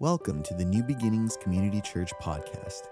Welcome 0.00 0.42
to 0.42 0.54
the 0.54 0.64
New 0.64 0.82
Beginnings 0.82 1.36
Community 1.36 1.80
Church 1.80 2.12
podcast. 2.20 2.88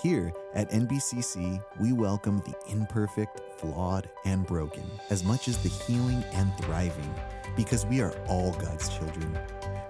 Here 0.00 0.32
at 0.54 0.70
NBCC, 0.70 1.60
we 1.80 1.92
welcome 1.92 2.38
the 2.46 2.54
imperfect, 2.70 3.40
flawed, 3.58 4.08
and 4.24 4.46
broken 4.46 4.84
as 5.10 5.24
much 5.24 5.48
as 5.48 5.58
the 5.58 5.68
healing 5.68 6.22
and 6.34 6.56
thriving 6.58 7.12
because 7.56 7.84
we 7.86 8.00
are 8.00 8.12
all 8.28 8.52
God's 8.52 8.88
children. 8.88 9.36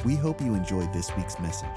We 0.06 0.14
hope 0.14 0.40
you 0.40 0.54
enjoyed 0.54 0.90
this 0.94 1.14
week's 1.18 1.38
message. 1.38 1.68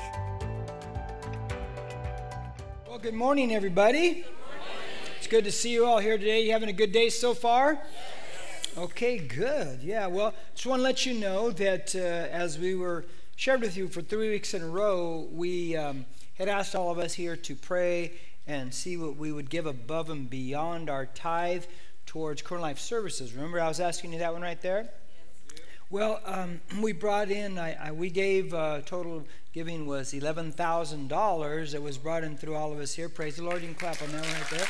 Well, 2.88 2.98
good 2.98 3.14
morning, 3.14 3.54
everybody. 3.54 4.24
It's 5.18 5.28
good 5.28 5.44
to 5.44 5.52
see 5.52 5.74
you 5.74 5.86
all 5.86 6.00
here 6.00 6.18
today. 6.18 6.46
You 6.46 6.54
having 6.54 6.70
a 6.70 6.74
good 6.74 6.94
day 6.94 7.10
so 7.10 7.34
far? 7.34 7.78
Okay, 8.78 9.18
good. 9.18 9.84
Yeah, 9.84 10.08
well, 10.08 10.34
just 10.56 10.66
want 10.66 10.80
to 10.80 10.84
let 10.84 11.06
you 11.06 11.14
know 11.14 11.52
that 11.52 11.94
uh, 11.94 12.00
as 12.00 12.58
we 12.58 12.74
were 12.74 13.04
shared 13.38 13.62
with 13.62 13.78
you 13.78 13.88
for 13.88 14.02
three 14.02 14.32
weeks 14.32 14.56
in 14.56 14.64
a 14.64 14.68
row, 14.68 15.28
we 15.32 15.78
um, 15.78 16.06
had 16.40 16.50
asked 16.50 16.76
all 16.76 16.90
of 16.90 16.98
us 16.98 17.14
here 17.14 17.38
to 17.38 17.56
pray 17.56 18.12
and 18.48 18.74
see 18.74 18.98
what 18.98 19.16
we 19.16 19.32
would 19.32 19.48
give 19.48 19.68
above 19.68 20.10
and 20.10 20.28
beyond 20.28 20.90
our 20.90 21.06
tithe 21.06 21.64
towards 22.08 22.42
Current 22.42 22.64
Life 22.64 22.80
Services. 22.80 23.36
Remember, 23.36 23.62
I 23.62 23.68
was 23.68 23.80
asking 23.80 24.14
you 24.14 24.20
that 24.20 24.34
one 24.34 24.42
right 24.42 24.60
there? 24.60 24.90
Well, 25.92 26.20
um, 26.26 26.62
we 26.82 26.94
brought 26.94 27.30
in, 27.30 27.60
I, 27.60 27.90
I, 27.90 27.92
we 27.92 28.10
gave 28.10 28.56
uh, 28.56 28.82
total 28.82 29.24
giving 29.54 29.86
was 29.86 30.14
$11,000 30.14 31.72
that 31.72 31.82
was 31.82 31.98
brought 32.00 32.24
in 32.24 32.38
through 32.38 32.56
all 32.56 32.74
of 32.74 32.80
us 32.80 32.96
here. 32.96 33.08
Praise 33.08 33.36
the 33.36 33.44
Lord. 33.44 33.62
You 33.62 33.68
can 33.68 33.76
clap 33.76 34.02
on 34.02 34.12
that 34.14 34.26
one 34.26 34.34
right 34.34 34.50
there. 34.50 34.68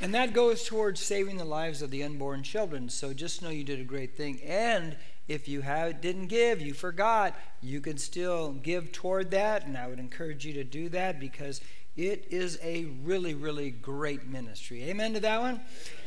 and 0.00 0.14
that 0.14 0.34
goes 0.34 0.62
towards 0.62 1.00
saving 1.00 1.36
the 1.36 1.44
lives 1.44 1.82
of 1.82 1.90
the 1.90 2.04
unborn 2.04 2.44
children. 2.44 2.88
So 2.88 3.12
just 3.12 3.42
know 3.42 3.50
you 3.50 3.64
did 3.64 3.80
a 3.80 3.84
great 3.84 4.16
thing. 4.16 4.40
And 4.42 4.96
if 5.30 5.46
you 5.46 5.60
have, 5.60 6.00
didn't 6.00 6.26
give, 6.26 6.60
you 6.60 6.74
forgot, 6.74 7.36
you 7.62 7.80
can 7.80 7.96
still 7.98 8.50
give 8.50 8.90
toward 8.90 9.30
that. 9.30 9.64
And 9.64 9.78
I 9.78 9.86
would 9.86 10.00
encourage 10.00 10.44
you 10.44 10.52
to 10.54 10.64
do 10.64 10.88
that 10.88 11.20
because 11.20 11.60
it 11.96 12.26
is 12.30 12.58
a 12.64 12.86
really, 13.04 13.34
really 13.34 13.70
great 13.70 14.26
ministry. 14.26 14.82
Amen 14.90 15.14
to 15.14 15.20
that 15.20 15.40
one? 15.40 15.60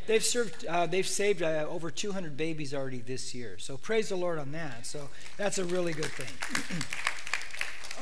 They've 0.08 0.24
served, 0.24 0.66
uh, 0.66 0.88
they've 0.88 1.08
saved 1.08 1.42
uh, 1.42 1.66
over 1.70 1.90
200 1.90 2.36
babies 2.36 2.74
already 2.74 3.00
this 3.00 3.34
year. 3.34 3.58
So 3.60 3.78
praise 3.78 4.10
the 4.10 4.18
Lord 4.18 4.40
on 4.40 4.52
that. 4.52 4.86
So 4.86 5.08
that's 5.38 5.58
a 5.58 5.64
really 5.64 5.94
good 5.94 6.12
thing. 6.12 6.82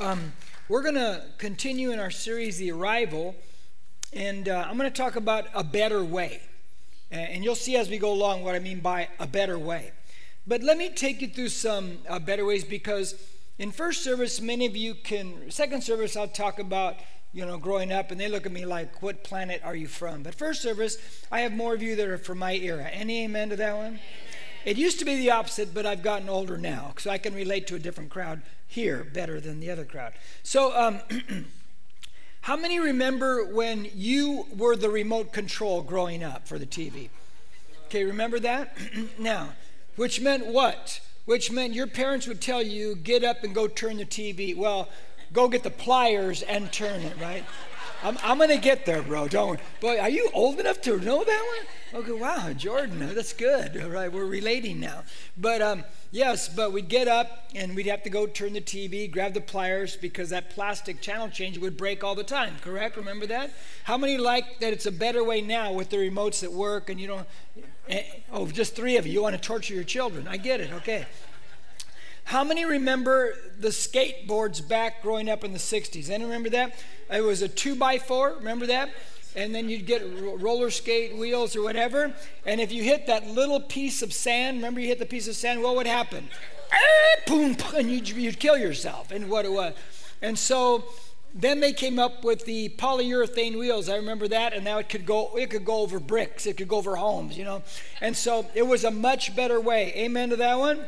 um, 0.04 0.32
we're 0.68 0.82
going 0.82 0.96
to 0.96 1.24
continue 1.38 1.92
in 1.92 2.00
our 2.00 2.10
series, 2.10 2.58
The 2.58 2.72
Arrival, 2.72 3.36
and 4.12 4.48
uh, 4.48 4.66
I'm 4.68 4.76
going 4.76 4.90
to 4.90 4.96
talk 4.96 5.14
about 5.14 5.44
a 5.54 5.62
better 5.62 6.02
way. 6.02 6.42
And 7.12 7.44
you'll 7.44 7.54
see 7.54 7.76
as 7.76 7.88
we 7.90 7.98
go 7.98 8.12
along 8.12 8.42
what 8.42 8.56
I 8.56 8.58
mean 8.58 8.80
by 8.80 9.06
a 9.20 9.26
better 9.26 9.58
way. 9.58 9.92
But 10.46 10.62
let 10.62 10.76
me 10.76 10.88
take 10.88 11.22
you 11.22 11.28
through 11.28 11.50
some 11.50 11.98
uh, 12.08 12.18
better 12.18 12.44
ways 12.44 12.64
because 12.64 13.14
in 13.58 13.70
first 13.70 14.02
service, 14.02 14.40
many 14.40 14.66
of 14.66 14.76
you 14.76 14.94
can, 14.94 15.50
second 15.50 15.84
service, 15.84 16.16
I'll 16.16 16.26
talk 16.26 16.58
about, 16.58 16.96
you 17.32 17.46
know, 17.46 17.58
growing 17.58 17.92
up, 17.92 18.10
and 18.10 18.20
they 18.20 18.28
look 18.28 18.44
at 18.44 18.50
me 18.52 18.66
like, 18.66 19.02
what 19.02 19.22
planet 19.22 19.60
are 19.64 19.76
you 19.76 19.86
from? 19.86 20.24
But 20.24 20.34
first 20.34 20.60
service, 20.60 20.98
I 21.30 21.40
have 21.40 21.52
more 21.52 21.74
of 21.74 21.82
you 21.82 21.94
that 21.94 22.08
are 22.08 22.18
from 22.18 22.38
my 22.38 22.54
era. 22.54 22.84
Any 22.84 23.24
amen 23.24 23.50
to 23.50 23.56
that 23.56 23.76
one? 23.76 24.00
It 24.64 24.76
used 24.76 24.98
to 24.98 25.04
be 25.04 25.16
the 25.16 25.30
opposite, 25.30 25.74
but 25.74 25.86
I've 25.86 26.02
gotten 26.02 26.28
older 26.28 26.56
now, 26.56 26.94
so 26.98 27.10
I 27.10 27.18
can 27.18 27.34
relate 27.34 27.68
to 27.68 27.76
a 27.76 27.78
different 27.78 28.10
crowd 28.10 28.42
here 28.66 29.04
better 29.04 29.40
than 29.40 29.60
the 29.60 29.70
other 29.70 29.84
crowd. 29.84 30.12
So, 30.42 30.76
um, 30.76 31.00
how 32.42 32.56
many 32.56 32.80
remember 32.80 33.44
when 33.44 33.88
you 33.94 34.46
were 34.56 34.74
the 34.74 34.90
remote 34.90 35.32
control 35.32 35.82
growing 35.82 36.24
up 36.24 36.48
for 36.48 36.58
the 36.58 36.66
TV? 36.66 37.10
Okay, 37.86 38.04
remember 38.04 38.40
that? 38.40 38.76
now, 39.18 39.50
which 39.96 40.20
meant 40.20 40.46
what? 40.46 41.00
Which 41.24 41.50
meant 41.52 41.74
your 41.74 41.86
parents 41.86 42.26
would 42.26 42.40
tell 42.40 42.62
you, 42.62 42.96
get 42.96 43.22
up 43.22 43.44
and 43.44 43.54
go 43.54 43.68
turn 43.68 43.98
the 43.98 44.04
TV. 44.04 44.56
Well, 44.56 44.88
go 45.32 45.48
get 45.48 45.62
the 45.62 45.70
pliers 45.70 46.42
and 46.42 46.72
turn 46.72 47.02
it, 47.02 47.18
right? 47.20 47.44
I'm, 48.02 48.18
I'm 48.22 48.38
going 48.38 48.50
to 48.50 48.56
get 48.56 48.84
there, 48.84 49.00
bro. 49.00 49.28
Don't. 49.28 49.60
Boy, 49.80 49.98
are 49.98 50.10
you 50.10 50.28
old 50.34 50.58
enough 50.58 50.80
to 50.82 50.98
know 50.98 51.22
that 51.22 51.56
one? 51.56 52.02
Okay, 52.02 52.12
wow, 52.12 52.52
Jordan, 52.52 53.14
that's 53.14 53.32
good. 53.32 53.80
All 53.80 53.90
right, 53.90 54.10
we're 54.10 54.24
relating 54.24 54.80
now. 54.80 55.04
But 55.36 55.60
um, 55.62 55.84
yes, 56.10 56.48
but 56.48 56.72
we'd 56.72 56.88
get 56.88 57.06
up 57.06 57.50
and 57.54 57.76
we'd 57.76 57.86
have 57.86 58.02
to 58.04 58.10
go 58.10 58.26
turn 58.26 58.54
the 58.54 58.60
TV, 58.60 59.10
grab 59.10 59.34
the 59.34 59.40
pliers 59.40 59.94
because 59.94 60.30
that 60.30 60.50
plastic 60.50 61.00
channel 61.00 61.28
change 61.28 61.58
would 61.58 61.76
break 61.76 62.02
all 62.02 62.14
the 62.14 62.24
time, 62.24 62.56
correct? 62.60 62.96
Remember 62.96 63.26
that? 63.26 63.50
How 63.84 63.98
many 63.98 64.16
like 64.16 64.58
that 64.60 64.72
it's 64.72 64.86
a 64.86 64.92
better 64.92 65.22
way 65.22 65.40
now 65.40 65.72
with 65.72 65.90
the 65.90 65.98
remotes 65.98 66.40
that 66.40 66.52
work 66.52 66.88
and 66.88 66.98
you 66.98 67.06
don't, 67.06 67.26
eh, 67.88 68.02
oh, 68.32 68.46
just 68.46 68.74
three 68.74 68.96
of 68.96 69.06
you, 69.06 69.12
you 69.12 69.22
want 69.22 69.36
to 69.36 69.40
torture 69.40 69.74
your 69.74 69.84
children. 69.84 70.26
I 70.26 70.38
get 70.38 70.60
it, 70.60 70.72
okay. 70.72 71.06
How 72.24 72.44
many 72.44 72.64
remember 72.64 73.34
the 73.58 73.68
skateboards 73.68 74.66
back 74.66 75.02
growing 75.02 75.28
up 75.28 75.44
in 75.44 75.52
the 75.52 75.58
60s? 75.58 76.08
Anyone 76.08 76.30
remember 76.30 76.50
that? 76.50 76.74
It 77.10 77.20
was 77.20 77.42
a 77.42 77.48
two 77.48 77.74
by 77.74 77.98
four, 77.98 78.34
remember 78.34 78.66
that? 78.66 78.90
And 79.34 79.54
then 79.54 79.68
you'd 79.68 79.86
get 79.86 80.02
roller 80.40 80.70
skate 80.70 81.16
wheels 81.16 81.56
or 81.56 81.62
whatever. 81.62 82.14
And 82.44 82.60
if 82.60 82.70
you 82.70 82.82
hit 82.82 83.06
that 83.06 83.26
little 83.26 83.60
piece 83.60 84.02
of 84.02 84.12
sand, 84.12 84.58
remember 84.58 84.80
you 84.80 84.88
hit 84.88 84.98
the 84.98 85.06
piece 85.06 85.28
of 85.28 85.34
sand, 85.34 85.62
what 85.62 85.76
would 85.76 85.86
happen? 85.86 86.28
Ah, 86.72 87.20
boom, 87.26 87.56
and 87.76 87.90
you'd, 87.90 88.08
you'd 88.08 88.38
kill 88.38 88.58
yourself. 88.58 89.10
And 89.10 89.30
what 89.30 89.44
it 89.44 89.52
was. 89.52 89.74
And 90.20 90.38
so 90.38 90.84
then 91.34 91.60
they 91.60 91.72
came 91.72 91.98
up 91.98 92.24
with 92.24 92.44
the 92.44 92.68
polyurethane 92.70 93.58
wheels. 93.58 93.88
I 93.88 93.96
remember 93.96 94.28
that, 94.28 94.52
and 94.52 94.64
now 94.64 94.78
it 94.78 94.88
could 94.88 95.06
go. 95.06 95.36
It 95.36 95.50
could 95.50 95.64
go 95.64 95.78
over 95.78 95.98
bricks. 95.98 96.46
It 96.46 96.56
could 96.56 96.68
go 96.68 96.76
over 96.76 96.96
homes. 96.96 97.38
You 97.38 97.44
know, 97.44 97.62
and 98.00 98.16
so 98.16 98.46
it 98.54 98.66
was 98.66 98.84
a 98.84 98.90
much 98.90 99.34
better 99.34 99.60
way. 99.60 99.92
Amen 99.96 100.30
to 100.30 100.36
that 100.36 100.58
one. 100.58 100.84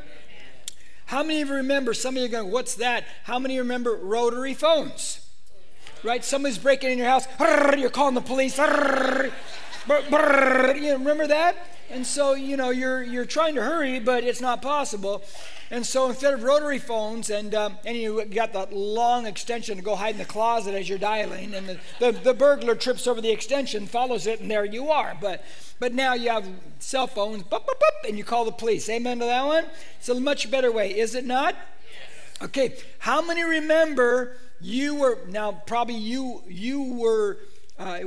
How 1.06 1.22
many 1.22 1.42
of 1.42 1.48
you 1.48 1.54
remember? 1.54 1.94
Some 1.94 2.16
of 2.16 2.20
you 2.20 2.26
are 2.26 2.31
going, 2.31 2.50
"What's 2.50 2.75
that?" 2.76 3.04
How 3.25 3.38
many 3.38 3.59
remember 3.59 3.94
rotary 3.94 4.54
phones? 4.54 5.20
Right? 6.03 6.25
Somebody's 6.25 6.59
breaking 6.59 6.92
in 6.92 6.98
your 6.98 7.09
house. 7.09 7.26
You're 7.78 7.91
calling 7.91 8.15
the 8.15 8.20
police. 8.20 8.59
You 9.88 10.92
remember 10.92 11.26
that? 11.26 11.56
And 11.90 12.06
so 12.06 12.34
you 12.34 12.56
know 12.56 12.70
you're 12.70 13.02
you're 13.02 13.26
trying 13.26 13.54
to 13.56 13.62
hurry, 13.62 14.00
but 14.00 14.24
it's 14.24 14.40
not 14.40 14.62
possible. 14.62 15.22
And 15.70 15.84
so 15.84 16.08
instead 16.08 16.34
of 16.34 16.42
rotary 16.42 16.78
phones, 16.78 17.30
and, 17.30 17.54
um, 17.54 17.78
and 17.84 17.96
you 17.96 18.24
got 18.26 18.52
that 18.52 18.72
long 18.72 19.26
extension 19.26 19.76
to 19.76 19.82
go 19.82 19.96
hide 19.96 20.12
in 20.12 20.18
the 20.18 20.24
closet 20.24 20.74
as 20.74 20.88
you're 20.88 20.98
dialing, 20.98 21.54
and 21.54 21.66
the, 21.66 21.78
the, 21.98 22.12
the, 22.12 22.34
burglar 22.34 22.74
trips 22.74 23.06
over 23.06 23.20
the 23.20 23.30
extension, 23.30 23.86
follows 23.86 24.26
it, 24.26 24.40
and 24.40 24.50
there 24.50 24.64
you 24.64 24.90
are. 24.90 25.16
But, 25.20 25.42
but 25.80 25.94
now 25.94 26.14
you 26.14 26.30
have 26.30 26.46
cell 26.78 27.06
phones, 27.06 27.44
boop, 27.44 27.64
boop, 27.64 27.80
boop, 27.80 28.08
and 28.08 28.18
you 28.18 28.24
call 28.24 28.44
the 28.44 28.52
police. 28.52 28.88
Amen 28.88 29.18
to 29.20 29.24
that 29.24 29.44
one? 29.46 29.64
It's 29.98 30.08
a 30.08 30.20
much 30.20 30.50
better 30.50 30.70
way, 30.70 30.96
is 30.96 31.14
it 31.14 31.24
not? 31.24 31.56
Okay, 32.42 32.76
how 32.98 33.22
many 33.22 33.42
remember 33.42 34.36
you 34.60 34.96
were, 34.96 35.18
now 35.28 35.62
probably 35.66 35.96
you, 35.96 36.42
you 36.46 36.82
were, 36.82 37.38
uh, 37.78 38.00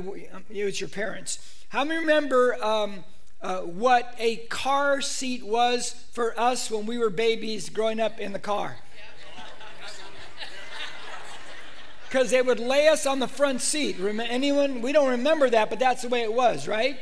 it 0.48 0.64
was 0.64 0.80
your 0.80 0.88
parents. 0.88 1.57
How 1.68 1.84
many 1.84 2.00
remember 2.00 2.56
um, 2.64 3.04
uh, 3.40 3.58
what 3.58 4.14
a 4.18 4.36
car 4.48 5.00
seat 5.00 5.44
was 5.46 5.92
for 6.12 6.38
us 6.38 6.70
when 6.70 6.86
we 6.86 6.98
were 6.98 7.10
babies 7.10 7.68
growing 7.68 8.00
up 8.00 8.18
in 8.18 8.32
the 8.32 8.38
car. 8.38 8.78
Because 12.08 12.30
they 12.30 12.40
would 12.40 12.58
lay 12.58 12.88
us 12.88 13.04
on 13.04 13.18
the 13.18 13.28
front 13.28 13.60
seat. 13.60 13.96
Anyone? 14.00 14.80
We 14.80 14.92
don't 14.92 15.10
remember 15.10 15.50
that, 15.50 15.68
but 15.68 15.78
that's 15.78 16.02
the 16.02 16.08
way 16.08 16.22
it 16.22 16.32
was, 16.32 16.66
right? 16.66 16.98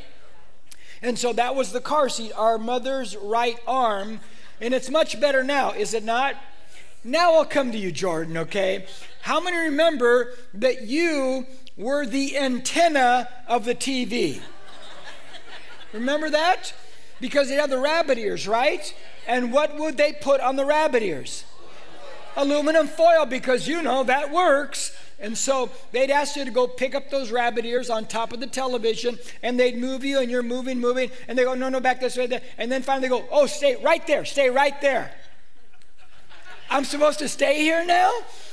And 1.00 1.16
so 1.16 1.32
that 1.34 1.54
was 1.54 1.70
the 1.70 1.80
car 1.80 2.08
seat, 2.08 2.32
our 2.32 2.58
mother's 2.58 3.16
right 3.16 3.58
arm. 3.68 4.20
And 4.60 4.74
it's 4.74 4.90
much 4.90 5.20
better 5.20 5.44
now, 5.44 5.72
is 5.72 5.94
it 5.94 6.02
not? 6.02 6.34
Now 7.04 7.34
I'll 7.34 7.44
come 7.44 7.70
to 7.70 7.78
you, 7.78 7.92
Jordan, 7.92 8.36
okay? 8.36 8.86
How 9.22 9.40
many 9.40 9.56
remember 9.56 10.32
that 10.54 10.82
you 10.82 11.46
were 11.76 12.04
the 12.04 12.36
antenna 12.36 13.28
of 13.46 13.64
the 13.64 13.74
TV? 13.76 14.40
Remember 15.96 16.30
that? 16.30 16.72
Because 17.20 17.48
they 17.48 17.54
had 17.54 17.70
the 17.70 17.78
rabbit 17.78 18.18
ears, 18.18 18.46
right? 18.46 18.94
And 19.26 19.52
what 19.52 19.76
would 19.78 19.96
they 19.96 20.12
put 20.12 20.40
on 20.40 20.56
the 20.56 20.64
rabbit 20.64 21.02
ears? 21.02 21.44
Aluminum 22.36 22.86
foil, 22.86 23.24
because 23.24 23.66
you 23.66 23.82
know 23.82 24.04
that 24.04 24.30
works. 24.30 24.94
And 25.18 25.36
so 25.36 25.70
they'd 25.92 26.10
ask 26.10 26.36
you 26.36 26.44
to 26.44 26.50
go 26.50 26.66
pick 26.66 26.94
up 26.94 27.10
those 27.10 27.32
rabbit 27.32 27.64
ears 27.64 27.88
on 27.88 28.04
top 28.04 28.34
of 28.34 28.40
the 28.40 28.46
television, 28.46 29.18
and 29.42 29.58
they'd 29.58 29.78
move 29.78 30.04
you, 30.04 30.18
and 30.18 30.30
you're 30.30 30.42
moving, 30.42 30.78
moving, 30.78 31.10
and 31.26 31.38
they 31.38 31.44
go, 31.44 31.54
no, 31.54 31.70
no, 31.70 31.80
back 31.80 32.00
this 32.00 32.16
way. 32.16 32.26
There. 32.26 32.42
And 32.58 32.70
then 32.70 32.82
finally 32.82 33.08
go, 33.08 33.24
oh, 33.30 33.46
stay 33.46 33.76
right 33.76 34.06
there, 34.06 34.26
stay 34.26 34.50
right 34.50 34.78
there. 34.82 35.12
I'm 36.68 36.84
supposed 36.84 37.20
to 37.20 37.28
stay 37.28 37.60
here 37.60 37.84
now? 37.86 38.12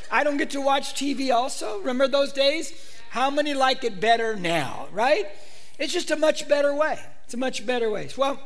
I 0.09 0.23
don't 0.23 0.37
get 0.37 0.51
to 0.51 0.61
watch 0.61 0.93
TV 0.93 1.33
also? 1.33 1.79
Remember 1.79 2.07
those 2.07 2.31
days? 2.31 2.71
How 3.09 3.29
many 3.29 3.53
like 3.53 3.83
it 3.83 3.99
better 3.99 4.35
now, 4.35 4.87
right? 4.93 5.27
It's 5.79 5.93
just 5.93 6.11
a 6.11 6.15
much 6.15 6.47
better 6.47 6.73
way. 6.73 6.99
It's 7.25 7.33
a 7.33 7.37
much 7.37 7.65
better 7.65 7.89
way. 7.89 8.09
Well, 8.17 8.39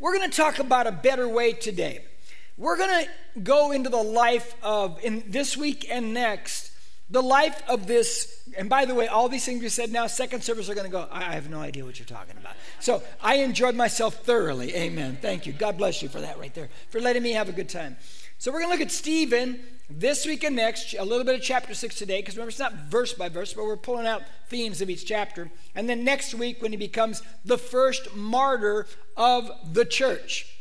we're 0.00 0.16
going 0.16 0.30
to 0.30 0.36
talk 0.36 0.58
about 0.58 0.86
a 0.86 0.92
better 0.92 1.28
way 1.28 1.52
today. 1.52 2.04
We're 2.56 2.76
going 2.76 3.04
to 3.04 3.40
go 3.40 3.72
into 3.72 3.88
the 3.88 4.02
life 4.02 4.54
of, 4.62 5.02
in 5.04 5.22
this 5.28 5.56
week 5.56 5.86
and 5.90 6.12
next, 6.12 6.72
the 7.08 7.22
life 7.22 7.62
of 7.68 7.86
this. 7.86 8.42
And 8.56 8.68
by 8.68 8.84
the 8.84 8.94
way, 8.94 9.06
all 9.06 9.28
these 9.28 9.44
things 9.44 9.62
we 9.62 9.68
said 9.68 9.92
now, 9.92 10.08
second 10.08 10.42
service 10.42 10.68
are 10.68 10.74
going 10.74 10.86
to 10.86 10.90
go, 10.90 11.08
I 11.10 11.34
have 11.34 11.48
no 11.48 11.60
idea 11.60 11.84
what 11.84 11.98
you're 11.98 12.06
talking 12.06 12.36
about. 12.36 12.54
So 12.80 13.02
I 13.22 13.36
enjoyed 13.36 13.76
myself 13.76 14.24
thoroughly. 14.24 14.74
Amen. 14.74 15.18
Thank 15.22 15.46
you. 15.46 15.52
God 15.52 15.78
bless 15.78 16.02
you 16.02 16.08
for 16.08 16.20
that 16.20 16.38
right 16.38 16.52
there, 16.52 16.68
for 16.90 17.00
letting 17.00 17.22
me 17.22 17.32
have 17.32 17.48
a 17.48 17.52
good 17.52 17.68
time. 17.68 17.96
So 18.40 18.52
we're 18.52 18.60
going 18.60 18.70
to 18.70 18.78
look 18.78 18.86
at 18.86 18.92
Stephen 18.92 19.58
this 19.90 20.24
week 20.24 20.44
and 20.44 20.54
next, 20.54 20.94
a 20.94 21.02
little 21.02 21.24
bit 21.24 21.34
of 21.34 21.42
chapter 21.42 21.74
6 21.74 21.96
today, 21.96 22.20
because 22.20 22.36
remember, 22.36 22.50
it's 22.50 22.60
not 22.60 22.72
verse 22.88 23.12
by 23.12 23.28
verse, 23.28 23.52
but 23.52 23.64
we're 23.64 23.76
pulling 23.76 24.06
out 24.06 24.22
themes 24.48 24.80
of 24.80 24.88
each 24.88 25.06
chapter. 25.06 25.50
And 25.74 25.90
then 25.90 26.04
next 26.04 26.34
week, 26.34 26.62
when 26.62 26.70
he 26.70 26.78
becomes 26.78 27.20
the 27.44 27.58
first 27.58 28.14
martyr 28.14 28.86
of 29.16 29.50
the 29.72 29.84
church. 29.84 30.57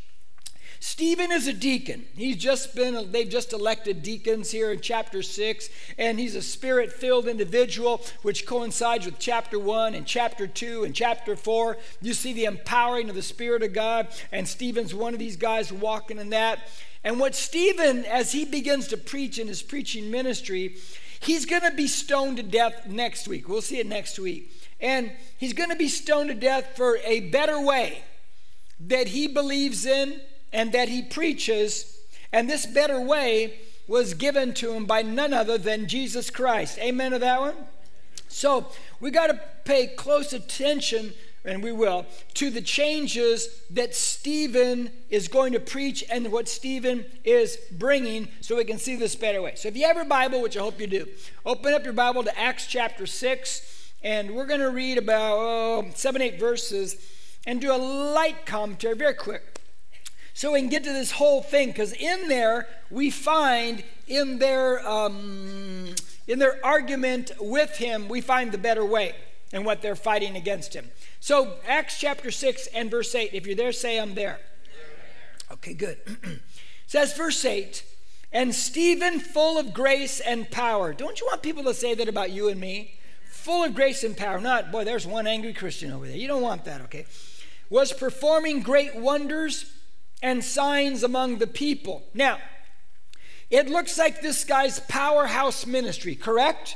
Stephen 0.79 1.31
is 1.31 1.47
a 1.47 1.53
deacon. 1.53 2.05
He's 2.15 2.37
just 2.37 2.75
been, 2.75 3.11
they've 3.11 3.29
just 3.29 3.53
elected 3.53 4.03
deacons 4.03 4.51
here 4.51 4.71
in 4.71 4.79
chapter 4.79 5.23
6, 5.23 5.69
and 5.97 6.19
he's 6.19 6.35
a 6.35 6.41
spirit 6.41 6.91
filled 6.91 7.27
individual, 7.27 8.01
which 8.21 8.45
coincides 8.45 9.05
with 9.05 9.19
chapter 9.19 9.59
1 9.59 9.95
and 9.95 10.05
chapter 10.05 10.45
2 10.45 10.83
and 10.83 10.93
chapter 10.93 11.35
4. 11.35 11.77
You 12.01 12.13
see 12.13 12.33
the 12.33 12.45
empowering 12.45 13.09
of 13.09 13.15
the 13.15 13.21
Spirit 13.21 13.63
of 13.63 13.73
God, 13.73 14.07
and 14.31 14.47
Stephen's 14.47 14.93
one 14.93 15.13
of 15.13 15.19
these 15.19 15.37
guys 15.37 15.71
walking 15.71 16.19
in 16.19 16.29
that. 16.29 16.59
And 17.03 17.19
what 17.19 17.35
Stephen, 17.35 18.05
as 18.05 18.31
he 18.31 18.45
begins 18.45 18.87
to 18.89 18.97
preach 18.97 19.39
in 19.39 19.47
his 19.47 19.63
preaching 19.63 20.11
ministry, 20.11 20.75
he's 21.19 21.45
going 21.45 21.63
to 21.63 21.71
be 21.71 21.87
stoned 21.87 22.37
to 22.37 22.43
death 22.43 22.85
next 22.87 23.27
week. 23.27 23.47
We'll 23.47 23.61
see 23.61 23.79
it 23.79 23.87
next 23.87 24.19
week. 24.19 24.51
And 24.79 25.11
he's 25.37 25.53
going 25.53 25.69
to 25.69 25.75
be 25.75 25.87
stoned 25.87 26.29
to 26.29 26.35
death 26.35 26.75
for 26.75 26.97
a 27.03 27.21
better 27.21 27.59
way 27.59 28.03
that 28.79 29.07
he 29.07 29.27
believes 29.27 29.85
in 29.85 30.21
and 30.51 30.71
that 30.71 30.89
he 30.89 31.01
preaches. 31.01 31.99
And 32.31 32.49
this 32.49 32.65
better 32.65 32.99
way 32.99 33.59
was 33.87 34.13
given 34.13 34.53
to 34.53 34.73
him 34.73 34.85
by 34.85 35.01
none 35.01 35.33
other 35.33 35.57
than 35.57 35.87
Jesus 35.87 36.29
Christ. 36.29 36.77
Amen 36.79 37.11
to 37.11 37.19
that 37.19 37.39
one? 37.39 37.55
So 38.27 38.67
we 38.99 39.11
got 39.11 39.27
to 39.27 39.39
pay 39.63 39.87
close 39.87 40.33
attention, 40.33 41.13
and 41.45 41.63
we 41.63 41.71
will, 41.71 42.05
to 42.33 42.49
the 42.49 42.61
changes 42.61 43.47
that 43.69 43.95
Stephen 43.95 44.91
is 45.09 45.29
going 45.29 45.53
to 45.53 45.59
preach 45.59 46.03
and 46.11 46.31
what 46.31 46.49
Stephen 46.49 47.05
is 47.23 47.57
bringing 47.71 48.27
so 48.41 48.57
we 48.57 48.65
can 48.65 48.77
see 48.77 48.97
this 48.97 49.15
better 49.15 49.41
way. 49.41 49.53
So 49.55 49.69
if 49.69 49.77
you 49.77 49.87
have 49.87 49.95
your 49.95 50.05
Bible, 50.05 50.41
which 50.41 50.57
I 50.57 50.59
hope 50.59 50.81
you 50.81 50.87
do, 50.87 51.07
open 51.45 51.73
up 51.73 51.85
your 51.85 51.93
Bible 51.93 52.23
to 52.25 52.37
Acts 52.37 52.67
chapter 52.67 53.05
6, 53.05 53.91
and 54.03 54.31
we're 54.31 54.45
going 54.45 54.59
to 54.59 54.69
read 54.69 54.97
about 54.97 55.37
oh, 55.37 55.85
seven, 55.95 56.21
eight 56.21 56.39
verses 56.39 56.97
and 57.47 57.61
do 57.61 57.73
a 57.73 57.77
light 57.77 58.45
commentary, 58.45 58.95
very 58.95 59.13
quick 59.13 59.56
so 60.37 60.51
we 60.51 60.59
can 60.59 60.69
get 60.69 60.83
to 60.83 60.93
this 60.93 61.13
whole 61.13 61.41
thing 61.41 61.69
because 61.69 61.93
in 61.93 62.27
there 62.27 62.67
we 62.91 63.09
find 63.09 63.83
in 64.07 64.37
their 64.37 64.87
um, 64.87 65.95
in 66.27 66.37
their 66.37 66.63
argument 66.63 67.31
with 67.39 67.77
him 67.77 68.07
we 68.07 68.21
find 68.21 68.51
the 68.51 68.57
better 68.59 68.85
way 68.85 69.15
and 69.51 69.65
what 69.65 69.81
they're 69.81 69.95
fighting 69.95 70.35
against 70.35 70.75
him. 70.75 70.91
So 71.19 71.55
acts 71.67 71.99
chapter 71.99 72.29
6 72.29 72.67
and 72.67 72.91
verse 72.91 73.15
8 73.15 73.31
if 73.33 73.47
you're 73.47 73.55
there 73.55 73.71
say 73.71 73.99
i'm 73.99 74.13
there. 74.13 74.39
Okay 75.53 75.73
good. 75.73 75.97
Says 76.85 77.17
verse 77.17 77.43
8 77.43 77.83
and 78.31 78.53
stephen 78.53 79.19
full 79.19 79.57
of 79.57 79.73
grace 79.73 80.19
and 80.19 80.51
power. 80.51 80.93
Don't 80.93 81.19
you 81.19 81.25
want 81.25 81.41
people 81.41 81.63
to 81.63 81.73
say 81.73 81.95
that 81.95 82.07
about 82.07 82.29
you 82.29 82.47
and 82.47 82.61
me? 82.61 82.99
Full 83.31 83.63
of 83.63 83.73
grace 83.73 84.03
and 84.03 84.15
power. 84.15 84.39
Not 84.39 84.71
boy 84.71 84.83
there's 84.83 85.07
one 85.07 85.25
angry 85.25 85.53
christian 85.53 85.91
over 85.91 86.05
there. 86.05 86.15
You 86.15 86.27
don't 86.27 86.43
want 86.43 86.65
that 86.65 86.81
okay? 86.81 87.07
Was 87.71 87.91
performing 87.91 88.61
great 88.61 88.95
wonders 88.95 89.73
and 90.21 90.43
signs 90.43 91.03
among 91.03 91.37
the 91.37 91.47
people. 91.47 92.03
Now, 92.13 92.39
it 93.49 93.69
looks 93.69 93.97
like 93.97 94.21
this 94.21 94.43
guy's 94.43 94.79
powerhouse 94.79 95.65
ministry, 95.65 96.15
correct? 96.15 96.75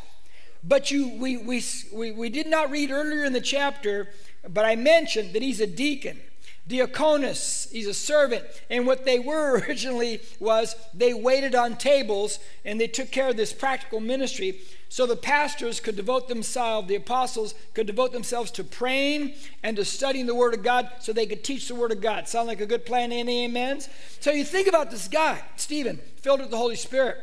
But 0.64 0.92
you, 0.92 1.18
we, 1.18 1.38
we, 1.38 1.64
we, 1.94 2.12
we 2.12 2.30
did 2.30 2.48
not 2.48 2.70
read 2.70 2.92
earlier 2.92 3.24
in 3.24 3.34
the 3.34 3.42
chapter, 3.42 4.10
but 4.48 4.64
I 4.64 4.76
mentioned 4.76 5.34
that 5.34 5.42
he's 5.42 5.60
a 5.60 5.68
deacon. 5.68 6.22
Diakonos, 6.68 7.70
he's 7.72 7.88
a 7.88 7.94
servant. 7.94 8.44
And 8.70 8.86
what 8.86 9.06
they 9.06 9.20
were 9.20 9.60
originally 9.68 10.22
was 10.40 10.76
they 10.94 11.14
waited 11.14 11.56
on 11.56 11.78
tables 11.78 12.40
and 12.64 12.80
they 12.80 12.88
took 12.88 13.12
care 13.12 13.30
of 13.30 13.38
this 13.38 13.54
practical 13.54 14.00
ministry. 14.00 14.60
So 14.90 15.06
the 15.06 15.16
pastors 15.16 15.80
could 15.80 15.96
devote 15.96 16.28
themselves, 16.28 16.88
the 16.88 16.96
apostles 16.96 17.56
could 17.74 17.88
devote 17.88 18.12
themselves 18.12 18.52
to 18.52 18.64
praying 18.64 19.36
and 19.64 19.78
to 19.78 19.86
studying 19.86 20.26
the 20.26 20.36
Word 20.36 20.54
of 20.54 20.64
God 20.64 20.90
so 21.00 21.14
they 21.14 21.26
could 21.26 21.44
teach 21.44 21.68
the 21.68 21.76
Word 21.76 21.92
of 21.94 22.02
God. 22.02 22.28
Sound 22.28 22.48
like 22.48 22.60
a 22.60 22.66
good 22.66 22.86
plan? 22.86 23.12
Any 23.12 23.46
amens? 23.46 23.88
So 24.20 24.32
you 24.32 24.44
think 24.44 24.68
about 24.68 24.92
this 24.92 25.08
guy, 25.08 25.42
Stephen, 25.56 26.00
filled 26.18 26.42
with 26.42 26.52
the 26.52 26.58
Holy 26.58 26.76
Spirit. 26.76 27.18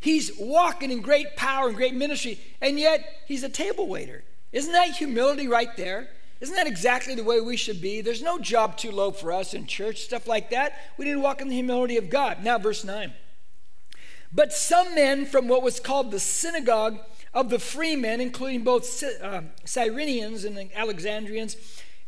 He's 0.00 0.32
walking 0.38 0.90
in 0.90 1.00
great 1.00 1.36
power 1.36 1.68
and 1.68 1.76
great 1.76 1.94
ministry, 1.94 2.40
and 2.60 2.78
yet 2.78 3.22
he's 3.26 3.42
a 3.42 3.48
table 3.48 3.86
waiter. 3.86 4.24
Isn't 4.52 4.72
that 4.72 4.90
humility 4.96 5.48
right 5.48 5.74
there? 5.76 6.08
Isn't 6.44 6.56
that 6.56 6.66
exactly 6.66 7.14
the 7.14 7.24
way 7.24 7.40
we 7.40 7.56
should 7.56 7.80
be? 7.80 8.02
There's 8.02 8.20
no 8.20 8.38
job 8.38 8.76
too 8.76 8.92
low 8.92 9.12
for 9.12 9.32
us 9.32 9.54
in 9.54 9.64
church, 9.64 10.00
stuff 10.00 10.26
like 10.26 10.50
that. 10.50 10.74
We 10.98 11.06
need 11.06 11.12
to 11.12 11.20
walk 11.20 11.40
in 11.40 11.48
the 11.48 11.54
humility 11.54 11.96
of 11.96 12.10
God. 12.10 12.44
Now, 12.44 12.58
verse 12.58 12.84
9. 12.84 13.14
But 14.30 14.52
some 14.52 14.94
men 14.94 15.24
from 15.24 15.48
what 15.48 15.62
was 15.62 15.80
called 15.80 16.10
the 16.10 16.20
synagogue 16.20 16.98
of 17.32 17.48
the 17.48 17.58
freemen, 17.58 18.20
including 18.20 18.62
both 18.62 19.02
uh, 19.22 19.40
Cyrenians 19.64 20.44
and 20.44 20.70
Alexandrians, 20.74 21.56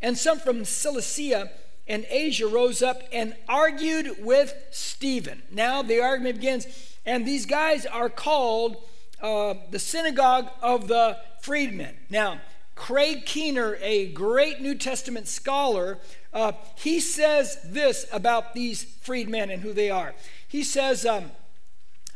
and 0.03 0.19
some 0.19 0.39
from 0.39 0.67
Cilicia 0.67 1.51
and 1.89 2.05
Asia, 2.11 2.47
rose 2.47 2.83
up 2.83 3.01
and 3.11 3.35
argued 3.49 4.23
with 4.23 4.55
Stephen. 4.71 5.45
Now 5.51 5.81
the 5.81 6.03
argument 6.03 6.41
begins, 6.41 6.67
and 7.07 7.25
these 7.27 7.47
guys 7.47 7.87
are 7.87 8.11
called 8.11 8.77
uh, 9.23 9.55
the 9.71 9.79
synagogue 9.79 10.51
of 10.61 10.89
the 10.89 11.17
freedmen. 11.41 11.97
Now, 12.11 12.43
Craig 12.77 13.27
Keener, 13.27 13.79
a 13.81 14.07
great 14.13 14.61
New 14.61 14.77
Testament 14.77 15.27
scholar, 15.27 15.99
uh, 16.33 16.53
he 16.77 17.01
says 17.01 17.59
this 17.65 18.07
about 18.13 18.55
these 18.55 18.85
freedmen 18.85 19.51
and 19.51 19.63
who 19.63 19.73
they 19.73 19.91
are. 19.91 20.15
He 20.47 20.63
says, 20.63 21.05
um, 21.05 21.33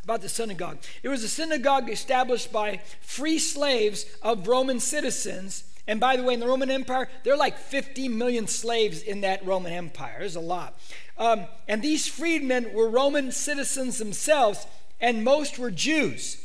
about 0.04 0.20
the 0.20 0.28
synagogue. 0.28 0.78
It 1.02 1.08
was 1.08 1.24
a 1.24 1.28
synagogue 1.28 1.90
established 1.90 2.52
by 2.52 2.80
free 3.00 3.38
slaves 3.38 4.06
of 4.22 4.46
Roman 4.46 4.80
citizens. 4.80 5.64
And 5.86 5.98
by 5.98 6.16
the 6.16 6.22
way, 6.22 6.34
in 6.34 6.40
the 6.40 6.46
Roman 6.46 6.70
Empire, 6.70 7.08
there 7.24 7.34
are 7.34 7.38
like 7.38 7.58
50 7.58 8.08
million 8.08 8.46
slaves 8.46 9.02
in 9.02 9.22
that 9.22 9.44
Roman 9.44 9.72
Empire. 9.72 10.16
There's 10.18 10.36
a 10.36 10.40
lot. 10.40 10.78
Um, 11.16 11.46
and 11.68 11.82
these 11.82 12.06
freedmen 12.06 12.72
were 12.72 12.88
Roman 12.88 13.32
citizens 13.32 13.98
themselves, 13.98 14.66
and 15.00 15.24
most 15.24 15.58
were 15.58 15.70
Jews. 15.70 16.42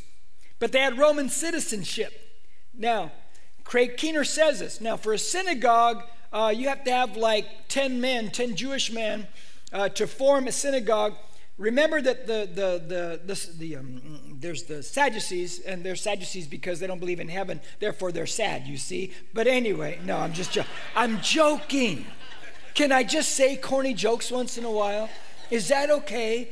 But 0.59 0.71
they 0.71 0.79
had 0.79 0.97
Roman 0.97 1.29
citizenship. 1.29 2.13
Now, 2.73 3.11
Craig 3.65 3.97
Keener 3.97 4.23
says 4.23 4.59
this. 4.59 4.79
Now, 4.79 4.95
for 4.95 5.11
a 5.11 5.17
synagogue, 5.17 6.03
uh, 6.31 6.53
you 6.55 6.69
have 6.69 6.83
to 6.85 6.91
have 6.91 7.17
like 7.17 7.45
10 7.67 7.99
men, 7.99 8.29
10 8.29 8.55
Jewish 8.55 8.91
men, 8.91 9.27
uh, 9.73 9.89
to 9.89 10.07
form 10.07 10.47
a 10.47 10.51
synagogue. 10.51 11.15
Remember 11.57 12.01
that 12.01 12.27
the, 12.27 12.47
the, 12.53 12.83
the, 12.85 13.21
the, 13.25 13.49
the 13.57 13.75
um, 13.77 14.37
there's 14.39 14.63
the 14.63 14.83
Sadducees, 14.83 15.59
and 15.61 15.83
they're 15.83 15.95
Sadducees 15.95 16.47
because 16.47 16.79
they 16.79 16.87
don't 16.87 16.99
believe 16.99 17.19
in 17.19 17.29
heaven, 17.29 17.61
therefore 17.79 18.11
they're 18.11 18.25
sad, 18.25 18.67
you 18.67 18.77
see. 18.77 19.13
But 19.33 19.47
anyway, 19.47 19.99
no, 20.05 20.17
I'm 20.17 20.33
just 20.33 20.51
jo- 20.51 20.65
I'm 20.95 21.21
joking. 21.21 22.05
Can 22.73 22.91
I 22.91 23.03
just 23.03 23.31
say 23.35 23.55
corny 23.55 23.93
jokes 23.93 24.29
once 24.31 24.57
in 24.57 24.65
a 24.65 24.71
while? 24.71 25.09
Is 25.49 25.69
that 25.69 25.89
okay? 25.89 26.49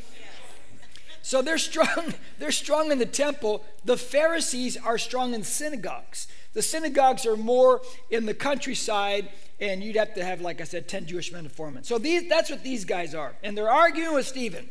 So 1.22 1.42
they're 1.42 1.58
strong, 1.70 2.14
they're 2.40 2.52
strong 2.52 2.92
in 2.92 2.98
the 2.98 3.06
temple. 3.06 3.66
The 3.84 3.98
Pharisees 3.98 4.78
are 4.78 4.98
strong 4.98 5.34
in 5.34 5.44
synagogues. 5.44 6.28
The 6.54 6.62
synagogues 6.62 7.26
are 7.26 7.36
more 7.36 7.82
in 8.10 8.26
the 8.26 8.34
countryside, 8.34 9.30
and 9.60 9.84
you'd 9.84 9.96
have 9.96 10.14
to 10.16 10.24
have, 10.24 10.42
like 10.42 10.62
I 10.62 10.66
said, 10.66 10.88
10 10.88 11.08
Jewish 11.08 11.32
men 11.32 11.44
to 11.44 11.50
form 11.50 11.78
it. 11.78 11.86
So 11.86 11.98
these, 11.98 12.30
that's 12.30 12.50
what 12.50 12.64
these 12.64 12.86
guys 12.86 13.16
are. 13.16 13.36
And 13.44 13.58
they're 13.58 13.72
arguing 13.72 14.14
with 14.14 14.28
Stephen. 14.28 14.70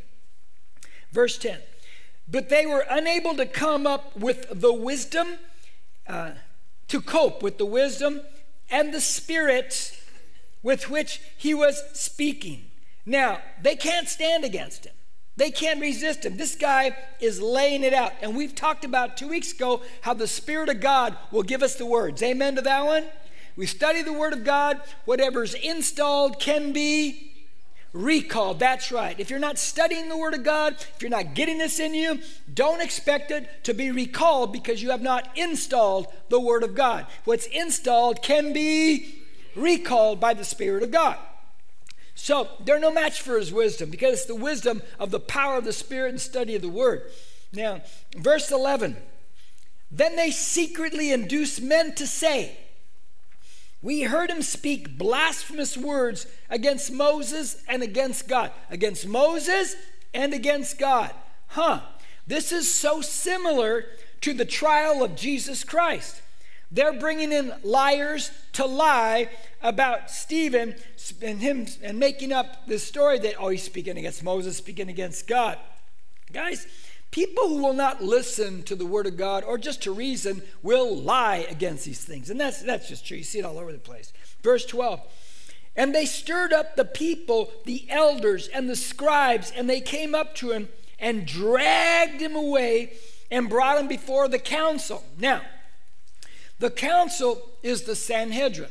Verse 1.10 1.36
10 1.38 1.60
But 2.28 2.48
they 2.48 2.66
were 2.66 2.84
unable 2.88 3.34
to 3.34 3.46
come 3.46 3.86
up 3.86 4.16
with 4.16 4.46
the 4.50 4.72
wisdom, 4.72 5.38
uh, 6.06 6.32
to 6.88 7.00
cope 7.00 7.42
with 7.42 7.58
the 7.58 7.66
wisdom 7.66 8.22
and 8.70 8.94
the 8.94 9.00
spirit 9.00 9.98
with 10.62 10.88
which 10.88 11.20
he 11.36 11.52
was 11.52 11.82
speaking. 11.92 12.70
Now, 13.04 13.40
they 13.60 13.74
can't 13.74 14.08
stand 14.08 14.44
against 14.44 14.86
him. 14.86 14.94
They 15.36 15.50
can't 15.50 15.80
resist 15.80 16.24
him. 16.26 16.36
This 16.36 16.54
guy 16.54 16.96
is 17.20 17.40
laying 17.40 17.82
it 17.82 17.94
out. 17.94 18.12
And 18.20 18.36
we've 18.36 18.54
talked 18.54 18.84
about 18.84 19.16
two 19.16 19.28
weeks 19.28 19.52
ago 19.52 19.82
how 20.02 20.14
the 20.14 20.26
Spirit 20.26 20.68
of 20.68 20.80
God 20.80 21.16
will 21.30 21.42
give 21.42 21.62
us 21.62 21.76
the 21.76 21.86
words. 21.86 22.22
Amen 22.22 22.56
to 22.56 22.62
that 22.62 22.84
one? 22.84 23.04
We 23.56 23.66
study 23.66 24.02
the 24.02 24.12
Word 24.12 24.32
of 24.32 24.44
God. 24.44 24.80
Whatever's 25.04 25.54
installed 25.54 26.38
can 26.38 26.72
be 26.72 27.32
recalled. 27.92 28.58
That's 28.58 28.90
right. 28.92 29.18
If 29.18 29.30
you're 29.30 29.38
not 29.38 29.58
studying 29.58 30.08
the 30.08 30.16
Word 30.16 30.34
of 30.34 30.44
God, 30.44 30.74
if 30.74 30.96
you're 31.00 31.10
not 31.10 31.34
getting 31.34 31.58
this 31.58 31.78
in 31.78 31.94
you, 31.94 32.20
don't 32.52 32.82
expect 32.82 33.30
it 33.30 33.64
to 33.64 33.74
be 33.74 33.90
recalled 33.90 34.52
because 34.52 34.82
you 34.82 34.90
have 34.90 35.02
not 35.02 35.28
installed 35.36 36.06
the 36.28 36.40
Word 36.40 36.62
of 36.62 36.74
God. 36.74 37.06
What's 37.24 37.46
installed 37.46 38.22
can 38.22 38.52
be 38.52 39.14
recalled 39.54 40.20
by 40.20 40.34
the 40.34 40.44
Spirit 40.44 40.82
of 40.82 40.90
God. 40.90 41.18
So 42.14 42.48
they're 42.60 42.78
no 42.78 42.92
match 42.92 43.20
for 43.20 43.38
his 43.38 43.52
wisdom 43.52 43.90
because 43.90 44.12
it's 44.12 44.24
the 44.26 44.34
wisdom 44.34 44.82
of 44.98 45.10
the 45.10 45.20
power 45.20 45.56
of 45.56 45.64
the 45.64 45.72
Spirit 45.72 46.10
and 46.10 46.20
study 46.20 46.54
of 46.54 46.62
the 46.62 46.68
Word. 46.68 47.02
Now, 47.52 47.82
verse 48.16 48.50
11 48.50 48.96
Then 49.90 50.16
they 50.16 50.30
secretly 50.30 51.12
induce 51.12 51.60
men 51.60 51.94
to 51.94 52.06
say, 52.06 52.58
we 53.82 54.02
heard 54.02 54.30
him 54.30 54.42
speak 54.42 54.96
blasphemous 54.96 55.76
words 55.76 56.26
against 56.48 56.92
Moses 56.92 57.62
and 57.66 57.82
against 57.82 58.28
God. 58.28 58.52
Against 58.70 59.08
Moses 59.08 59.74
and 60.14 60.32
against 60.32 60.78
God. 60.78 61.10
Huh. 61.48 61.80
This 62.24 62.52
is 62.52 62.72
so 62.72 63.00
similar 63.00 63.86
to 64.20 64.32
the 64.32 64.44
trial 64.44 65.02
of 65.02 65.16
Jesus 65.16 65.64
Christ. 65.64 66.22
They're 66.72 66.98
bringing 66.98 67.32
in 67.32 67.52
liars 67.62 68.30
to 68.54 68.64
lie 68.64 69.28
about 69.60 70.10
Stephen 70.10 70.74
and 71.20 71.38
him 71.38 71.66
and 71.82 71.98
making 71.98 72.32
up 72.32 72.66
this 72.66 72.82
story 72.82 73.18
that, 73.20 73.34
oh, 73.38 73.50
he's 73.50 73.62
speaking 73.62 73.98
against 73.98 74.24
Moses, 74.24 74.56
speaking 74.56 74.88
against 74.88 75.28
God. 75.28 75.58
Guys, 76.32 76.66
people 77.10 77.46
who 77.48 77.62
will 77.62 77.74
not 77.74 78.02
listen 78.02 78.62
to 78.62 78.74
the 78.74 78.86
word 78.86 79.06
of 79.06 79.18
God 79.18 79.44
or 79.44 79.58
just 79.58 79.82
to 79.82 79.92
reason 79.92 80.42
will 80.62 80.96
lie 80.96 81.46
against 81.50 81.84
these 81.84 82.02
things. 82.02 82.30
And 82.30 82.40
that's, 82.40 82.62
that's 82.62 82.88
just 82.88 83.06
true. 83.06 83.18
You 83.18 83.24
see 83.24 83.38
it 83.38 83.44
all 83.44 83.58
over 83.58 83.70
the 83.70 83.78
place. 83.78 84.14
Verse 84.42 84.64
12. 84.64 85.00
And 85.76 85.94
they 85.94 86.06
stirred 86.06 86.54
up 86.54 86.76
the 86.76 86.86
people, 86.86 87.52
the 87.66 87.86
elders, 87.90 88.48
and 88.48 88.68
the 88.68 88.76
scribes, 88.76 89.52
and 89.54 89.68
they 89.68 89.80
came 89.80 90.14
up 90.14 90.34
to 90.36 90.52
him 90.52 90.68
and 90.98 91.26
dragged 91.26 92.20
him 92.20 92.34
away 92.34 92.94
and 93.30 93.48
brought 93.48 93.78
him 93.78 93.88
before 93.88 94.28
the 94.28 94.38
council. 94.38 95.04
Now, 95.18 95.42
the 96.62 96.70
council 96.70 97.42
is 97.64 97.82
the 97.82 97.96
Sanhedrin. 97.96 98.68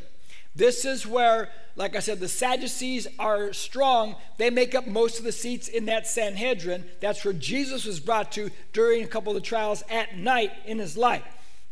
This 0.56 0.86
is 0.86 1.06
where, 1.06 1.50
like 1.76 1.94
I 1.94 2.00
said, 2.00 2.22
the 2.22 2.30
Sadducees 2.30 3.06
are 3.20 3.52
strong. 3.52 4.16
They 4.38 4.50
make 4.50 4.74
up 4.74 4.88
most 4.88 5.20
of 5.20 5.26
the 5.26 5.34
seats 5.34 5.68
in 5.68 5.88
that 5.88 6.08
Sanhedrin. 6.08 6.86
That's 7.02 7.26
where 7.26 7.34
Jesus 7.34 7.84
was 7.84 8.00
brought 8.00 8.32
to 8.32 8.50
during 8.72 9.04
a 9.04 9.08
couple 9.08 9.36
of 9.36 9.44
the 9.44 9.46
trials 9.46 9.84
at 9.90 10.18
night 10.18 10.54
in 10.66 10.80
his 10.80 10.96
life. 10.96 11.26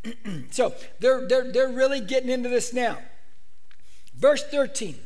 so 0.52 0.74
they're, 1.00 1.26
they're, 1.26 1.54
they're 1.54 1.72
really 1.72 2.02
getting 2.02 2.30
into 2.30 2.50
this 2.50 2.74
now. 2.74 2.98
Verse 4.14 4.44
13. 4.44 4.98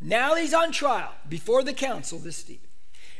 Now 0.00 0.36
he's 0.36 0.54
on 0.54 0.70
trial 0.70 1.12
before 1.28 1.64
the 1.64 1.72
council, 1.72 2.20
this 2.20 2.36
Stephen. 2.36 2.68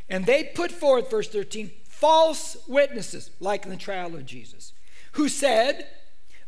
And 0.08 0.24
they 0.24 0.44
put 0.44 0.70
forth, 0.70 1.10
verse 1.10 1.28
13, 1.28 1.72
false 1.84 2.56
witnesses, 2.68 3.30
like 3.40 3.64
in 3.64 3.72
the 3.72 3.76
trial 3.76 4.14
of 4.14 4.24
Jesus, 4.24 4.72
who 5.12 5.28
said, 5.28 5.88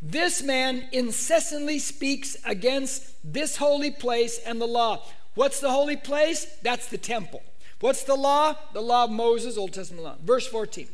This 0.03 0.43
man 0.43 0.89
incessantly 0.93 1.79
speaks 1.79 2.37
against 2.45 3.15
this 3.23 3.57
holy 3.57 3.91
place 3.91 4.39
and 4.39 4.61
the 4.61 4.67
law. 4.67 5.03
What's 5.35 5.61
the 5.61 5.71
holy 5.71 5.97
place? 5.97 6.47
That's 6.63 6.89
the 6.89 6.99
temple. 6.99 7.43
What's 7.81 8.05
the 8.05 8.15
law? 8.15 8.57
The 8.73 8.81
law 8.81 9.05
of 9.05 9.11
Moses, 9.11 9.57
Old 9.57 9.73
Testament 9.73 10.05
law. 10.05 10.17
Verse 10.25 10.47
14. 10.47 10.89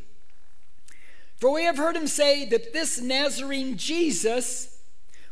For 1.37 1.51
we 1.51 1.63
have 1.63 1.77
heard 1.77 1.95
him 1.95 2.07
say 2.07 2.45
that 2.45 2.73
this 2.73 2.99
Nazarene 2.99 3.77
Jesus 3.77 4.79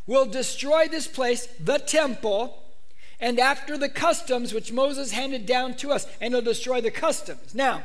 will 0.06 0.26
destroy 0.26 0.88
this 0.88 1.08
place, 1.08 1.48
the 1.60 1.80
temple, 1.80 2.62
and 3.20 3.40
after 3.40 3.78
the 3.78 3.90
customs 3.90 4.54
which 4.54 4.72
Moses 4.72 5.12
handed 5.12 5.46
down 5.46 5.74
to 5.76 5.92
us, 5.92 6.08
and 6.22 6.34
he'll 6.34 6.44
destroy 6.44 6.80
the 6.80 6.92
customs. 6.92 7.56
Now, 7.56 7.84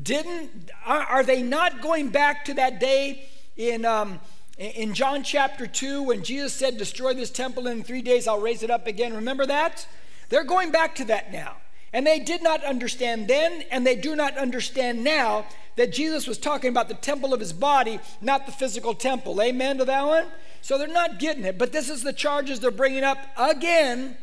didn't 0.00 0.70
are, 0.86 1.02
are 1.02 1.24
they 1.24 1.42
not 1.42 1.80
going 1.82 2.10
back 2.10 2.44
to 2.46 2.54
that 2.54 2.78
day 2.78 3.28
in 3.56 3.84
um, 3.84 4.20
in 4.60 4.92
John 4.92 5.22
chapter 5.22 5.66
2 5.66 6.02
when 6.02 6.22
Jesus 6.22 6.52
said, 6.52 6.76
Destroy 6.76 7.14
this 7.14 7.30
temple 7.30 7.66
and 7.66 7.80
in 7.80 7.84
three 7.84 8.02
days, 8.02 8.28
I'll 8.28 8.40
raise 8.40 8.62
it 8.62 8.70
up 8.70 8.86
again? 8.86 9.14
Remember 9.14 9.46
that? 9.46 9.88
They're 10.28 10.44
going 10.44 10.70
back 10.70 10.94
to 10.96 11.04
that 11.06 11.32
now. 11.32 11.56
And 11.92 12.06
they 12.06 12.20
did 12.20 12.42
not 12.42 12.62
understand 12.62 13.26
then, 13.26 13.64
and 13.70 13.86
they 13.86 13.96
do 13.96 14.14
not 14.14 14.36
understand 14.36 15.02
now 15.02 15.46
that 15.76 15.92
Jesus 15.92 16.26
was 16.26 16.38
talking 16.38 16.68
about 16.68 16.88
the 16.88 16.94
temple 16.94 17.32
of 17.32 17.40
his 17.40 17.52
body, 17.52 17.98
not 18.20 18.46
the 18.46 18.52
physical 18.52 18.94
temple. 18.94 19.40
Amen 19.40 19.78
to 19.78 19.84
that 19.86 20.06
one? 20.06 20.26
So 20.60 20.76
they're 20.76 20.86
not 20.86 21.18
getting 21.18 21.44
it. 21.44 21.58
But 21.58 21.72
this 21.72 21.88
is 21.88 22.02
the 22.02 22.12
charges 22.12 22.60
they're 22.60 22.70
bringing 22.70 23.02
up 23.02 23.18
again 23.38 24.16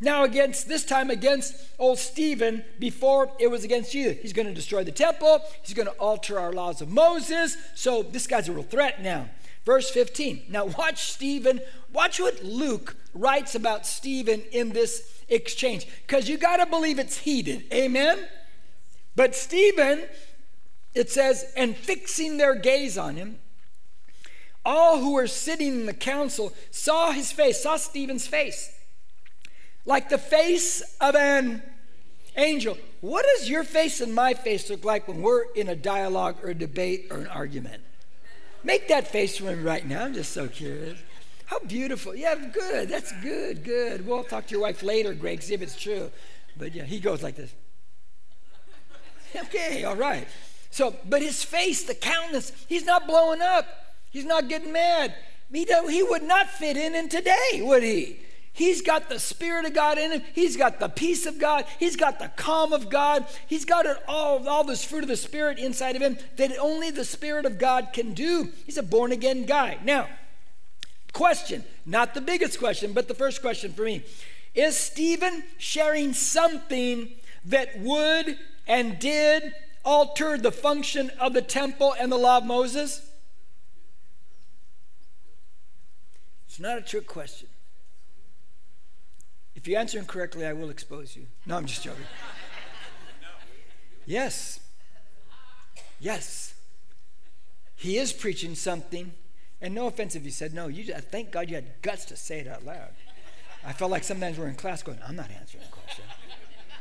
now, 0.00 0.24
against 0.24 0.66
this 0.66 0.84
time 0.84 1.10
against 1.10 1.54
old 1.78 1.96
Stephen, 1.96 2.64
before 2.80 3.30
it 3.38 3.46
was 3.46 3.62
against 3.62 3.94
you. 3.94 4.10
He's 4.10 4.32
going 4.32 4.48
to 4.48 4.54
destroy 4.54 4.82
the 4.82 4.90
temple, 4.90 5.40
he's 5.62 5.74
going 5.74 5.86
to 5.86 5.94
alter 5.94 6.40
our 6.40 6.52
laws 6.52 6.80
of 6.80 6.88
Moses. 6.88 7.56
So, 7.76 8.02
this 8.02 8.26
guy's 8.26 8.48
a 8.48 8.52
real 8.52 8.64
threat 8.64 9.00
now. 9.00 9.28
Verse 9.64 9.90
15. 9.90 10.44
Now, 10.48 10.66
watch 10.66 11.12
Stephen, 11.12 11.60
watch 11.92 12.18
what 12.20 12.42
Luke 12.42 12.96
writes 13.14 13.54
about 13.54 13.86
Stephen 13.86 14.42
in 14.52 14.70
this 14.70 15.22
exchange, 15.28 15.86
because 16.06 16.28
you 16.28 16.36
got 16.36 16.56
to 16.56 16.66
believe 16.66 16.98
it's 16.98 17.18
heated. 17.18 17.64
Amen? 17.72 18.18
But 19.14 19.34
Stephen, 19.34 20.02
it 20.94 21.10
says, 21.10 21.52
and 21.56 21.76
fixing 21.76 22.38
their 22.38 22.54
gaze 22.54 22.98
on 22.98 23.16
him, 23.16 23.38
all 24.64 24.98
who 24.98 25.14
were 25.14 25.26
sitting 25.26 25.68
in 25.68 25.86
the 25.86 25.94
council 25.94 26.52
saw 26.70 27.12
his 27.12 27.32
face, 27.32 27.62
saw 27.62 27.76
Stephen's 27.76 28.26
face 28.26 28.72
like 29.84 30.08
the 30.08 30.18
face 30.18 30.82
of 31.00 31.14
an 31.14 31.62
angel. 32.36 32.78
What 33.00 33.24
does 33.34 33.48
your 33.48 33.64
face 33.64 34.00
and 34.00 34.14
my 34.14 34.34
face 34.34 34.70
look 34.70 34.84
like 34.84 35.08
when 35.08 35.22
we're 35.22 35.44
in 35.54 35.68
a 35.68 35.76
dialogue 35.76 36.36
or 36.42 36.50
a 36.50 36.54
debate 36.54 37.06
or 37.10 37.18
an 37.18 37.26
argument? 37.26 37.82
Make 38.64 38.88
that 38.88 39.08
face 39.08 39.38
for 39.38 39.44
me 39.44 39.62
right 39.62 39.86
now. 39.86 40.04
I'm 40.04 40.14
just 40.14 40.32
so 40.32 40.48
curious. 40.48 40.98
How 41.46 41.58
beautiful. 41.60 42.14
Yeah, 42.14 42.34
good. 42.34 42.88
That's 42.88 43.12
good, 43.20 43.64
good. 43.64 44.06
We'll 44.06 44.24
talk 44.24 44.46
to 44.46 44.52
your 44.52 44.62
wife 44.62 44.82
later, 44.82 45.12
Greg, 45.14 45.42
see 45.42 45.54
if 45.54 45.62
it's 45.62 45.80
true. 45.80 46.10
But 46.56 46.74
yeah, 46.74 46.84
he 46.84 47.00
goes 47.00 47.22
like 47.22 47.36
this. 47.36 47.52
Okay, 49.34 49.84
all 49.84 49.96
right. 49.96 50.28
So, 50.70 50.94
but 51.08 51.22
his 51.22 51.42
face, 51.42 51.84
the 51.84 51.94
countenance, 51.94 52.52
he's 52.68 52.84
not 52.84 53.06
blowing 53.06 53.40
up. 53.40 53.66
He's 54.10 54.26
not 54.26 54.48
getting 54.48 54.72
mad. 54.72 55.14
He, 55.50 55.66
he 55.88 56.02
would 56.02 56.22
not 56.22 56.50
fit 56.50 56.76
in 56.76 56.94
in 56.94 57.08
today, 57.08 57.62
would 57.62 57.82
he? 57.82 58.18
He's 58.54 58.82
got 58.82 59.08
the 59.08 59.18
Spirit 59.18 59.64
of 59.64 59.72
God 59.72 59.96
in 59.96 60.12
him. 60.12 60.22
He's 60.34 60.58
got 60.58 60.78
the 60.78 60.88
peace 60.88 61.24
of 61.24 61.38
God. 61.38 61.64
He's 61.78 61.96
got 61.96 62.18
the 62.18 62.28
calm 62.36 62.74
of 62.74 62.90
God. 62.90 63.26
He's 63.46 63.64
got 63.64 63.86
it 63.86 63.96
all, 64.06 64.46
all 64.46 64.64
this 64.64 64.84
fruit 64.84 65.02
of 65.02 65.08
the 65.08 65.16
Spirit 65.16 65.58
inside 65.58 65.96
of 65.96 66.02
him 66.02 66.18
that 66.36 66.56
only 66.58 66.90
the 66.90 67.04
Spirit 67.04 67.46
of 67.46 67.58
God 67.58 67.88
can 67.94 68.12
do. 68.12 68.50
He's 68.66 68.76
a 68.76 68.82
born 68.82 69.10
again 69.10 69.46
guy. 69.46 69.78
Now, 69.84 70.06
question, 71.14 71.64
not 71.86 72.12
the 72.12 72.20
biggest 72.20 72.58
question, 72.58 72.92
but 72.92 73.08
the 73.08 73.14
first 73.14 73.40
question 73.40 73.72
for 73.72 73.84
me. 73.84 74.04
Is 74.54 74.76
Stephen 74.76 75.44
sharing 75.56 76.12
something 76.12 77.10
that 77.46 77.78
would 77.78 78.38
and 78.66 78.98
did 78.98 79.54
alter 79.82 80.36
the 80.36 80.52
function 80.52 81.10
of 81.18 81.32
the 81.32 81.42
temple 81.42 81.94
and 81.98 82.12
the 82.12 82.18
law 82.18 82.36
of 82.36 82.44
Moses? 82.44 83.08
It's 86.46 86.60
not 86.60 86.76
a 86.76 86.82
trick 86.82 87.06
question. 87.06 87.48
If 89.62 89.68
you 89.68 89.76
answer 89.76 90.00
incorrectly, 90.00 90.44
I 90.44 90.54
will 90.54 90.70
expose 90.70 91.14
you. 91.14 91.26
No, 91.46 91.56
I'm 91.56 91.66
just 91.66 91.84
joking. 91.84 92.02
Yes. 94.04 94.58
Yes. 96.00 96.54
He 97.76 97.96
is 97.96 98.12
preaching 98.12 98.56
something. 98.56 99.12
And 99.60 99.72
no 99.72 99.86
offense 99.86 100.16
if 100.16 100.24
you 100.24 100.32
said 100.32 100.52
no. 100.52 100.66
You 100.66 100.82
just, 100.82 101.06
thank 101.10 101.30
God 101.30 101.48
you 101.48 101.54
had 101.54 101.80
guts 101.80 102.04
to 102.06 102.16
say 102.16 102.40
it 102.40 102.48
out 102.48 102.66
loud. 102.66 102.88
I 103.64 103.72
felt 103.72 103.92
like 103.92 104.02
sometimes 104.02 104.36
we're 104.36 104.48
in 104.48 104.56
class 104.56 104.82
going, 104.82 104.98
I'm 105.06 105.14
not 105.14 105.30
answering 105.30 105.62
the 105.62 105.70
question. 105.70 106.04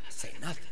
Say 0.09 0.31
nothing. 0.41 0.65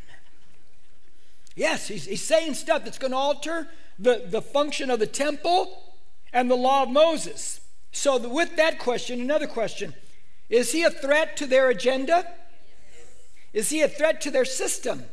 Yes, 1.56 1.90
he's, 1.90 2.06
he's 2.06 2.24
saying 2.24 2.56
stuff 2.56 2.86
that's 2.86 2.98
going 2.98 3.12
to 3.12 3.18
alter 3.18 3.68
the, 4.00 4.24
the 4.26 4.42
function 4.42 4.90
of 4.90 4.98
the 4.98 5.06
temple 5.06 5.94
and 6.34 6.50
the 6.50 6.56
law 6.56 6.82
of 6.82 6.90
Moses. 6.90 7.62
So, 7.92 8.18
the, 8.18 8.30
with 8.30 8.56
that 8.56 8.80
question, 8.80 9.22
another 9.22 9.46
question 9.46 9.94
is 10.50 10.72
he 10.72 10.84
a 10.84 10.90
threat 10.90 11.38
to 11.38 11.46
their 11.46 11.70
agenda? 11.70 12.26
Is 13.54 13.70
he 13.70 13.82
a 13.82 13.88
threat 13.88 14.22
to 14.22 14.32
their 14.32 14.46
system? 14.46 15.04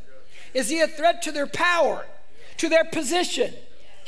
Is 0.53 0.69
he 0.69 0.81
a 0.81 0.87
threat 0.87 1.21
to 1.23 1.31
their 1.31 1.47
power, 1.47 2.05
to 2.57 2.69
their 2.69 2.83
position? 2.85 3.53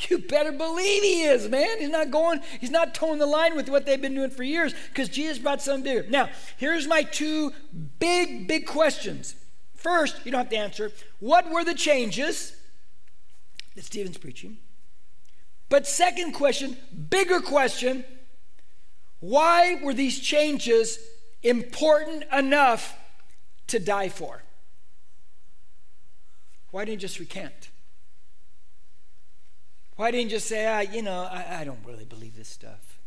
You 0.08 0.18
better 0.18 0.52
believe 0.52 1.02
he 1.02 1.24
is, 1.24 1.48
man. 1.48 1.78
He's 1.78 1.90
not 1.90 2.10
going, 2.10 2.40
he's 2.58 2.70
not 2.70 2.94
toeing 2.94 3.18
the 3.18 3.26
line 3.26 3.54
with 3.54 3.68
what 3.68 3.84
they've 3.84 4.00
been 4.00 4.14
doing 4.14 4.30
for 4.30 4.42
years 4.42 4.74
because 4.88 5.08
Jesus 5.08 5.38
brought 5.38 5.60
something 5.60 5.84
bigger. 5.84 6.08
Now, 6.08 6.30
here's 6.56 6.86
my 6.86 7.02
two 7.02 7.52
big, 7.98 8.48
big 8.48 8.66
questions. 8.66 9.34
First, 9.74 10.24
you 10.24 10.32
don't 10.32 10.40
have 10.40 10.48
to 10.50 10.56
answer. 10.56 10.92
What 11.18 11.50
were 11.50 11.64
the 11.64 11.74
changes 11.74 12.56
that 13.74 13.84
Stephen's 13.84 14.16
preaching? 14.16 14.56
But 15.68 15.86
second 15.86 16.32
question, 16.32 16.76
bigger 17.10 17.40
question, 17.40 18.04
why 19.20 19.80
were 19.82 19.94
these 19.94 20.18
changes 20.18 20.98
important 21.42 22.24
enough 22.32 22.96
to 23.68 23.78
die 23.78 24.08
for? 24.08 24.42
Why 26.70 26.84
didn't 26.84 27.00
you 27.00 27.08
just 27.08 27.18
recant? 27.18 27.70
Why 29.96 30.10
didn't 30.10 30.24
you 30.24 30.30
just 30.30 30.46
say, 30.46 30.66
ah, 30.66 30.80
you 30.80 31.02
know, 31.02 31.28
I, 31.30 31.60
I 31.60 31.64
don't 31.64 31.84
really 31.84 32.04
believe 32.04 32.36
this 32.36 32.48
stuff? 32.48 32.98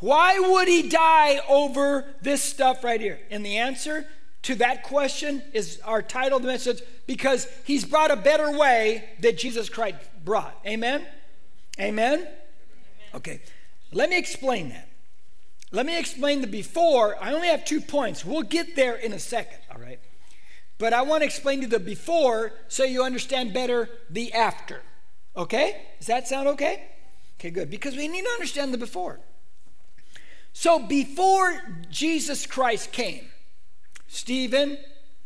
Why 0.00 0.38
would 0.38 0.68
he 0.68 0.88
die 0.88 1.40
over 1.48 2.04
this 2.22 2.42
stuff 2.42 2.84
right 2.84 3.00
here? 3.00 3.18
And 3.30 3.44
the 3.44 3.56
answer 3.56 4.06
to 4.42 4.54
that 4.56 4.82
question 4.82 5.42
is 5.52 5.80
our 5.84 6.02
title 6.02 6.36
of 6.36 6.42
the 6.42 6.48
message 6.48 6.80
because 7.06 7.48
he's 7.64 7.84
brought 7.84 8.10
a 8.10 8.16
better 8.16 8.56
way 8.56 9.10
that 9.20 9.38
Jesus 9.38 9.68
Christ 9.68 9.96
brought. 10.24 10.56
Amen? 10.66 11.04
Amen? 11.80 12.28
Okay, 13.14 13.40
let 13.92 14.10
me 14.10 14.18
explain 14.18 14.68
that. 14.68 14.87
Let 15.70 15.84
me 15.84 15.98
explain 15.98 16.40
the 16.40 16.46
before. 16.46 17.16
I 17.22 17.32
only 17.32 17.48
have 17.48 17.64
two 17.64 17.80
points. 17.80 18.24
We'll 18.24 18.42
get 18.42 18.74
there 18.74 18.94
in 18.94 19.12
a 19.12 19.18
second, 19.18 19.58
all 19.70 19.80
right? 19.80 20.00
But 20.78 20.92
I 20.92 21.02
want 21.02 21.22
to 21.22 21.26
explain 21.26 21.60
to 21.60 21.66
the 21.66 21.80
before 21.80 22.52
so 22.68 22.84
you 22.84 23.02
understand 23.02 23.52
better 23.52 23.90
the 24.08 24.32
after. 24.32 24.82
Okay? 25.36 25.86
Does 25.98 26.06
that 26.06 26.26
sound 26.26 26.48
okay? 26.48 26.88
Okay, 27.38 27.50
good. 27.50 27.70
Because 27.70 27.96
we 27.96 28.08
need 28.08 28.24
to 28.24 28.30
understand 28.30 28.72
the 28.72 28.78
before. 28.78 29.20
So 30.52 30.78
before 30.78 31.60
Jesus 31.90 32.46
Christ 32.46 32.92
came, 32.92 33.28
Stephen, 34.06 34.78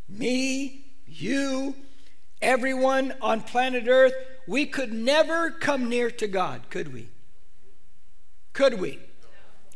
me, 0.08 0.87
you, 1.06 1.76
everyone 2.40 3.14
on 3.22 3.42
planet 3.42 3.84
Earth, 3.87 4.14
we 4.46 4.66
could 4.66 4.92
never 4.92 5.50
come 5.50 5.88
near 5.88 6.11
to 6.11 6.26
God, 6.26 6.62
could 6.68 6.92
we? 6.92 7.08
Could 8.52 8.80
we? 8.80 8.99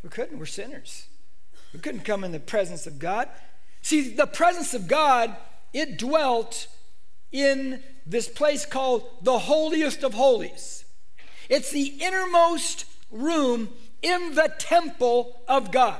We 0.06 0.10
couldn't. 0.10 0.38
We're 0.38 0.46
sinners. 0.46 1.08
We 1.72 1.80
couldn't 1.80 2.04
come 2.04 2.22
in 2.22 2.30
the 2.30 2.38
presence 2.38 2.86
of 2.86 3.00
God. 3.00 3.28
See, 3.82 4.14
the 4.14 4.28
presence 4.28 4.72
of 4.72 4.86
God, 4.86 5.34
it 5.72 5.98
dwelt 5.98 6.68
in 7.32 7.82
this 8.06 8.28
place 8.28 8.64
called 8.64 9.02
the 9.22 9.40
holiest 9.40 10.04
of 10.04 10.14
holies. 10.14 10.84
It's 11.48 11.72
the 11.72 11.86
innermost 12.00 12.84
room 13.10 13.70
in 14.00 14.36
the 14.36 14.54
temple 14.60 15.40
of 15.48 15.72
God. 15.72 15.98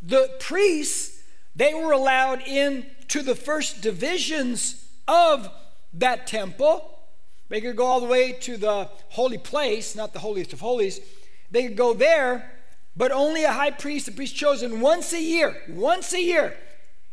The 0.00 0.30
priests, 0.38 1.24
they 1.56 1.74
were 1.74 1.90
allowed 1.90 2.42
in 2.42 2.86
to 3.08 3.22
the 3.22 3.34
first 3.34 3.80
divisions 3.80 4.88
of 5.08 5.50
that 5.94 6.28
temple. 6.28 7.00
They 7.48 7.60
could 7.60 7.74
go 7.74 7.86
all 7.86 8.00
the 8.00 8.06
way 8.06 8.30
to 8.30 8.56
the 8.56 8.88
holy 9.08 9.38
place, 9.38 9.96
not 9.96 10.12
the 10.12 10.20
holiest 10.20 10.52
of 10.52 10.60
holies. 10.60 11.00
They 11.50 11.66
could 11.66 11.76
go 11.76 11.94
there, 11.94 12.58
but 12.96 13.12
only 13.12 13.44
a 13.44 13.52
high 13.52 13.70
priest, 13.70 14.08
a 14.08 14.12
priest 14.12 14.34
chosen 14.34 14.80
once 14.80 15.12
a 15.12 15.22
year, 15.22 15.62
once 15.68 16.12
a 16.12 16.22
year. 16.22 16.56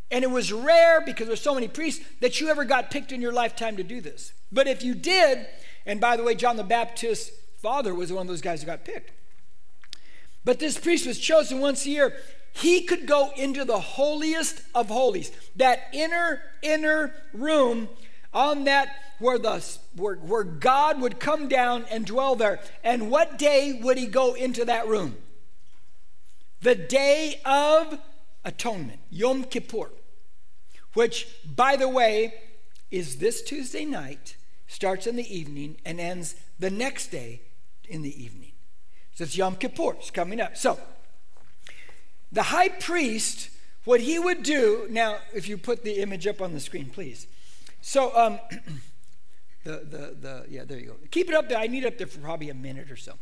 And 0.10 0.24
it 0.24 0.32
was 0.32 0.54
rare 0.54 1.02
because 1.02 1.28
there's 1.28 1.42
so 1.42 1.54
many 1.54 1.68
priests 1.68 2.04
that 2.22 2.40
you 2.40 2.50
ever 2.50 2.64
got 2.64 2.92
picked 2.92 3.12
in 3.12 3.22
your 3.22 3.34
lifetime 3.34 3.78
to 3.78 3.84
do 3.84 4.00
this. 4.00 4.32
But 4.52 4.68
if 4.68 4.84
you 4.84 4.96
did, 4.96 5.46
and 5.86 6.00
by 6.00 6.16
the 6.16 6.24
way, 6.24 6.36
John 6.36 6.56
the 6.56 6.64
Baptist's 6.64 7.32
father 7.62 7.94
was 7.94 8.12
one 8.12 8.22
of 8.22 8.28
those 8.28 8.42
guys 8.42 8.62
who 8.62 8.68
got 8.68 8.86
picked. 8.86 9.12
But 10.46 10.60
this 10.60 10.78
priest 10.80 11.06
was 11.06 11.20
chosen 11.20 11.60
once 11.60 11.86
a 11.86 11.90
year. 11.90 12.14
He 12.54 12.84
could 12.84 13.06
go 13.06 13.32
into 13.36 13.66
the 13.66 13.80
holiest 13.80 14.62
of 14.74 14.88
holies, 14.88 15.32
that 15.58 15.90
inner, 15.94 16.42
inner 16.62 17.14
room 17.34 17.90
on 18.34 18.64
that 18.64 18.90
where 19.20 19.38
the 19.38 19.64
where, 19.96 20.16
where 20.16 20.44
God 20.44 21.02
would 21.02 21.20
come 21.20 21.48
down 21.48 21.86
and 21.92 22.06
dwell 22.06 22.36
there. 22.36 22.60
And 22.84 23.12
what 23.12 23.38
day 23.38 23.80
would 23.84 23.98
he 23.98 24.08
go 24.08 24.36
into 24.36 24.64
that 24.66 24.88
room? 24.88 25.18
The 26.62 26.76
day 26.76 27.40
of 27.46 28.00
atonement, 28.44 29.00
Yom 29.12 29.44
Kippur, 29.44 29.90
which, 30.94 31.28
by 31.46 31.76
the 31.76 31.88
way, 31.88 32.34
is 32.90 33.18
this 33.18 33.42
Tuesday 33.42 33.86
night, 33.86 34.36
starts 34.68 35.06
in 35.08 35.16
the 35.16 35.36
evening, 35.36 35.78
and 35.86 36.00
ends 36.00 36.36
the 36.60 36.70
next 36.70 37.08
day 37.08 37.42
in 37.88 38.02
the 38.02 38.24
evening. 38.24 38.52
So 39.14 39.24
it's 39.24 39.38
Yom 39.38 39.56
Kippur, 39.56 39.94
it's 39.94 40.12
coming 40.12 40.42
up. 40.42 40.58
So, 40.58 40.80
the 42.32 42.44
high 42.44 42.70
priest, 42.70 43.50
what 43.86 44.02
he 44.02 44.20
would 44.20 44.44
do, 44.44 44.88
now, 44.90 45.18
if 45.34 45.48
you 45.48 45.58
put 45.58 45.84
the 45.84 46.00
image 46.02 46.28
up 46.28 46.42
on 46.42 46.54
the 46.54 46.60
screen, 46.60 46.90
please. 46.90 47.28
So, 47.82 48.16
um, 48.18 48.40
the, 49.64 49.72
the, 49.72 50.16
the, 50.20 50.46
yeah, 50.50 50.66
there 50.66 50.80
you 50.80 50.88
go. 50.88 50.96
Keep 51.12 51.30
it 51.30 51.36
up 51.36 51.50
there. 51.50 51.58
I 51.58 51.68
need 51.68 51.84
it 51.84 51.88
up 51.88 51.98
there 51.98 52.08
for 52.08 52.20
probably 52.20 52.50
a 52.50 52.54
minute 52.54 52.92
or 52.92 52.96
so. 52.96 53.14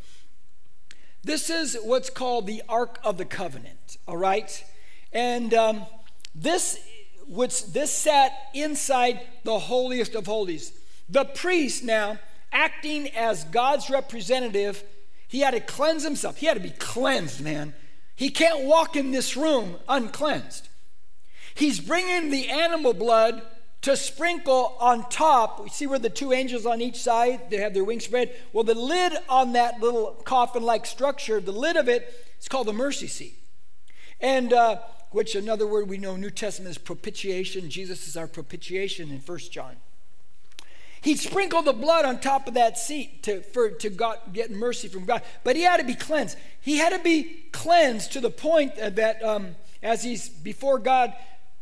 This 1.26 1.50
is 1.50 1.76
what's 1.82 2.12
called 2.12 2.46
the 2.46 2.62
Ark 2.70 3.00
of 3.04 3.18
the 3.18 3.26
Covenant, 3.26 3.98
all 4.08 4.16
right? 4.16 4.64
And 5.12 5.56
um, 5.56 5.88
this, 6.36 6.80
which, 7.28 7.66
this 7.74 7.92
sat 7.92 8.32
inside 8.54 9.22
the 9.44 9.58
holiest 9.58 10.14
of 10.14 10.28
holies. 10.28 10.72
The 11.10 11.26
priest 11.26 11.84
now, 11.84 12.20
acting 12.52 13.08
as 13.16 13.44
God's 13.46 13.90
representative, 13.90 14.84
he 15.28 15.40
had 15.40 15.56
to 15.56 15.62
cleanse 15.62 16.04
himself. 16.04 16.38
He 16.38 16.46
had 16.46 16.58
to 16.58 16.64
be 16.64 16.70
cleansed, 16.70 17.42
man. 17.42 17.74
He 18.16 18.30
can't 18.30 18.64
walk 18.64 18.96
in 18.96 19.10
this 19.10 19.36
room 19.36 19.78
uncleansed. 19.90 20.70
He's 21.56 21.80
bringing 21.80 22.30
the 22.30 22.50
animal 22.50 22.94
blood 22.94 23.42
to 23.86 23.96
sprinkle 23.96 24.76
on 24.80 25.08
top. 25.10 25.60
You 25.64 25.70
see 25.70 25.86
where 25.86 26.00
the 26.00 26.10
two 26.10 26.34
angels 26.34 26.66
on 26.66 26.82
each 26.82 26.96
side, 26.96 27.52
they 27.52 27.58
have 27.58 27.76
their 27.76 27.84
wings 27.84 28.06
spread? 28.06 28.36
Well, 28.52 28.64
the 28.64 28.74
lid 28.74 29.14
on 29.30 29.54
that 29.54 29.80
little 29.80 30.08
coffin 30.26 30.64
like 30.64 30.88
structure, 30.88 31.40
the 31.40 31.52
lid 31.52 31.78
of 31.78 31.88
it, 31.88 32.12
it's 32.36 32.48
called 32.48 32.66
the 32.66 32.74
mercy 32.74 33.06
seat. 33.06 33.38
And 34.20 34.52
uh, 34.54 34.80
which 35.12 35.36
another 35.36 35.68
word 35.68 35.88
we 35.88 36.00
know 36.00 36.16
New 36.16 36.32
Testament 36.32 36.72
is 36.72 36.80
propitiation. 36.80 37.70
Jesus 37.70 38.08
is 38.08 38.18
our 38.18 38.26
propitiation 38.26 39.12
in 39.12 39.20
First 39.20 39.52
John. 39.52 39.76
He 41.02 41.16
sprinkled 41.16 41.66
the 41.66 41.74
blood 41.74 42.06
on 42.06 42.20
top 42.20 42.48
of 42.48 42.56
that 42.56 42.80
seat 42.80 43.22
to, 43.22 43.42
for, 43.42 43.70
to 43.70 43.92
God, 43.92 44.18
get 44.34 44.50
mercy 44.50 44.88
from 44.88 45.06
God. 45.06 45.22
But 45.44 45.58
he 45.58 45.62
had 45.62 45.78
to 45.78 45.84
be 45.84 45.94
cleansed. 45.94 46.40
He 46.60 46.78
had 46.78 46.90
to 46.90 47.04
be 47.04 47.46
cleansed 47.52 48.14
to 48.14 48.20
the 48.20 48.32
point 48.32 48.78
that 48.78 49.24
um, 49.24 49.56
as 49.84 50.02
he's 50.02 50.28
before 50.28 50.80
God, 50.80 51.14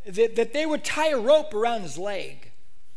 that, 0.06 0.36
that 0.36 0.52
they 0.52 0.66
would 0.66 0.84
tie 0.84 1.10
a 1.10 1.18
rope 1.18 1.54
around 1.54 1.82
his 1.82 1.98
leg. 1.98 2.50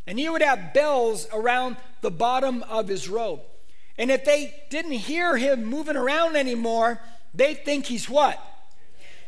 And 0.06 0.18
he 0.18 0.30
would 0.30 0.42
have 0.42 0.74
bells 0.74 1.28
around 1.34 1.78
the 2.02 2.12
bottom 2.12 2.64
of 2.64 2.88
his 2.88 3.10
robe. 3.10 3.42
And 3.98 4.12
if 4.12 4.24
they 4.24 4.54
didn't 4.70 4.92
hear 4.92 5.38
him 5.38 5.66
moving 5.66 5.98
around 5.98 6.36
anymore, 6.36 7.02
they 7.34 7.54
think 7.54 7.88
he's 7.88 8.10
what? 8.10 8.40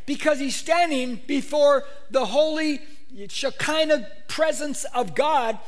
Because 0.05 0.39
he's 0.39 0.55
standing 0.55 1.21
before 1.27 1.83
the 2.09 2.25
holy 2.25 2.81
Shekinah 3.27 4.07
presence 4.27 4.85
of 4.93 5.15
God. 5.15 5.59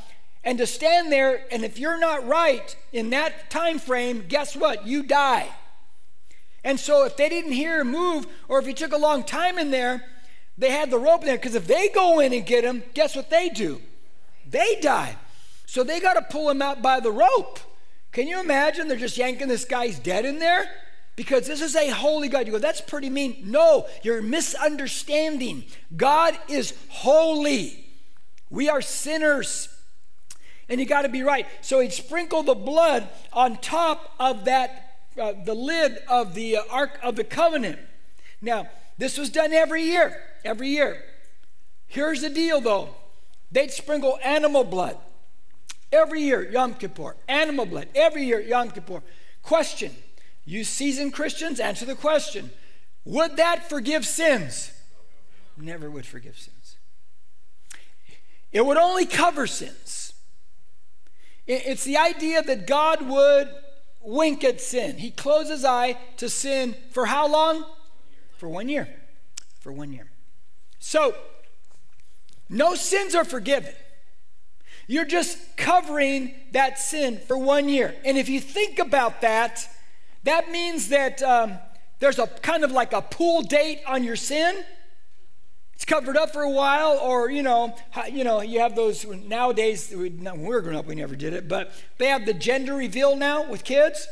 And 0.44 0.58
to 0.58 0.66
stand 0.66 1.12
there, 1.12 1.46
and 1.52 1.64
if 1.64 1.78
you're 1.78 2.00
not 2.00 2.26
right 2.28 2.76
in 2.92 3.12
that 3.12 3.50
time 3.50 3.80
frame, 3.80 4.26
guess 4.28 4.56
what? 4.56 4.88
You 4.88 5.04
die. 5.04 5.50
And 6.64 6.80
so 6.80 7.06
if 7.06 7.18
they 7.18 7.30
didn't 7.30 7.52
hear 7.52 7.82
him 7.82 7.92
move, 7.92 8.28
or 8.48 8.60
if 8.60 8.66
he 8.66 8.74
took 8.74 8.92
a 8.92 8.98
long 8.98 9.24
time 9.24 9.58
in 9.58 9.72
there, 9.72 10.06
they 10.58 10.72
had 10.72 10.92
the 10.92 11.00
rope 11.00 11.24
there 11.24 11.38
because 11.38 11.56
if 11.56 11.68
they 11.68 11.90
go 11.90 12.20
in 12.20 12.34
and 12.34 12.46
get 12.46 12.64
him, 12.64 12.84
guess 12.94 13.16
what 13.16 13.30
they 13.30 13.50
do? 13.50 13.82
They 14.50 14.80
die. 14.82 15.16
So 15.66 15.84
they 15.84 16.00
got 16.00 16.14
to 16.14 16.22
pull 16.22 16.50
him 16.50 16.62
out 16.62 16.82
by 16.82 17.00
the 17.00 17.12
rope. 17.12 17.60
Can 18.12 18.28
you 18.28 18.42
imagine? 18.42 18.88
They're 18.88 18.98
just 18.98 19.18
yanking 19.18 19.48
this 19.48 19.66
guy's 19.66 19.98
dead 19.98 20.26
in 20.26 20.40
there? 20.40 20.70
Because 21.16 21.48
this 21.48 21.62
is 21.62 21.76
a 21.76 21.90
holy 21.90 22.28
God. 22.28 22.46
You 22.46 22.54
go, 22.54 22.60
that's 22.60 22.82
pretty 22.82 23.10
mean. 23.10 23.44
No, 23.46 23.88
you're 24.04 24.22
misunderstanding. 24.22 25.64
God 25.96 26.38
is 26.50 26.74
holy. 26.90 27.86
We 28.50 28.70
are 28.70 28.82
sinners. 28.82 29.70
And 30.68 30.80
you 30.80 30.86
got 30.86 31.04
to 31.04 31.10
be 31.10 31.24
right. 31.24 31.48
So 31.62 31.80
he'd 31.80 31.94
sprinkle 31.94 32.44
the 32.44 32.56
blood 32.56 33.10
on 33.34 33.58
top 33.58 34.14
of 34.20 34.46
that, 34.46 34.98
uh, 35.20 35.34
the 35.46 35.54
lid 35.54 36.00
of 36.08 36.34
the 36.34 36.58
uh, 36.58 36.64
Ark 36.70 37.00
of 37.02 37.16
the 37.16 37.24
Covenant. 37.24 37.80
Now, 38.42 38.68
this 39.02 39.18
was 39.18 39.32
done 39.32 39.52
every 39.52 39.82
year 39.84 40.16
every 40.44 40.70
year. 40.70 41.04
Here's 41.88 42.22
the 42.22 42.30
deal 42.30 42.62
though 42.62 42.90
they'd 43.52 43.72
sprinkle 43.72 44.20
animal 44.24 44.64
blood 44.64 44.98
every 45.92 46.22
year, 46.22 46.50
Yom 46.50 46.74
Kippur. 46.76 47.16
Animal 47.28 47.66
blood 47.66 47.88
every 47.96 48.26
year, 48.26 48.40
Yom 48.40 48.72
Kippur. 48.72 49.02
Question 49.42 49.92
You 50.46 50.64
seasoned 50.64 51.14
Christians, 51.14 51.60
answer 51.60 51.86
the 51.86 51.96
question 51.96 52.52
Would 53.06 53.38
that 53.38 53.70
forgive 53.70 54.06
sins? 54.06 54.72
Never 55.58 55.90
would 55.90 56.06
forgive 56.06 56.38
sins. 56.38 56.78
It 58.52 58.66
would 58.66 58.78
only 58.78 59.06
cover 59.06 59.48
sins. 59.48 60.14
It's 61.48 61.84
the 61.84 61.98
idea 61.98 62.42
that 62.44 62.68
God 62.68 63.08
would 63.08 63.50
wink 64.02 64.44
at 64.44 64.62
sin. 64.62 64.98
He 64.98 65.12
closes 65.12 65.50
his 65.50 65.66
eye 65.66 65.98
to 66.18 66.30
sin 66.30 66.76
for 66.92 67.06
how 67.06 67.28
long? 67.28 67.66
For 68.42 68.50
one 68.50 68.70
year. 68.70 68.88
For 69.60 69.72
one 69.72 69.94
year. 69.94 70.10
So, 70.80 71.14
no 72.50 72.74
sins 72.74 73.14
are 73.14 73.24
forgiven. 73.24 73.72
You're 74.88 75.06
just 75.06 75.38
covering 75.58 76.34
that 76.52 76.80
sin 76.80 77.20
for 77.20 77.38
one 77.38 77.70
year. 77.70 77.94
And 78.04 78.18
if 78.18 78.30
you 78.30 78.40
think 78.42 78.80
about 78.80 79.22
that, 79.22 79.70
that 80.24 80.50
means 80.50 80.90
that 80.90 81.22
um, 81.22 81.60
there's 82.00 82.18
a 82.18 82.26
kind 82.26 82.64
of 82.64 82.72
like 82.72 82.94
a 82.94 83.04
pool 83.04 83.44
date 83.44 83.82
on 83.86 84.04
your 84.04 84.16
sin. 84.16 84.64
It's 85.74 85.86
covered 85.86 86.18
up 86.18 86.34
for 86.34 86.42
a 86.42 86.50
while, 86.50 86.98
or 86.98 87.30
you 87.30 87.44
know, 87.44 87.76
you 88.12 88.24
know, 88.24 88.42
you 88.42 88.60
have 88.60 88.76
those 88.76 89.06
nowadays. 89.06 89.94
When 89.96 90.42
we 90.42 90.48
were 90.48 90.62
growing 90.62 90.80
up, 90.80 90.88
we 90.88 90.96
never 90.96 91.16
did 91.16 91.34
it, 91.34 91.48
but 91.48 91.72
they 92.00 92.08
have 92.08 92.26
the 92.26 92.34
gender 92.34 92.74
reveal 92.74 93.16
now 93.16 93.48
with 93.48 93.64
kids. 93.64 94.08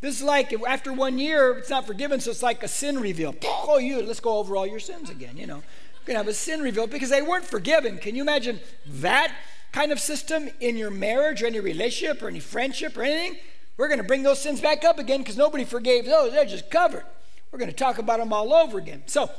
This 0.00 0.16
is 0.16 0.22
like 0.22 0.54
after 0.66 0.92
one 0.92 1.18
year, 1.18 1.58
it's 1.58 1.68
not 1.70 1.86
forgiven, 1.86 2.20
so 2.20 2.30
it's 2.30 2.42
like 2.42 2.62
a 2.62 2.68
sin 2.68 2.98
reveal. 3.00 3.34
Oh, 3.44 3.78
you, 3.78 4.02
let's 4.02 4.20
go 4.20 4.38
over 4.38 4.56
all 4.56 4.66
your 4.66 4.80
sins 4.80 5.10
again. 5.10 5.36
You 5.36 5.46
know, 5.46 5.56
You're 5.56 6.06
going 6.06 6.14
to 6.14 6.18
have 6.18 6.28
a 6.28 6.34
sin 6.34 6.62
reveal 6.62 6.86
because 6.86 7.10
they 7.10 7.22
weren't 7.22 7.44
forgiven. 7.44 7.98
Can 7.98 8.14
you 8.14 8.22
imagine 8.22 8.60
that 8.86 9.34
kind 9.72 9.92
of 9.92 10.00
system 10.00 10.48
in 10.60 10.76
your 10.76 10.90
marriage 10.90 11.42
or 11.42 11.46
any 11.46 11.60
relationship 11.60 12.22
or 12.22 12.28
any 12.28 12.40
friendship 12.40 12.96
or 12.96 13.02
anything? 13.02 13.38
We're 13.76 13.88
going 13.88 13.98
to 13.98 14.04
bring 14.04 14.22
those 14.22 14.40
sins 14.40 14.60
back 14.60 14.84
up 14.84 14.98
again 14.98 15.20
because 15.20 15.36
nobody 15.36 15.64
forgave 15.64 16.06
those. 16.06 16.32
They're 16.32 16.44
just 16.46 16.70
covered. 16.70 17.04
We're 17.52 17.58
going 17.58 17.70
to 17.70 17.76
talk 17.76 17.98
about 17.98 18.20
them 18.20 18.32
all 18.32 18.54
over 18.54 18.78
again. 18.78 19.02
So, 19.06 19.30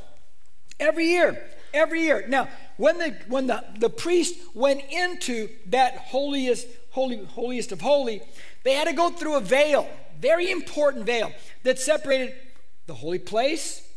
every 0.78 1.06
year, 1.06 1.44
every 1.74 2.02
year. 2.02 2.24
Now, 2.28 2.48
when 2.76 2.98
the 2.98 3.16
when 3.28 3.46
the, 3.46 3.64
the 3.78 3.90
priest 3.90 4.34
went 4.54 4.82
into 4.90 5.48
that 5.66 5.96
holiest 5.96 6.66
holy 6.92 7.24
holiest 7.24 7.72
of 7.72 7.80
holy, 7.80 8.22
they 8.64 8.74
had 8.74 8.86
to 8.86 8.92
go 8.92 9.10
through 9.10 9.34
a 9.34 9.40
veil, 9.40 9.88
very 10.20 10.50
important 10.50 11.04
veil 11.04 11.32
that 11.64 11.78
separated 11.78 12.34
the 12.86 12.94
holy 12.94 13.18
place 13.18 13.88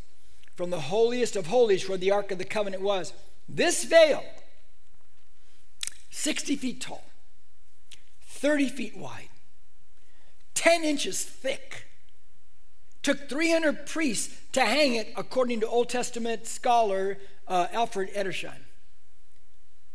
from 0.56 0.70
the 0.70 0.80
holiest 0.80 1.36
of 1.36 1.48
holies 1.48 1.88
where 1.88 1.98
the 1.98 2.12
ark 2.12 2.32
of 2.32 2.38
the 2.38 2.46
covenant 2.46 2.82
was. 2.82 3.14
This 3.48 3.84
veil 3.84 4.24
60 6.10 6.56
feet 6.56 6.82
tall, 6.82 7.04
30 8.28 8.70
feet 8.70 8.98
wide, 8.98 9.30
10 10.54 10.84
inches 10.84 11.24
thick. 11.24 11.88
Took 13.04 13.30
300 13.30 13.86
priests 13.86 14.36
to 14.54 14.62
hang 14.62 14.96
it, 14.96 15.14
according 15.16 15.60
to 15.60 15.68
Old 15.68 15.90
Testament 15.90 16.48
scholar 16.48 17.20
uh, 17.48 17.68
Alfred 17.72 18.12
Edersheim. 18.16 18.64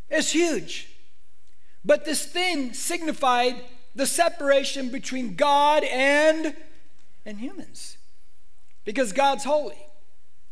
It's 0.09 0.31
huge. 0.31 0.90
But 1.85 2.05
this 2.05 2.25
thing 2.25 2.73
signified 2.73 3.57
the 3.95 4.07
separation 4.07 4.91
between 4.91 5.35
God 5.35 5.85
and, 5.85 6.55
and 7.25 7.39
humans. 7.39 7.97
Because 8.85 9.13
God's 9.13 9.45
holy. 9.45 9.79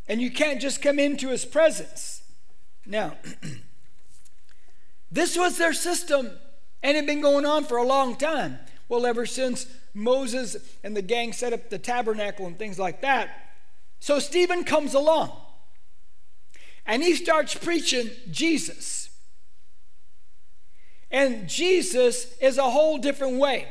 And 0.08 0.20
you 0.20 0.30
can't 0.30 0.60
just 0.60 0.80
come 0.80 0.98
into 0.98 1.28
his 1.28 1.44
presence. 1.44 2.22
Now, 2.86 3.16
this 5.12 5.36
was 5.36 5.58
their 5.58 5.74
system, 5.74 6.30
and 6.82 6.96
it 6.96 7.00
had 7.00 7.06
been 7.06 7.20
going 7.20 7.44
on 7.44 7.64
for 7.64 7.76
a 7.76 7.84
long 7.84 8.16
time. 8.16 8.58
Well, 8.88 9.04
ever 9.04 9.26
since 9.26 9.66
Moses 9.92 10.56
and 10.82 10.96
the 10.96 11.02
gang 11.02 11.32
set 11.32 11.52
up 11.52 11.68
the 11.68 11.78
tabernacle 11.78 12.46
and 12.46 12.56
things 12.56 12.78
like 12.78 13.02
that. 13.02 13.28
So 14.00 14.18
Stephen 14.18 14.64
comes 14.64 14.94
along 14.94 15.32
and 16.86 17.02
he 17.02 17.14
starts 17.14 17.54
preaching 17.54 18.10
Jesus. 18.30 18.97
And 21.10 21.48
Jesus 21.48 22.36
is 22.38 22.58
a 22.58 22.70
whole 22.70 22.98
different 22.98 23.38
way. 23.38 23.66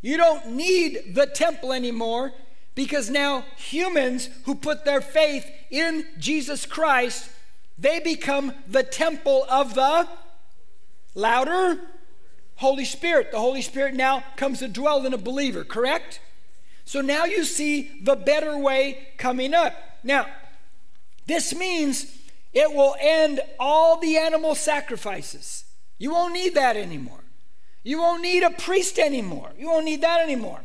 You 0.00 0.16
don't 0.16 0.52
need 0.52 1.14
the 1.14 1.26
temple 1.26 1.72
anymore 1.72 2.32
because 2.74 3.10
now 3.10 3.44
humans 3.56 4.30
who 4.44 4.54
put 4.54 4.84
their 4.84 5.00
faith 5.00 5.50
in 5.70 6.06
Jesus 6.18 6.64
Christ, 6.64 7.30
they 7.78 8.00
become 8.00 8.54
the 8.66 8.82
temple 8.82 9.44
of 9.50 9.74
the 9.74 10.08
louder 11.14 11.78
Holy 12.56 12.84
Spirit. 12.84 13.32
The 13.32 13.38
Holy 13.38 13.62
Spirit 13.62 13.94
now 13.94 14.24
comes 14.36 14.58
to 14.60 14.68
dwell 14.68 15.04
in 15.06 15.14
a 15.14 15.18
believer, 15.18 15.64
correct? 15.64 16.20
So 16.84 17.00
now 17.00 17.24
you 17.24 17.44
see 17.44 17.90
the 18.02 18.16
better 18.16 18.56
way 18.58 19.08
coming 19.16 19.54
up. 19.54 19.74
Now, 20.02 20.26
this 21.26 21.54
means 21.54 22.18
it 22.52 22.72
will 22.72 22.96
end 23.00 23.40
all 23.58 23.98
the 24.00 24.16
animal 24.16 24.54
sacrifices. 24.54 25.64
You 26.00 26.12
won't 26.12 26.32
need 26.32 26.54
that 26.54 26.78
anymore. 26.78 27.20
You 27.84 27.98
won't 27.98 28.22
need 28.22 28.42
a 28.42 28.50
priest 28.50 28.98
anymore. 28.98 29.50
You 29.58 29.66
won't 29.66 29.84
need 29.84 30.00
that 30.00 30.20
anymore. 30.22 30.62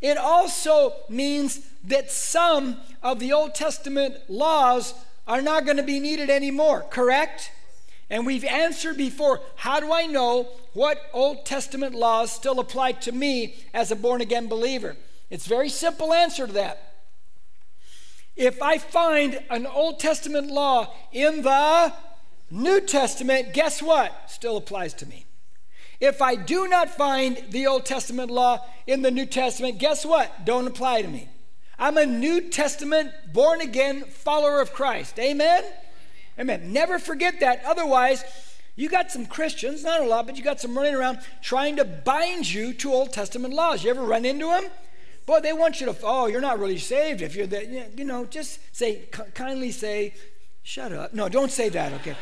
It 0.00 0.18
also 0.18 0.94
means 1.08 1.60
that 1.84 2.10
some 2.10 2.78
of 3.00 3.20
the 3.20 3.32
Old 3.32 3.54
Testament 3.54 4.16
laws 4.28 4.92
are 5.28 5.40
not 5.40 5.64
going 5.64 5.76
to 5.76 5.84
be 5.84 6.00
needed 6.00 6.28
anymore, 6.30 6.84
correct? 6.90 7.52
And 8.10 8.26
we've 8.26 8.44
answered 8.44 8.96
before 8.96 9.40
how 9.54 9.78
do 9.78 9.92
I 9.92 10.06
know 10.06 10.48
what 10.72 11.00
Old 11.12 11.46
Testament 11.46 11.94
laws 11.94 12.32
still 12.32 12.58
apply 12.58 12.92
to 12.92 13.12
me 13.12 13.54
as 13.72 13.92
a 13.92 13.96
born 13.96 14.20
again 14.20 14.48
believer? 14.48 14.96
It's 15.30 15.46
a 15.46 15.48
very 15.48 15.68
simple 15.68 16.12
answer 16.12 16.48
to 16.48 16.52
that. 16.54 16.94
If 18.34 18.60
I 18.60 18.78
find 18.78 19.40
an 19.48 19.64
Old 19.64 20.00
Testament 20.00 20.48
law 20.48 20.92
in 21.12 21.42
the 21.42 21.92
New 22.54 22.82
Testament, 22.82 23.54
guess 23.54 23.80
what? 23.80 24.30
Still 24.30 24.58
applies 24.58 24.92
to 24.94 25.06
me. 25.06 25.24
If 26.00 26.20
I 26.20 26.34
do 26.34 26.68
not 26.68 26.90
find 26.90 27.42
the 27.48 27.66
Old 27.66 27.86
Testament 27.86 28.30
law 28.30 28.60
in 28.86 29.00
the 29.00 29.10
New 29.10 29.24
Testament, 29.24 29.78
guess 29.78 30.04
what? 30.04 30.44
Don't 30.44 30.66
apply 30.66 31.00
to 31.00 31.08
me. 31.08 31.30
I'm 31.78 31.96
a 31.96 32.04
New 32.04 32.50
Testament 32.50 33.10
born 33.32 33.62
again 33.62 34.02
follower 34.04 34.60
of 34.60 34.74
Christ. 34.74 35.18
Amen? 35.18 35.64
Amen. 36.38 36.74
Never 36.74 36.98
forget 36.98 37.40
that. 37.40 37.62
Otherwise, 37.64 38.22
you 38.76 38.90
got 38.90 39.10
some 39.10 39.24
Christians, 39.24 39.82
not 39.82 40.02
a 40.02 40.06
lot, 40.06 40.26
but 40.26 40.36
you 40.36 40.44
got 40.44 40.60
some 40.60 40.76
running 40.76 40.94
around 40.94 41.20
trying 41.40 41.76
to 41.76 41.86
bind 41.86 42.52
you 42.52 42.74
to 42.74 42.92
Old 42.92 43.14
Testament 43.14 43.54
laws. 43.54 43.82
You 43.82 43.88
ever 43.88 44.02
run 44.02 44.26
into 44.26 44.48
them? 44.48 44.64
Boy, 45.24 45.40
they 45.40 45.54
want 45.54 45.80
you 45.80 45.86
to, 45.86 45.96
oh, 46.02 46.26
you're 46.26 46.42
not 46.42 46.58
really 46.58 46.76
saved 46.76 47.22
if 47.22 47.34
you're 47.34 47.46
that. 47.46 47.96
You 47.96 48.04
know, 48.04 48.26
just 48.26 48.58
say, 48.76 49.08
kindly 49.32 49.70
say, 49.70 50.12
shut 50.62 50.92
up. 50.92 51.14
No, 51.14 51.28
don't 51.28 51.50
say 51.50 51.68
that, 51.70 51.92
okay? 51.94 52.16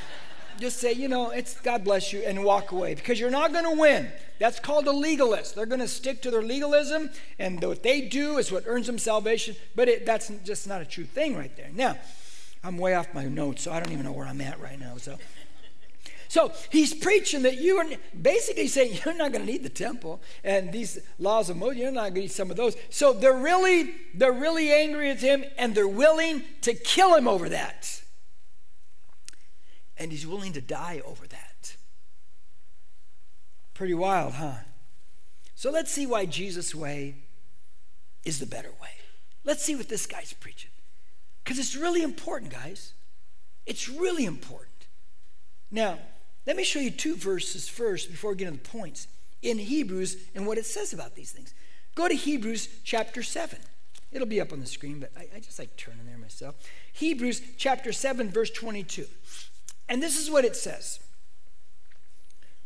just 0.61 0.79
say, 0.79 0.93
you 0.93 1.09
know, 1.09 1.31
it's 1.31 1.59
God 1.61 1.85
bless 1.85 2.13
you 2.13 2.21
and 2.21 2.45
walk 2.45 2.71
away 2.71 2.95
because 2.95 3.19
you're 3.19 3.31
not 3.31 3.53
going 3.53 3.65
to 3.65 3.81
win. 3.81 4.13
That's 4.39 4.61
called 4.61 4.87
a 4.87 4.93
legalist. 4.93 5.55
They're 5.55 5.67
going 5.67 5.81
to 5.81 5.89
stick 5.89 6.23
to 6.23 6.31
their 6.31 6.43
legalism, 6.43 7.11
and 7.39 7.63
what 7.63 7.83
they 7.83 8.03
do 8.03 8.39
is 8.39 8.53
what 8.53 8.65
earns 8.67 8.87
them 8.87 8.99
salvation, 8.99 9.57
but 9.75 9.89
it, 9.89 10.07
that's 10.07 10.31
just 10.45 10.69
not 10.69 10.81
a 10.81 10.85
true 10.85 11.05
thing 11.05 11.37
right 11.37 11.55
there. 11.57 11.71
Now, 11.75 11.99
I'm 12.63 12.79
way 12.79 12.95
off 12.95 13.13
my 13.15 13.25
notes, 13.25 13.63
so 13.63 13.73
I 13.73 13.81
don't 13.81 13.93
even 13.93 14.05
know 14.05 14.13
where 14.13 14.27
I'm 14.27 14.41
at 14.41 14.61
right 14.61 14.79
now. 14.79 14.97
So, 14.99 15.19
so 16.29 16.53
he's 16.71 16.95
preaching 16.95 17.43
that 17.43 17.59
you 17.59 17.79
are 17.79 17.87
basically 18.21 18.69
saying 18.69 19.01
you're 19.05 19.15
not 19.15 19.33
going 19.33 19.45
to 19.45 19.51
need 19.51 19.63
the 19.63 19.69
temple 19.69 20.21
and 20.45 20.73
these 20.73 20.99
laws 21.19 21.51
of 21.51 21.57
Moses. 21.57 21.79
You're 21.79 21.91
not 21.91 22.03
going 22.03 22.15
to 22.15 22.21
need 22.21 22.33
some 22.33 22.51
of 22.51 22.57
those. 22.57 22.77
So 22.89 23.13
they're 23.13 23.33
really 23.33 23.95
they're 24.15 24.33
really 24.33 24.73
angry 24.73 25.11
at 25.11 25.21
him, 25.21 25.45
and 25.59 25.75
they're 25.75 25.89
willing 25.89 26.45
to 26.63 26.75
kill 26.75 27.15
him 27.15 27.27
over 27.27 27.49
that. 27.49 28.00
And 30.01 30.11
he's 30.11 30.27
willing 30.27 30.55
to 30.55 30.61
die 30.61 31.01
over 31.05 31.27
that. 31.29 31.77
Pretty 33.75 33.95
wild, 33.95 34.33
huh? 34.33 34.55
So 35.55 35.71
let's 35.71 35.93
see 35.93 36.07
why 36.07 36.25
Jesus' 36.25 36.75
way 36.75 37.17
is 38.25 38.41
the 38.41 38.47
better 38.47 38.71
way. 38.83 38.95
Let's 39.45 39.63
see 39.63 39.77
what 39.77 39.89
this 39.89 40.07
guy's 40.07 40.33
preaching. 40.33 40.71
Because 41.45 41.59
it's 41.59 41.77
really 41.77 42.03
important, 42.03 42.51
guys. 42.51 42.95
It's 43.67 43.89
really 43.89 44.25
important. 44.25 44.87
Now, 45.71 45.99
let 46.47 46.57
me 46.57 46.65
show 46.65 46.81
you 46.81 46.91
two 46.91 47.15
verses 47.15 47.69
first 47.69 48.11
before 48.11 48.31
we 48.31 48.37
get 48.37 48.49
into 48.49 48.63
the 48.63 48.69
points 48.69 49.07
in 49.43 49.59
Hebrews 49.59 50.17
and 50.35 50.47
what 50.47 50.59
it 50.59 50.67
says 50.67 50.93
about 50.93 51.15
these 51.15 51.31
things. 51.31 51.55
Go 51.95 52.09
to 52.09 52.15
Hebrews 52.15 52.69
chapter 52.85 53.23
7. 53.23 53.59
It'll 54.13 54.27
be 54.27 54.41
up 54.41 54.53
on 54.53 54.61
the 54.61 54.67
screen, 54.67 54.99
but 54.99 55.13
I, 55.17 55.29
I 55.37 55.41
just 55.41 55.59
like 55.59 55.77
turning 55.77 56.07
there 56.07 56.19
myself. 56.19 56.57
Hebrews 56.93 57.43
chapter 57.57 57.93
7, 57.93 58.31
verse 58.31 58.51
22. 58.51 59.07
And 59.91 60.01
this 60.01 60.17
is 60.17 60.31
what 60.31 60.45
it 60.45 60.57
says 60.57 61.01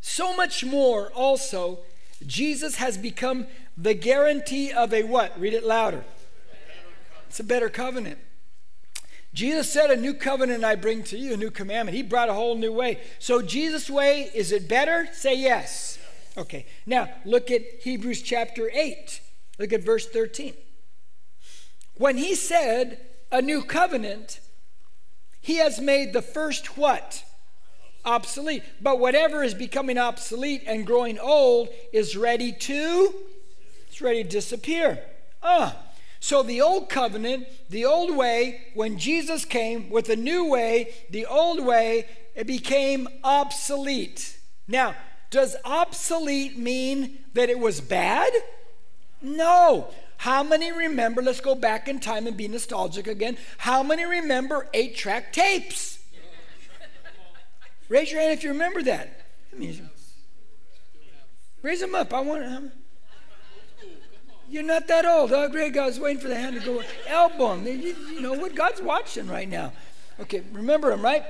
So 0.03 0.37
much 0.37 0.65
more 0.65 1.11
also, 1.13 1.81
Jesus 2.25 2.77
has 2.77 2.99
become 2.99 3.47
the 3.77 3.95
guarantee 3.95 4.71
of 4.71 4.93
a 4.93 5.03
what? 5.03 5.39
Read 5.41 5.55
it 5.55 5.65
louder. 5.65 6.05
It's 7.27 7.41
a 7.41 7.45
better 7.45 7.69
covenant. 7.69 8.19
Jesus 9.33 9.73
said, 9.73 9.91
A 9.91 9.97
new 9.97 10.15
covenant 10.15 10.63
I 10.63 10.77
bring 10.77 11.03
to 11.05 11.19
you, 11.19 11.33
a 11.33 11.37
new 11.37 11.51
commandment. 11.51 11.97
He 11.97 12.03
brought 12.03 12.29
a 12.29 12.35
whole 12.35 12.57
new 12.57 12.73
way. 12.73 13.01
So, 13.19 13.43
Jesus' 13.43 13.91
way, 13.91 14.31
is 14.33 14.53
it 14.53 14.69
better? 14.69 15.09
Say 15.13 15.35
yes. 15.35 15.99
Okay, 16.37 16.67
now 16.87 17.09
look 17.25 17.51
at 17.51 17.63
Hebrews 17.83 18.23
chapter 18.23 18.71
8. 18.73 19.21
Look 19.59 19.73
at 19.73 19.83
verse 19.83 20.07
13. 20.07 20.55
When 21.97 22.19
he 22.19 22.35
said, 22.35 23.01
A 23.33 23.41
new 23.41 23.63
covenant, 23.63 24.41
he 25.45 25.57
has 25.57 25.79
made 25.79 26.15
the 26.15 26.23
first 26.23 26.79
what? 26.79 27.23
Obsolete. 28.03 28.63
But 28.81 28.99
whatever 28.99 29.43
is 29.43 29.53
becoming 29.53 29.99
obsolete 29.99 30.63
and 30.67 30.87
growing 30.87 31.19
old 31.19 31.69
is 31.93 32.17
ready 32.17 32.51
to, 32.51 33.15
it's 33.87 34.01
ready 34.01 34.23
to 34.23 34.29
disappear. 34.31 35.01
Ah. 35.43 35.77
So, 36.19 36.43
the 36.43 36.63
old 36.63 36.89
covenant, 36.89 37.47
the 37.69 37.85
old 37.85 38.17
way, 38.17 38.69
when 38.73 38.97
Jesus 38.97 39.45
came 39.45 39.91
with 39.91 40.09
a 40.09 40.17
new 40.17 40.49
way, 40.49 40.95
the 41.11 41.27
old 41.27 41.63
way, 41.63 42.07
it 42.35 42.47
became 42.47 43.07
obsolete. 43.23 44.39
Now, 44.67 44.97
does 45.29 45.57
obsolete 45.63 46.59
mean 46.59 47.19
that 47.35 47.51
it 47.51 47.59
was 47.59 47.83
bad? 47.83 48.33
No. 49.21 49.89
How 50.19 50.43
many 50.43 50.73
remember, 50.73 51.23
let's 51.23 51.41
go 51.41 51.55
back 51.55 51.89
in 51.89 52.01
time 52.01 52.27
and 52.27 52.37
be 52.37 52.49
nostalgic 52.49 53.07
again. 53.07 53.37
How 53.59 53.83
many 53.83 54.05
remember 54.05 54.69
eight 54.73 54.97
track 54.97 55.33
tapes? 55.33 55.99
Raise 57.89 58.11
your 58.11 58.21
hand 58.21 58.33
if 58.33 58.43
you 58.43 58.51
remember 58.51 58.83
that. 58.83 59.27
raise 61.63 61.81
them 61.81 61.95
up. 61.95 62.15
I 62.15 62.21
want 62.21 62.43
to. 62.43 62.73
You're 64.49 64.63
not 64.63 64.87
that 64.89 65.05
old. 65.05 65.33
Oh, 65.33 65.49
great. 65.49 65.77
I 65.77 65.87
was 65.87 65.99
waiting 65.99 66.23
for 66.23 66.29
the 66.29 66.37
hand 66.37 66.61
to 66.61 66.65
go. 66.65 66.83
Album. 67.09 67.67
You, 67.67 67.73
you 67.73 68.21
know 68.21 68.35
what? 68.35 68.55
God's 68.55 68.81
watching 68.81 69.27
right 69.27 69.49
now. 69.49 69.73
Okay, 70.21 70.43
remember 70.53 70.93
him, 70.93 71.03
right? 71.03 71.25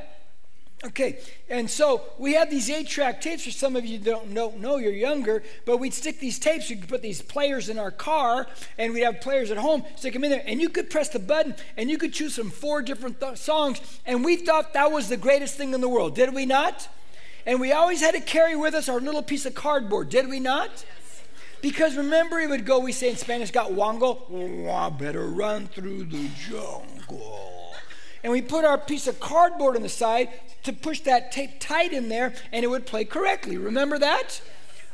Okay, 0.87 1.19
and 1.49 1.71
so 1.71 2.03
we 2.19 2.35
had 2.35 2.51
these 2.51 2.69
eight 2.69 2.87
track 2.87 3.23
tapes. 3.23 3.45
For 3.45 3.51
some 3.51 3.75
of 3.75 3.87
you 3.87 3.99
don't 3.99 4.31
know, 4.31 4.51
know, 4.51 4.77
you're 4.77 4.93
younger, 4.93 5.43
but 5.65 5.79
we'd 5.79 5.95
stick 5.95 6.21
these 6.21 6.39
tapes. 6.39 6.69
We 6.69 6.77
could 6.77 6.91
put 6.91 7.01
these 7.01 7.23
players 7.23 7.71
in 7.71 7.79
our 7.79 7.91
car, 7.91 8.47
and 8.77 8.93
we'd 8.93 9.03
have 9.03 9.23
players 9.23 9.51
at 9.51 9.57
home, 9.57 9.85
stick 9.97 10.13
them 10.13 10.25
in 10.25 10.31
there, 10.31 10.43
and 10.45 10.61
you 10.61 10.69
could 10.69 10.91
press 10.91 11.09
the 11.09 11.19
button, 11.19 11.55
and 11.79 11.89
you 11.89 11.97
could 11.97 12.13
choose 12.13 12.37
from 12.37 12.51
four 12.51 12.83
different 12.83 13.19
th- 13.19 13.39
songs. 13.39 13.81
And 14.05 14.23
we 14.23 14.37
thought 14.37 14.75
that 14.75 14.93
was 14.93 15.09
the 15.09 15.17
greatest 15.17 15.57
thing 15.57 15.73
in 15.73 15.81
the 15.81 15.89
world, 15.89 16.15
did 16.15 16.35
we 16.35 16.45
not? 16.45 16.87
And 17.47 17.61
we 17.61 17.73
always 17.73 18.03
had 18.03 18.15
to 18.15 18.21
carry 18.21 18.55
with 18.55 18.75
us 18.75 18.87
our 18.89 19.01
little 19.01 19.23
piece 19.23 19.47
of 19.47 19.55
cardboard, 19.55 20.11
did 20.11 20.29
we 20.29 20.39
not? 20.39 20.85
Because 21.63 21.97
remember, 21.97 22.41
it 22.41 22.51
would 22.51 22.67
go, 22.67 22.79
we 22.79 22.93
say 22.93 23.09
in 23.09 23.17
Spanish, 23.17 23.51
got 23.51 23.73
wango, 23.73 24.23
oh, 24.31 24.91
better 24.91 25.27
run 25.29 25.67
through 25.67 26.05
the 26.05 26.29
jungle. 26.47 27.54
And 28.25 28.33
we 28.33 28.43
put 28.43 28.65
our 28.65 28.79
piece 28.79 29.07
of 29.07 29.21
cardboard 29.21 29.77
on 29.77 29.83
the 29.83 29.89
side 29.89 30.31
to 30.65 30.73
push 30.73 31.01
that 31.01 31.31
tape 31.31 31.61
tight 31.61 31.93
in 31.93 32.09
there 32.09 32.35
and 32.51 32.65
it 32.65 32.69
would 32.69 32.87
play 32.87 33.05
correctly. 33.05 33.59
Remember 33.59 33.99
that? 33.99 34.41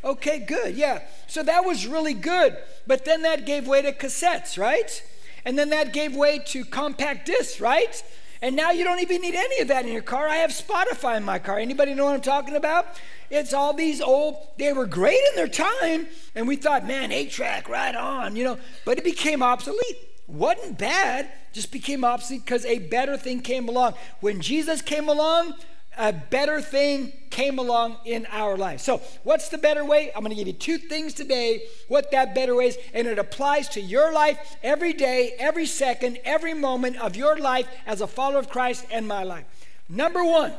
Okay, 0.02 0.40
good. 0.40 0.74
Yeah. 0.74 1.02
So 1.28 1.44
that 1.44 1.64
was 1.64 1.86
really 1.86 2.12
good. 2.12 2.56
But 2.88 3.04
then 3.04 3.22
that 3.22 3.46
gave 3.46 3.68
way 3.68 3.82
to 3.82 3.92
cassettes, 3.92 4.58
right? 4.58 5.02
And 5.44 5.56
then 5.56 5.70
that 5.70 5.92
gave 5.92 6.16
way 6.16 6.40
to 6.46 6.64
compact 6.64 7.26
discs, 7.26 7.60
right? 7.60 8.02
And 8.42 8.56
now 8.56 8.72
you 8.72 8.82
don't 8.82 9.00
even 9.00 9.20
need 9.20 9.36
any 9.36 9.60
of 9.60 9.68
that 9.68 9.86
in 9.86 9.92
your 9.92 10.02
car. 10.02 10.26
I 10.26 10.36
have 10.36 10.50
Spotify 10.50 11.16
in 11.16 11.22
my 11.22 11.38
car. 11.38 11.58
Anybody 11.58 11.94
know 11.94 12.06
what 12.06 12.14
I'm 12.14 12.20
talking 12.22 12.56
about? 12.56 13.00
It's 13.30 13.52
all 13.52 13.74
these 13.74 14.00
old, 14.00 14.38
they 14.58 14.72
were 14.72 14.86
great 14.86 15.20
in 15.30 15.36
their 15.36 15.46
time. 15.46 16.08
And 16.34 16.48
we 16.48 16.56
thought, 16.56 16.84
man, 16.84 17.12
eight 17.12 17.30
track, 17.30 17.68
right 17.68 17.94
on, 17.94 18.34
you 18.34 18.42
know. 18.42 18.58
But 18.84 18.98
it 18.98 19.04
became 19.04 19.40
obsolete. 19.40 20.10
Wasn't 20.30 20.78
bad, 20.78 21.28
just 21.52 21.72
became 21.72 22.04
obsolete 22.04 22.44
because 22.44 22.64
a 22.64 22.78
better 22.78 23.16
thing 23.16 23.40
came 23.40 23.68
along. 23.68 23.94
When 24.20 24.40
Jesus 24.40 24.80
came 24.80 25.08
along, 25.08 25.54
a 25.98 26.12
better 26.12 26.60
thing 26.60 27.12
came 27.30 27.58
along 27.58 27.96
in 28.04 28.26
our 28.30 28.56
life. 28.56 28.80
So, 28.80 29.02
what's 29.24 29.48
the 29.48 29.58
better 29.58 29.84
way? 29.84 30.12
I'm 30.14 30.22
going 30.22 30.30
to 30.30 30.36
give 30.36 30.46
you 30.46 30.52
two 30.52 30.78
things 30.78 31.14
today, 31.14 31.62
what 31.88 32.10
that 32.12 32.34
better 32.34 32.54
way 32.54 32.68
is, 32.68 32.78
and 32.94 33.08
it 33.08 33.18
applies 33.18 33.68
to 33.70 33.80
your 33.80 34.12
life 34.12 34.56
every 34.62 34.92
day, 34.92 35.34
every 35.38 35.66
second, 35.66 36.18
every 36.24 36.54
moment 36.54 36.96
of 36.98 37.16
your 37.16 37.36
life 37.36 37.66
as 37.86 38.00
a 38.00 38.06
follower 38.06 38.38
of 38.38 38.48
Christ 38.48 38.86
and 38.90 39.06
my 39.06 39.24
life. 39.24 39.44
Number 39.88 40.24
one, 40.24 40.52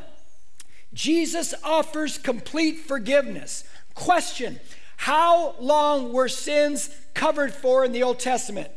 Jesus 0.92 1.54
offers 1.64 2.18
complete 2.18 2.80
forgiveness. 2.80 3.64
Question 3.94 4.60
How 4.98 5.54
long 5.58 6.12
were 6.12 6.28
sins 6.28 6.90
covered 7.14 7.54
for 7.54 7.84
in 7.84 7.92
the 7.92 8.02
Old 8.02 8.18
Testament? 8.18 8.70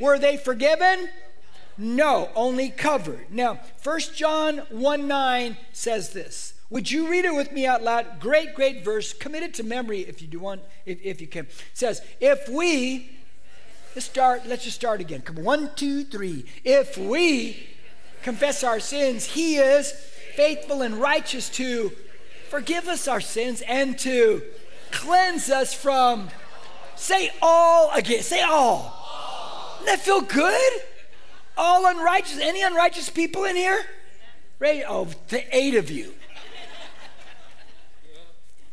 Were 0.00 0.18
they 0.18 0.36
forgiven? 0.36 1.08
No, 1.78 2.30
only 2.34 2.70
covered. 2.70 3.30
Now, 3.30 3.60
1 3.82 4.00
John 4.14 4.58
1 4.70 5.06
9 5.08 5.56
says 5.72 6.10
this. 6.10 6.54
Would 6.70 6.90
you 6.90 7.08
read 7.08 7.24
it 7.24 7.34
with 7.34 7.52
me 7.52 7.66
out 7.66 7.82
loud? 7.82 8.18
Great, 8.18 8.54
great 8.54 8.84
verse. 8.84 9.12
Commit 9.12 9.42
it 9.42 9.54
to 9.54 9.62
memory 9.62 10.00
if 10.00 10.20
you 10.20 10.26
do 10.26 10.40
want, 10.40 10.62
if, 10.84 11.00
if 11.02 11.20
you 11.20 11.26
can. 11.26 11.44
It 11.46 11.52
says, 11.74 12.02
if 12.20 12.48
we 12.48 13.16
let's 13.94 14.06
start, 14.06 14.46
let's 14.46 14.64
just 14.64 14.76
start 14.76 15.00
again. 15.00 15.20
Come 15.22 15.38
on, 15.38 15.44
one, 15.44 15.70
two, 15.76 16.04
three. 16.04 16.44
If 16.64 16.98
we 16.98 17.68
confess 18.22 18.64
our 18.64 18.80
sins, 18.80 19.26
he 19.26 19.56
is 19.56 19.92
faithful 20.34 20.82
and 20.82 20.96
righteous 20.96 21.48
to 21.50 21.92
forgive 22.48 22.88
us 22.88 23.06
our 23.06 23.20
sins 23.20 23.62
and 23.62 23.98
to 24.00 24.42
cleanse 24.90 25.50
us 25.50 25.72
from 25.72 26.28
say 26.96 27.30
all 27.40 27.90
again. 27.92 28.22
Say 28.22 28.40
all. 28.40 28.95
Doesn't 29.78 29.86
that 29.86 30.00
feel 30.00 30.20
good? 30.20 30.72
All 31.56 31.86
unrighteous. 31.86 32.38
Any 32.38 32.62
unrighteous 32.62 33.10
people 33.10 33.44
in 33.44 33.56
here? 33.56 33.84
Right? 34.58 34.82
Oh, 34.86 35.08
the 35.28 35.56
eight 35.56 35.74
of 35.74 35.90
you. 35.90 36.14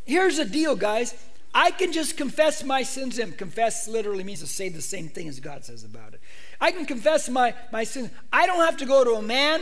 Here's 0.06 0.38
the 0.38 0.46
deal, 0.46 0.76
guys. 0.76 1.14
I 1.54 1.72
can 1.72 1.92
just 1.92 2.18
confess 2.18 2.64
my 2.64 2.84
sins 2.84 3.20
and 3.20 3.38
confess 3.38 3.88
literally 3.88 4.24
means 4.24 4.40
to 4.40 4.48
say 4.48 4.70
the 4.70 4.82
same 4.82 5.08
thing 5.08 5.28
as 5.28 5.40
God 5.40 5.64
says 5.64 5.84
about 5.84 6.14
it. 6.14 6.20
I 6.60 6.72
can 6.72 6.86
confess 6.86 7.30
my, 7.30 7.54
my 7.72 7.84
sins. 7.84 8.10
I 8.32 8.48
don't 8.48 8.66
have 8.66 8.78
to 8.78 8.86
go 8.86 9.04
to 9.04 9.12
a 9.12 9.22
man. 9.22 9.62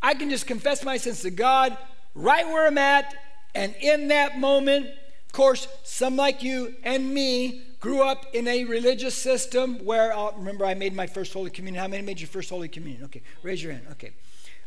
I 0.00 0.14
can 0.14 0.30
just 0.30 0.46
confess 0.46 0.84
my 0.84 0.96
sins 0.96 1.22
to 1.22 1.30
God 1.30 1.76
right 2.14 2.46
where 2.46 2.66
I'm 2.66 2.78
at. 2.78 3.12
And 3.54 3.74
in 3.80 4.08
that 4.08 4.38
moment, 4.38 4.86
of 4.86 5.32
course, 5.32 5.66
some 5.82 6.16
like 6.16 6.42
you 6.42 6.76
and 6.84 7.12
me 7.12 7.62
grew 7.80 8.02
up 8.02 8.26
in 8.34 8.48
a 8.48 8.64
religious 8.64 9.14
system 9.14 9.84
where, 9.84 10.12
uh, 10.16 10.32
remember, 10.36 10.66
I 10.66 10.74
made 10.74 10.94
my 10.94 11.06
first 11.06 11.32
Holy 11.32 11.50
Communion. 11.50 11.80
How 11.80 11.88
many 11.88 12.02
made 12.02 12.20
your 12.20 12.28
first 12.28 12.50
Holy 12.50 12.68
Communion? 12.68 13.04
Okay, 13.04 13.22
raise 13.42 13.62
your 13.62 13.72
hand. 13.72 13.86
Okay. 13.92 14.12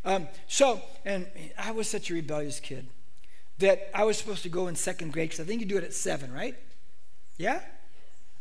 Um, 0.04 0.28
so, 0.48 0.82
and 1.06 1.28
I 1.58 1.72
was 1.72 1.90
such 1.90 2.10
a 2.10 2.14
rebellious 2.14 2.60
kid 2.60 2.88
that 3.60 3.90
I 3.94 4.04
was 4.04 4.18
supposed 4.18 4.44
to 4.44 4.50
go 4.50 4.68
in 4.68 4.76
second 4.76 5.14
grade 5.14 5.30
because 5.30 5.40
I 5.40 5.48
think 5.48 5.62
you 5.62 5.68
do 5.68 5.78
it 5.78 5.84
at 5.84 5.94
seven, 5.94 6.34
right? 6.34 6.56
Yeah? 7.38 7.62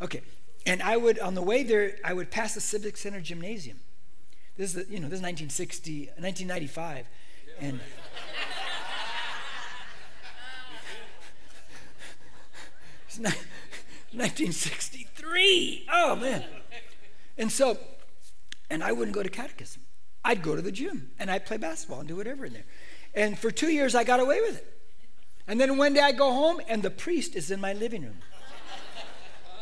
Okay. 0.00 0.22
And 0.66 0.82
I 0.82 0.96
would, 0.96 1.18
on 1.18 1.34
the 1.34 1.42
way 1.42 1.62
there, 1.62 1.96
I 2.04 2.12
would 2.14 2.30
pass 2.30 2.54
the 2.54 2.60
Civic 2.60 2.96
Center 2.96 3.20
Gymnasium. 3.20 3.80
This 4.56 4.74
is, 4.74 4.88
you 4.90 5.00
know, 5.00 5.08
this 5.08 5.18
is 5.18 5.22
1960, 5.22 6.10
1995. 6.18 7.06
And. 7.60 7.80
it's 13.08 13.18
not, 13.18 13.36
1963. 14.12 15.86
Oh, 15.92 16.16
man. 16.16 16.44
And 17.38 17.50
so, 17.50 17.78
and 18.68 18.82
I 18.82 18.92
wouldn't 18.92 19.14
go 19.14 19.22
to 19.22 19.28
catechism. 19.28 19.82
I'd 20.24 20.42
go 20.42 20.54
to 20.54 20.62
the 20.62 20.72
gym 20.72 21.10
and 21.18 21.30
I'd 21.30 21.46
play 21.46 21.56
basketball 21.56 22.00
and 22.00 22.08
do 22.08 22.16
whatever 22.16 22.44
in 22.44 22.52
there. 22.52 22.66
And 23.14 23.38
for 23.38 23.50
two 23.50 23.70
years, 23.70 23.94
I 23.94 24.04
got 24.04 24.20
away 24.20 24.40
with 24.40 24.58
it. 24.58 24.66
And 25.46 25.60
then 25.60 25.76
one 25.76 25.94
day 25.94 26.00
I 26.00 26.12
go 26.12 26.32
home 26.32 26.60
and 26.68 26.82
the 26.82 26.90
priest 26.90 27.34
is 27.34 27.50
in 27.50 27.60
my 27.60 27.72
living 27.72 28.02
room. 28.02 28.18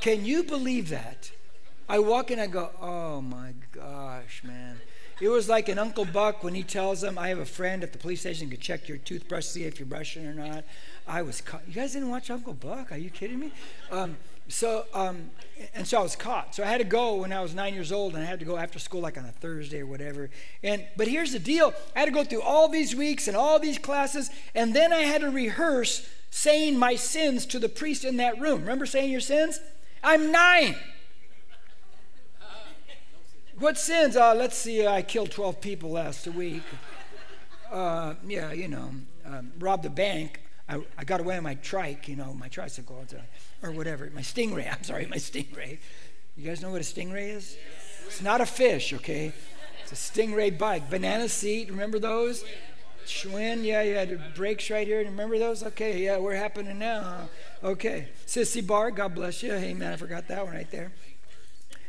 Can 0.00 0.24
you 0.24 0.42
believe 0.42 0.90
that? 0.90 1.30
I 1.88 1.98
walk 2.00 2.30
in, 2.30 2.38
and 2.38 2.50
I 2.50 2.52
go, 2.52 2.70
oh 2.80 3.20
my 3.22 3.54
gosh, 3.72 4.42
man. 4.44 4.78
It 5.20 5.28
was 5.28 5.48
like 5.48 5.68
an 5.68 5.78
Uncle 5.78 6.04
Buck 6.04 6.44
when 6.44 6.54
he 6.54 6.62
tells 6.62 7.00
them, 7.00 7.18
I 7.18 7.28
have 7.28 7.38
a 7.38 7.46
friend 7.46 7.82
at 7.82 7.92
the 7.92 7.98
police 7.98 8.20
station 8.20 8.50
can 8.50 8.60
check 8.60 8.88
your 8.88 8.98
toothbrush, 8.98 9.46
see 9.46 9.64
if 9.64 9.80
you're 9.80 9.86
brushing 9.86 10.26
or 10.26 10.34
not. 10.34 10.64
I 11.06 11.22
was 11.22 11.40
caught. 11.40 11.62
You 11.66 11.74
guys 11.74 11.94
didn't 11.94 12.10
watch 12.10 12.30
Uncle 12.30 12.52
Buck? 12.52 12.92
Are 12.92 12.98
you 12.98 13.10
kidding 13.10 13.40
me? 13.40 13.52
Um, 13.90 14.16
so, 14.48 14.86
um, 14.94 15.30
and 15.74 15.86
so 15.86 15.98
I 15.98 16.02
was 16.02 16.16
caught. 16.16 16.54
So 16.54 16.62
I 16.62 16.66
had 16.66 16.78
to 16.78 16.84
go 16.84 17.16
when 17.16 17.32
I 17.32 17.40
was 17.40 17.54
nine 17.54 17.74
years 17.74 17.92
old, 17.92 18.14
and 18.14 18.22
I 18.22 18.26
had 18.26 18.38
to 18.38 18.44
go 18.44 18.56
after 18.56 18.78
school 18.78 19.00
like 19.00 19.18
on 19.18 19.24
a 19.24 19.32
Thursday 19.32 19.80
or 19.80 19.86
whatever. 19.86 20.30
And 20.62 20.86
but 20.96 21.06
here's 21.06 21.32
the 21.32 21.38
deal: 21.38 21.74
I 21.94 22.00
had 22.00 22.06
to 22.06 22.12
go 22.12 22.24
through 22.24 22.42
all 22.42 22.68
these 22.68 22.94
weeks 22.96 23.28
and 23.28 23.36
all 23.36 23.58
these 23.58 23.78
classes, 23.78 24.30
and 24.54 24.74
then 24.74 24.92
I 24.92 25.02
had 25.02 25.20
to 25.20 25.30
rehearse 25.30 26.08
saying 26.30 26.78
my 26.78 26.94
sins 26.94 27.46
to 27.46 27.58
the 27.58 27.68
priest 27.68 28.04
in 28.04 28.16
that 28.18 28.40
room. 28.40 28.60
Remember 28.60 28.86
saying 28.86 29.10
your 29.10 29.20
sins? 29.20 29.60
I'm 30.02 30.32
nine. 30.32 30.76
What 33.58 33.76
sins? 33.76 34.16
Uh, 34.16 34.34
let's 34.34 34.56
see. 34.56 34.86
I 34.86 35.02
killed 35.02 35.32
12 35.32 35.60
people 35.60 35.90
last 35.90 36.28
week. 36.28 36.62
Uh, 37.72 38.14
yeah, 38.26 38.52
you 38.52 38.68
know, 38.68 38.92
um, 39.26 39.52
robbed 39.58 39.82
the 39.82 39.90
bank. 39.90 40.40
I, 40.68 40.80
I 40.98 41.04
got 41.04 41.20
away 41.20 41.36
on 41.36 41.42
my 41.42 41.54
trike, 41.54 42.08
you 42.08 42.16
know, 42.16 42.34
my 42.34 42.48
tricycle 42.48 43.02
or 43.62 43.72
whatever. 43.72 44.10
My 44.14 44.20
stingray. 44.20 44.70
I'm 44.72 44.82
sorry, 44.82 45.06
my 45.06 45.16
stingray. 45.16 45.78
You 46.36 46.44
guys 46.44 46.62
know 46.62 46.70
what 46.70 46.80
a 46.80 46.84
stingray 46.84 47.30
is? 47.30 47.56
It's 48.06 48.22
not 48.22 48.40
a 48.40 48.46
fish, 48.46 48.92
okay? 48.92 49.32
It's 49.82 49.92
a 49.92 49.94
stingray 49.94 50.56
bike. 50.56 50.90
Banana 50.90 51.28
seat. 51.28 51.70
Remember 51.70 51.98
those? 51.98 52.44
Schwinn, 53.06 53.64
yeah, 53.64 53.82
you 53.82 53.94
had 53.94 54.34
brakes 54.34 54.68
right 54.70 54.86
here. 54.86 54.98
Remember 54.98 55.38
those? 55.38 55.62
Okay, 55.62 56.04
yeah, 56.04 56.18
we're 56.18 56.34
happening 56.34 56.78
now. 56.78 57.00
Huh? 57.02 57.68
Okay. 57.68 58.08
Sissy 58.26 58.64
Bar, 58.64 58.90
God 58.90 59.14
bless 59.14 59.42
you. 59.42 59.52
Hey, 59.52 59.72
man, 59.72 59.94
I 59.94 59.96
forgot 59.96 60.28
that 60.28 60.44
one 60.44 60.54
right 60.54 60.70
there. 60.70 60.92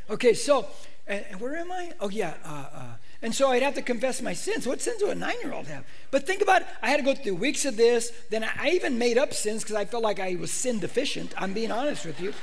Okay, 0.10 0.34
so, 0.34 0.66
and, 1.06 1.26
and 1.30 1.42
where 1.42 1.58
am 1.58 1.72
I? 1.72 1.92
Oh, 2.00 2.10
yeah. 2.10 2.36
Uh, 2.44 2.66
uh, 2.74 2.84
and 3.22 3.36
so 3.36 3.50
I'd 3.50 3.64
have 3.64 3.76
to 3.76 3.82
confess 3.82 4.22
my 4.22 4.34
sins. 4.34 4.66
What 4.66 4.82
sins 4.82 5.00
do 5.00 5.10
a 5.10 5.16
nine 5.16 5.36
year 5.44 5.52
old 5.52 5.68
have? 5.68 5.86
But 6.10 6.26
think 6.26 6.42
about 6.42 6.62
it. 6.62 6.68
I 6.82 6.90
had 6.90 6.98
to 6.98 7.04
go 7.04 7.14
through 7.14 7.36
weeks 7.36 7.66
of 7.66 7.76
this. 7.76 8.12
Then 8.30 8.44
I 8.44 8.70
even 8.70 8.98
made 8.98 9.18
up 9.18 9.34
sins 9.34 9.64
because 9.64 9.76
I 9.76 9.86
felt 9.86 10.04
like 10.04 10.20
I 10.20 10.36
was 10.36 10.52
sin 10.52 10.80
deficient. 10.80 11.34
I'm 11.38 11.54
being 11.54 11.72
honest 11.72 12.06
with 12.06 12.22
you. 12.22 12.34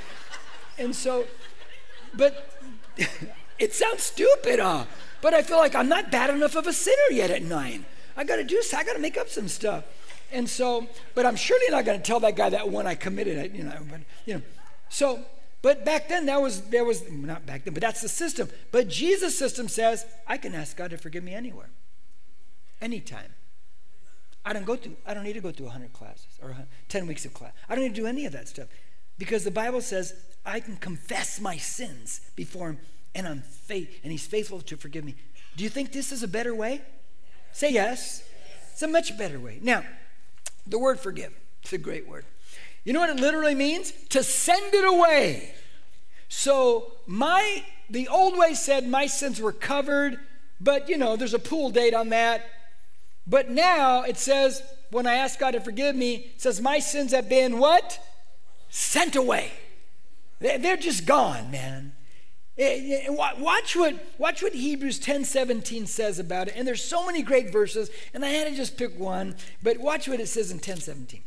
And 0.77 0.95
so, 0.95 1.25
but 2.13 2.59
it 3.59 3.73
sounds 3.73 4.03
stupid, 4.03 4.59
huh? 4.59 4.85
But 5.21 5.33
I 5.33 5.41
feel 5.41 5.57
like 5.57 5.73
I'm 5.73 5.89
not 5.89 6.11
bad 6.11 6.29
enough 6.29 6.55
of 6.55 6.67
a 6.67 6.73
sinner 6.73 7.09
yet 7.11 7.31
at 7.31 7.41
nine. 7.41 7.85
I 8.15 8.23
got 8.23 8.35
to 8.35 8.43
do, 8.43 8.61
I 8.75 8.83
got 8.83 8.93
to 8.93 8.99
make 8.99 9.17
up 9.17 9.29
some 9.29 9.47
stuff. 9.47 9.83
And 10.31 10.47
so, 10.47 10.87
but 11.15 11.25
I'm 11.25 11.35
surely 11.35 11.65
not 11.69 11.85
going 11.85 11.97
to 11.97 12.03
tell 12.03 12.19
that 12.19 12.35
guy 12.35 12.49
that 12.49 12.69
one 12.69 12.85
I 12.85 12.95
committed, 12.95 13.55
you 13.55 13.63
know, 13.63 13.77
but, 13.89 14.01
you 14.25 14.35
know. 14.35 14.41
So, 14.89 15.25
but 15.67 15.83
back 15.83 16.07
then, 16.07 16.27
that 16.27 16.41
was, 16.41 16.61
there 16.69 16.85
was, 16.85 17.03
not 17.11 17.45
back 17.45 17.65
then, 17.65 17.73
but 17.73 17.81
that's 17.81 17.99
the 17.99 18.07
system. 18.07 18.47
But 18.71 18.87
Jesus' 18.87 19.37
system 19.37 19.67
says, 19.67 20.05
I 20.25 20.37
can 20.37 20.55
ask 20.55 20.77
God 20.77 20.91
to 20.91 20.97
forgive 20.97 21.25
me 21.25 21.33
anywhere, 21.33 21.69
anytime. 22.81 23.33
I 24.45 24.53
don't 24.53 24.65
go 24.65 24.77
through, 24.77 24.95
I 25.05 25.13
don't 25.13 25.25
need 25.25 25.33
to 25.33 25.41
go 25.41 25.51
through 25.51 25.65
100 25.65 25.91
classes 25.91 26.39
or 26.41 26.55
10 26.87 27.05
weeks 27.05 27.25
of 27.25 27.33
class. 27.33 27.51
I 27.67 27.75
don't 27.75 27.83
need 27.83 27.95
to 27.95 28.01
do 28.01 28.07
any 28.07 28.25
of 28.25 28.31
that 28.31 28.47
stuff 28.47 28.67
because 29.17 29.43
the 29.43 29.51
Bible 29.51 29.81
says 29.81 30.13
I 30.45 30.61
can 30.61 30.77
confess 30.77 31.41
my 31.41 31.57
sins 31.57 32.21
before 32.37 32.69
Him 32.69 32.79
and 33.13 33.27
I'm 33.27 33.41
faith, 33.41 33.99
and 34.03 34.11
He's 34.13 34.25
faithful 34.25 34.61
to 34.61 34.77
forgive 34.77 35.03
me. 35.03 35.15
Do 35.57 35.65
you 35.65 35.69
think 35.69 35.91
this 35.91 36.13
is 36.13 36.23
a 36.23 36.29
better 36.29 36.55
way? 36.55 36.81
Say 37.51 37.73
yes. 37.73 38.23
It's 38.71 38.83
a 38.83 38.87
much 38.87 39.17
better 39.17 39.37
way. 39.37 39.59
Now, 39.61 39.83
the 40.65 40.79
word 40.79 40.97
forgive, 40.97 41.33
it's 41.61 41.73
a 41.73 41.77
great 41.77 42.07
word. 42.07 42.23
You 42.87 42.93
know 42.93 43.01
what 43.01 43.09
it 43.09 43.19
literally 43.19 43.53
means? 43.53 43.91
To 44.11 44.23
send 44.23 44.73
it 44.73 44.85
away. 44.85 45.51
So, 46.29 46.93
my 47.05 47.65
the 47.89 48.07
old 48.07 48.37
way 48.37 48.53
said 48.53 48.87
my 48.87 49.07
sins 49.07 49.41
were 49.41 49.51
covered, 49.51 50.17
but 50.61 50.87
you 50.87 50.97
know, 50.97 51.17
there's 51.17 51.33
a 51.33 51.39
pool 51.39 51.69
date 51.69 51.93
on 51.93 52.07
that. 52.09 52.49
But 53.27 53.51
now 53.51 54.03
it 54.03 54.17
says, 54.17 54.63
when 54.89 55.05
I 55.05 55.15
ask 55.15 55.37
God 55.37 55.51
to 55.51 55.59
forgive 55.59 55.97
me, 55.97 56.31
it 56.35 56.41
says, 56.41 56.61
my 56.61 56.79
sins 56.79 57.11
have 57.11 57.27
been 57.27 57.59
what? 57.59 57.99
Sent 58.69 59.17
away. 59.17 59.51
They're 60.39 60.77
just 60.77 61.05
gone, 61.05 61.51
man. 61.51 61.91
Eh, 62.57 63.03
eh, 63.05 63.09
watch 63.09 63.75
what, 63.75 63.95
watch 64.17 64.41
what 64.41 64.53
Hebrews 64.53 64.99
10 64.99 65.25
17 65.25 65.87
says 65.87 66.19
about 66.19 66.47
it. 66.47 66.53
And 66.55 66.65
there's 66.65 66.85
so 66.85 67.05
many 67.05 67.21
great 67.21 67.51
verses, 67.51 67.89
and 68.13 68.23
I 68.23 68.29
had 68.29 68.47
to 68.47 68.55
just 68.55 68.77
pick 68.77 68.97
one, 68.97 69.35
but 69.61 69.77
watch 69.77 70.07
what 70.07 70.21
it 70.21 70.27
says 70.27 70.51
in 70.51 70.59
10 70.59 70.77
17. 70.77 71.21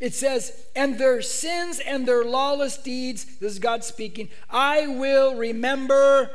It 0.00 0.14
says, 0.14 0.66
and 0.74 0.98
their 0.98 1.22
sins 1.22 1.80
and 1.80 2.06
their 2.06 2.24
lawless 2.24 2.76
deeds, 2.76 3.24
this 3.38 3.52
is 3.52 3.58
God 3.58 3.84
speaking, 3.84 4.28
I 4.50 4.86
will 4.86 5.34
remember 5.36 6.30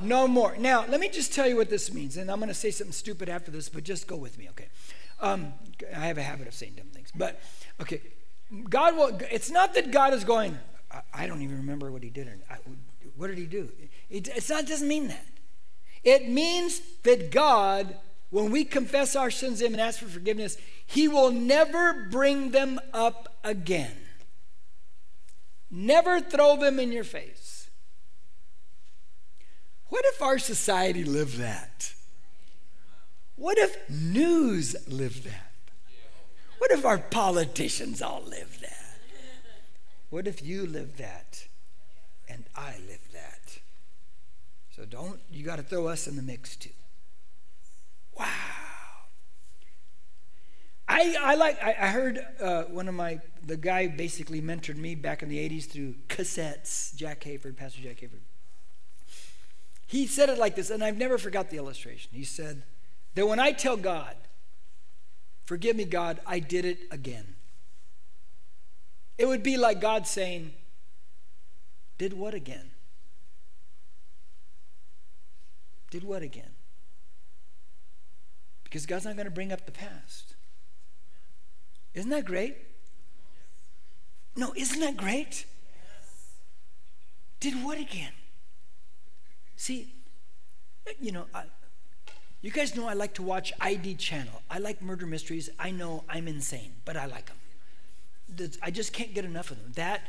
no 0.00 0.28
more. 0.28 0.56
Now, 0.58 0.84
let 0.86 1.00
me 1.00 1.08
just 1.08 1.32
tell 1.32 1.48
you 1.48 1.56
what 1.56 1.70
this 1.70 1.92
means. 1.92 2.16
And 2.16 2.30
I'm 2.30 2.38
going 2.38 2.48
to 2.48 2.54
say 2.54 2.70
something 2.70 2.92
stupid 2.92 3.28
after 3.28 3.50
this, 3.50 3.68
but 3.68 3.84
just 3.84 4.06
go 4.06 4.16
with 4.16 4.38
me, 4.38 4.48
okay? 4.50 4.68
Um, 5.20 5.52
I 5.96 6.06
have 6.06 6.18
a 6.18 6.22
habit 6.22 6.48
of 6.48 6.54
saying 6.54 6.74
dumb 6.76 6.88
things. 6.88 7.10
But, 7.14 7.40
okay, 7.80 8.02
God 8.68 8.96
will, 8.96 9.18
it's 9.30 9.50
not 9.50 9.74
that 9.74 9.90
God 9.90 10.12
is 10.12 10.24
going, 10.24 10.58
I, 10.90 11.00
I 11.14 11.26
don't 11.26 11.42
even 11.42 11.56
remember 11.58 11.90
what 11.90 12.02
he 12.02 12.10
did. 12.10 12.26
Or, 12.26 12.38
I, 12.50 12.56
what 13.16 13.28
did 13.28 13.38
he 13.38 13.46
do? 13.46 13.70
It, 14.10 14.28
it's 14.28 14.50
not, 14.50 14.64
it 14.64 14.68
doesn't 14.68 14.88
mean 14.88 15.08
that. 15.08 15.24
It 16.04 16.28
means 16.28 16.80
that 17.04 17.30
God, 17.30 17.96
when 18.32 18.50
we 18.50 18.64
confess 18.64 19.14
our 19.14 19.30
sins 19.30 19.58
to 19.58 19.66
him 19.66 19.74
and 19.74 19.80
ask 19.80 20.00
for 20.00 20.06
forgiveness, 20.06 20.56
he 20.86 21.06
will 21.06 21.30
never 21.30 22.08
bring 22.10 22.50
them 22.50 22.80
up 22.94 23.36
again. 23.44 23.94
Never 25.70 26.18
throw 26.18 26.56
them 26.56 26.80
in 26.80 26.92
your 26.92 27.04
face. 27.04 27.68
What 29.88 30.06
if 30.06 30.22
our 30.22 30.38
society 30.38 31.04
lived 31.04 31.36
that? 31.36 31.92
What 33.36 33.58
if 33.58 33.76
news 33.90 34.76
lived 34.88 35.24
that? 35.24 35.52
What 36.56 36.70
if 36.70 36.86
our 36.86 36.98
politicians 36.98 38.00
all 38.00 38.22
lived 38.26 38.62
that? 38.62 38.98
What 40.08 40.26
if 40.26 40.42
you 40.42 40.66
lived 40.66 40.96
that 40.96 41.48
and 42.30 42.44
I 42.56 42.76
lived 42.88 43.12
that? 43.12 43.58
So 44.74 44.86
don't, 44.86 45.20
you 45.30 45.44
got 45.44 45.56
to 45.56 45.62
throw 45.62 45.86
us 45.88 46.06
in 46.06 46.16
the 46.16 46.22
mix 46.22 46.56
too. 46.56 46.70
Wow. 48.18 48.26
I, 51.02 51.32
I 51.32 51.34
like, 51.34 51.62
I, 51.62 51.70
I 51.80 51.86
heard 51.88 52.24
uh, 52.40 52.62
one 52.64 52.88
of 52.88 52.94
my, 52.94 53.20
the 53.44 53.56
guy 53.56 53.88
basically 53.88 54.40
mentored 54.40 54.76
me 54.76 54.94
back 54.94 55.22
in 55.22 55.28
the 55.28 55.38
80s 55.38 55.68
through 55.68 55.94
cassettes, 56.08 56.94
Jack 56.94 57.22
Hayford, 57.24 57.56
Pastor 57.56 57.82
Jack 57.82 57.96
Hayford. 57.96 58.20
He 59.86 60.06
said 60.06 60.28
it 60.28 60.38
like 60.38 60.54
this, 60.54 60.70
and 60.70 60.82
I've 60.82 60.96
never 60.96 61.18
forgot 61.18 61.50
the 61.50 61.56
illustration. 61.56 62.10
He 62.14 62.24
said 62.24 62.62
that 63.14 63.26
when 63.26 63.40
I 63.40 63.52
tell 63.52 63.76
God, 63.76 64.16
forgive 65.44 65.74
me, 65.74 65.84
God, 65.84 66.20
I 66.24 66.38
did 66.38 66.64
it 66.64 66.78
again, 66.90 67.34
it 69.18 69.26
would 69.26 69.42
be 69.42 69.56
like 69.56 69.80
God 69.80 70.06
saying, 70.06 70.52
did 71.98 72.12
what 72.12 72.32
again? 72.32 72.70
Did 75.90 76.04
what 76.04 76.22
again? 76.22 76.54
Because 78.64 78.86
God's 78.86 79.04
not 79.04 79.16
going 79.16 79.26
to 79.26 79.30
bring 79.30 79.52
up 79.52 79.66
the 79.66 79.72
past. 79.72 80.31
Isn't 81.94 82.10
that 82.10 82.24
great? 82.24 82.56
No, 84.36 84.52
isn't 84.56 84.80
that 84.80 84.96
great? 84.96 85.46
Did 87.40 87.62
what 87.64 87.78
again? 87.78 88.12
See, 89.56 89.92
you 91.00 91.12
know, 91.12 91.26
I, 91.34 91.44
you 92.40 92.50
guys 92.50 92.74
know 92.74 92.88
I 92.88 92.94
like 92.94 93.14
to 93.14 93.22
watch 93.22 93.52
ID 93.60 93.96
Channel. 93.96 94.42
I 94.50 94.58
like 94.58 94.80
murder 94.80 95.06
mysteries. 95.06 95.50
I 95.58 95.70
know 95.70 96.04
I'm 96.08 96.28
insane, 96.28 96.74
but 96.84 96.96
I 96.96 97.06
like 97.06 97.26
them. 97.26 98.50
I 98.62 98.70
just 98.70 98.92
can't 98.92 99.12
get 99.12 99.24
enough 99.24 99.50
of 99.50 99.58
them. 99.60 99.72
That 99.74 100.02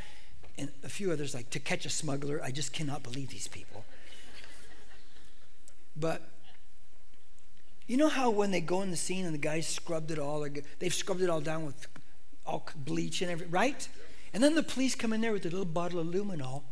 and 0.56 0.70
a 0.84 0.88
few 0.88 1.10
others 1.10 1.34
like 1.34 1.50
To 1.50 1.60
Catch 1.60 1.84
a 1.84 1.90
Smuggler. 1.90 2.40
I 2.42 2.50
just 2.50 2.72
cannot 2.72 3.02
believe 3.02 3.30
these 3.30 3.48
people. 3.48 3.84
But 5.96 6.22
you 7.86 7.96
know 7.96 8.08
how 8.08 8.30
when 8.30 8.50
they 8.50 8.60
go 8.60 8.82
in 8.82 8.90
the 8.90 8.96
scene 8.96 9.24
and 9.24 9.34
the 9.34 9.38
guys 9.38 9.66
scrubbed 9.66 10.10
it 10.10 10.18
all, 10.18 10.46
they've 10.78 10.94
scrubbed 10.94 11.20
it 11.20 11.28
all 11.28 11.40
down 11.40 11.66
with 11.66 11.86
all 12.46 12.66
bleach 12.76 13.22
and 13.22 13.30
everything, 13.30 13.52
right? 13.52 13.88
And 14.32 14.42
then 14.42 14.54
the 14.54 14.62
police 14.62 14.94
come 14.94 15.12
in 15.12 15.20
there 15.20 15.32
with 15.32 15.44
a 15.46 15.50
little 15.50 15.64
bottle 15.64 16.00
of 16.00 16.06
luminol. 16.06 16.62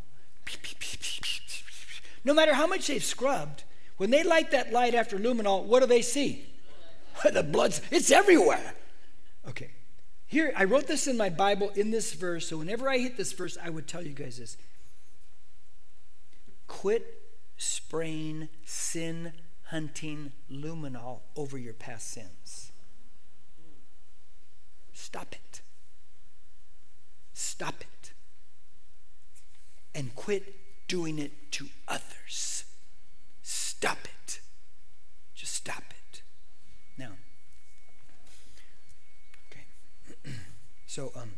No 2.24 2.34
matter 2.34 2.54
how 2.54 2.66
much 2.66 2.86
they've 2.86 3.04
scrubbed, 3.04 3.64
when 3.98 4.10
they 4.10 4.22
light 4.22 4.50
that 4.52 4.72
light 4.72 4.94
after 4.94 5.18
luminol, 5.18 5.64
what 5.64 5.80
do 5.80 5.86
they 5.86 6.02
see? 6.02 6.46
the 7.32 7.42
blood's, 7.42 7.80
it's 7.90 8.10
everywhere. 8.10 8.74
Okay. 9.48 9.70
Here, 10.26 10.52
I 10.56 10.64
wrote 10.64 10.86
this 10.86 11.06
in 11.06 11.16
my 11.18 11.28
Bible 11.28 11.70
in 11.70 11.90
this 11.90 12.14
verse, 12.14 12.48
so 12.48 12.56
whenever 12.56 12.88
I 12.88 12.98
hit 12.98 13.18
this 13.18 13.32
verse, 13.32 13.58
I 13.62 13.68
would 13.68 13.86
tell 13.86 14.02
you 14.02 14.14
guys 14.14 14.38
this. 14.38 14.56
Quit 16.66 17.22
spraying 17.58 18.48
sin 18.64 19.32
hunting 19.72 20.32
luminol 20.50 21.20
over 21.34 21.56
your 21.56 21.72
past 21.72 22.10
sins. 22.10 22.72
Stop 24.92 25.32
it. 25.32 25.62
Stop 27.32 27.80
it. 27.80 28.12
And 29.94 30.14
quit 30.14 30.54
doing 30.88 31.18
it 31.18 31.50
to 31.52 31.68
others. 31.88 32.64
Stop 33.42 33.96
it. 34.04 34.40
Just 35.34 35.54
stop 35.54 35.84
it. 35.90 36.22
Now, 36.98 37.12
okay. 39.50 40.32
so 40.86 41.12
um, 41.16 41.32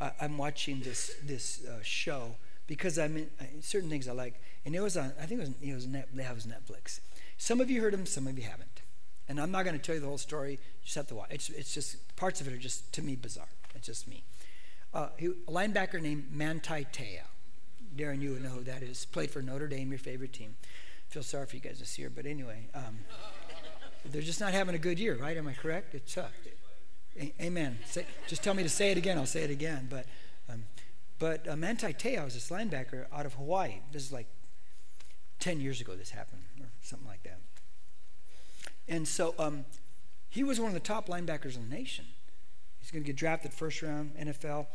I, 0.00 0.12
am 0.20 0.38
watching 0.38 0.82
this 0.82 1.16
this 1.24 1.64
uh, 1.66 1.80
show 1.82 2.36
because 2.68 2.96
I'm 2.96 3.16
in, 3.16 3.30
uh, 3.40 3.44
certain 3.60 3.90
things 3.90 4.06
I 4.06 4.12
like, 4.12 4.40
and 4.64 4.76
it 4.76 4.80
was 4.80 4.96
on. 4.96 5.12
I 5.20 5.26
think 5.26 5.40
it 5.40 5.48
was 5.48 5.54
it 5.60 5.74
was, 5.74 5.86
Net, 5.88 6.08
it 6.14 6.34
was 6.34 6.46
Netflix, 6.46 7.00
some 7.40 7.58
of 7.62 7.70
you 7.70 7.80
heard 7.80 7.94
him, 7.94 8.04
some 8.04 8.26
of 8.26 8.38
you 8.38 8.44
haven't. 8.44 8.82
And 9.26 9.40
I'm 9.40 9.50
not 9.50 9.64
going 9.64 9.74
to 9.74 9.82
tell 9.82 9.94
you 9.94 10.00
the 10.02 10.06
whole 10.06 10.18
story. 10.18 10.52
You 10.52 10.58
just 10.84 10.94
have 10.94 11.06
to 11.06 11.14
watch. 11.14 11.28
It's, 11.30 11.48
it's 11.48 11.72
just, 11.72 12.14
parts 12.14 12.42
of 12.42 12.46
it 12.46 12.52
are 12.52 12.58
just, 12.58 12.92
to 12.92 13.02
me, 13.02 13.16
bizarre. 13.16 13.48
It's 13.74 13.86
just 13.86 14.06
me. 14.06 14.24
Uh, 14.92 15.08
he, 15.16 15.28
a 15.28 15.50
linebacker 15.50 16.02
named 16.02 16.26
Manti 16.30 16.86
Te'o. 16.92 17.22
Darren, 17.96 18.20
you 18.20 18.32
would 18.32 18.42
know 18.42 18.50
who 18.50 18.64
that 18.64 18.82
is. 18.82 19.06
Played 19.06 19.30
for 19.30 19.40
Notre 19.40 19.68
Dame, 19.68 19.88
your 19.88 19.98
favorite 19.98 20.34
team. 20.34 20.56
Feel 21.08 21.22
sorry 21.22 21.46
for 21.46 21.56
you 21.56 21.62
guys 21.62 21.78
this 21.78 21.98
year, 21.98 22.10
but 22.14 22.26
anyway, 22.26 22.68
um, 22.74 22.98
they're 24.04 24.20
just 24.20 24.40
not 24.40 24.52
having 24.52 24.74
a 24.74 24.78
good 24.78 24.98
year, 24.98 25.16
right? 25.16 25.38
Am 25.38 25.48
I 25.48 25.54
correct? 25.54 25.94
It 25.94 26.10
sucked. 26.10 26.46
A- 27.18 27.32
amen. 27.40 27.78
Say, 27.86 28.04
just 28.26 28.42
tell 28.42 28.52
me 28.52 28.64
to 28.64 28.68
say 28.68 28.90
it 28.90 28.98
again. 28.98 29.16
I'll 29.16 29.24
say 29.24 29.44
it 29.44 29.50
again. 29.50 29.86
But, 29.88 30.04
um, 30.52 30.64
but 31.18 31.48
uh, 31.48 31.56
Manti 31.56 31.94
Te'o 31.94 32.26
is 32.26 32.34
this 32.34 32.50
linebacker 32.50 33.06
out 33.10 33.24
of 33.24 33.32
Hawaii. 33.32 33.76
This 33.92 34.02
is 34.02 34.12
like 34.12 34.26
10 35.38 35.58
years 35.62 35.80
ago. 35.80 35.94
This 35.94 36.10
happened 36.10 36.42
something 36.90 37.08
like 37.08 37.22
that. 37.22 37.40
And 38.88 39.06
so 39.06 39.34
um, 39.38 39.64
he 40.28 40.42
was 40.42 40.60
one 40.60 40.68
of 40.68 40.74
the 40.74 40.80
top 40.80 41.08
linebackers 41.08 41.56
in 41.56 41.68
the 41.68 41.74
nation. 41.74 42.04
He's 42.78 42.90
going 42.90 43.02
to 43.02 43.06
get 43.06 43.16
drafted 43.16 43.52
first 43.52 43.82
round 43.82 44.14
NFL. 44.16 44.66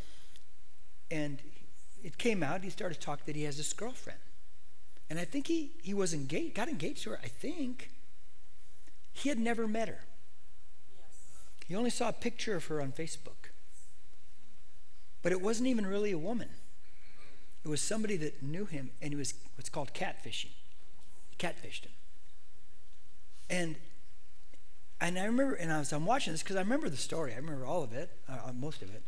And 1.11 1.39
it 2.03 2.17
came 2.17 2.41
out, 2.41 2.63
he 2.63 2.69
started 2.69 3.01
talking 3.01 3.23
that 3.25 3.35
he 3.35 3.43
has 3.43 3.57
this 3.57 3.73
girlfriend. 3.73 4.19
And 5.09 5.19
I 5.19 5.25
think 5.25 5.47
he, 5.47 5.71
he 5.83 5.93
was 5.93 6.13
engaged, 6.13 6.55
got 6.55 6.67
engaged 6.67 7.03
to 7.03 7.11
her, 7.11 7.19
I 7.23 7.27
think. 7.27 7.91
He 9.11 9.29
had 9.29 9.37
never 9.37 9.67
met 9.67 9.87
her. 9.87 9.99
Yes. 10.95 11.15
He 11.67 11.75
only 11.75 11.89
saw 11.89 12.09
a 12.09 12.13
picture 12.13 12.55
of 12.55 12.65
her 12.65 12.81
on 12.81 12.91
Facebook. 12.91 13.51
But 15.21 15.31
it 15.31 15.41
wasn't 15.41 15.67
even 15.67 15.85
really 15.85 16.11
a 16.11 16.17
woman. 16.17 16.49
It 17.63 17.67
was 17.67 17.81
somebody 17.81 18.17
that 18.17 18.43
knew 18.43 18.65
him, 18.65 18.91
and 19.01 19.11
he 19.11 19.15
was 19.15 19.33
what's 19.57 19.69
called 19.69 19.93
catfishing. 19.93 20.51
He 21.29 21.35
catfished 21.37 21.85
him. 21.85 21.91
And 23.49 23.75
and 25.01 25.19
I 25.19 25.25
remember, 25.25 25.55
and 25.55 25.71
I 25.71 25.79
was 25.79 25.91
I'm 25.91 26.05
watching 26.05 26.33
this 26.33 26.41
because 26.41 26.55
I 26.55 26.61
remember 26.61 26.89
the 26.89 26.97
story. 26.97 27.33
I 27.33 27.37
remember 27.37 27.65
all 27.65 27.83
of 27.83 27.93
it, 27.93 28.09
uh, 28.29 28.47
uh, 28.47 28.53
most 28.53 28.81
of 28.81 28.89
it. 28.89 29.03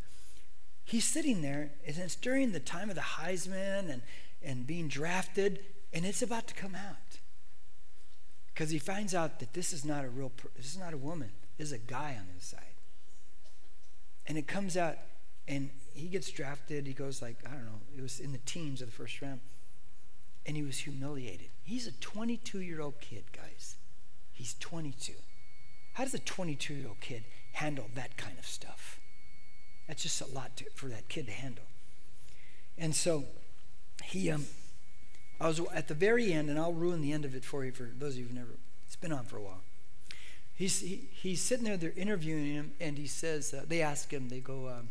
He's 0.83 1.05
sitting 1.05 1.41
there, 1.41 1.71
and 1.85 1.97
it's 1.97 2.15
during 2.15 2.51
the 2.51 2.59
time 2.59 2.89
of 2.89 2.95
the 2.95 3.01
Heisman 3.01 3.89
and 3.91 4.01
and 4.43 4.67
being 4.67 4.87
drafted, 4.87 5.59
and 5.93 6.05
it's 6.05 6.21
about 6.21 6.47
to 6.47 6.53
come 6.53 6.75
out 6.75 7.19
because 8.53 8.69
he 8.69 8.79
finds 8.79 9.15
out 9.15 9.39
that 9.39 9.53
this 9.53 9.71
is 9.71 9.85
not 9.85 10.03
a 10.03 10.09
real, 10.09 10.31
this 10.55 10.67
is 10.67 10.77
not 10.77 10.93
a 10.93 10.97
woman. 10.97 11.31
This 11.57 11.67
is 11.67 11.73
a 11.73 11.77
guy 11.79 12.15
on 12.19 12.27
the 12.37 12.43
side, 12.43 12.61
and 14.27 14.37
it 14.37 14.47
comes 14.47 14.77
out, 14.77 14.97
and 15.47 15.69
he 15.93 16.07
gets 16.07 16.29
drafted. 16.29 16.85
He 16.85 16.93
goes 16.93 17.21
like 17.21 17.37
I 17.45 17.51
don't 17.51 17.65
know. 17.65 17.81
It 17.97 18.01
was 18.01 18.19
in 18.19 18.33
the 18.33 18.39
teens 18.39 18.81
of 18.81 18.87
the 18.87 18.93
first 18.93 19.21
round, 19.21 19.39
and 20.45 20.55
he 20.57 20.63
was 20.63 20.79
humiliated. 20.79 21.47
He's 21.63 21.87
a 21.87 21.91
22 21.93 22.59
year 22.59 22.81
old 22.81 22.99
kid, 22.99 23.23
guys. 23.31 23.77
He's 24.37 24.53
22. 24.59 25.13
How 25.93 26.03
does 26.03 26.13
a 26.13 26.19
22 26.19 26.75
year 26.75 26.87
old 26.89 26.99
kid 26.99 27.23
handle 27.53 27.89
that 27.95 28.17
kind 28.17 28.37
of 28.37 28.45
stuff? 28.45 28.99
That's 29.87 30.03
just 30.03 30.21
a 30.21 30.27
lot 30.27 30.55
to, 30.57 30.65
for 30.75 30.85
that 30.89 31.09
kid 31.09 31.25
to 31.25 31.31
handle. 31.31 31.63
And 32.77 32.95
so 32.95 33.25
he, 34.03 34.29
um, 34.29 34.45
I 35.41 35.47
was 35.47 35.59
at 35.73 35.87
the 35.87 35.95
very 35.95 36.31
end, 36.33 36.51
and 36.51 36.59
I'll 36.59 36.73
ruin 36.73 37.01
the 37.01 37.13
end 37.13 37.25
of 37.25 37.33
it 37.33 37.43
for 37.43 37.65
you 37.65 37.71
for 37.71 37.89
those 37.97 38.13
of 38.13 38.19
you 38.19 38.25
who've 38.25 38.35
never, 38.35 38.51
it's 38.85 38.95
been 38.95 39.11
on 39.11 39.25
for 39.25 39.37
a 39.37 39.41
while. 39.41 39.61
He's, 40.53 40.81
he, 40.81 41.07
he's 41.11 41.41
sitting 41.41 41.65
there, 41.65 41.77
they're 41.77 41.93
interviewing 41.97 42.45
him, 42.45 42.73
and 42.79 42.95
he 42.95 43.07
says, 43.07 43.55
uh, 43.55 43.63
they 43.67 43.81
ask 43.81 44.11
him, 44.11 44.29
they 44.29 44.39
go, 44.39 44.67
um, 44.67 44.89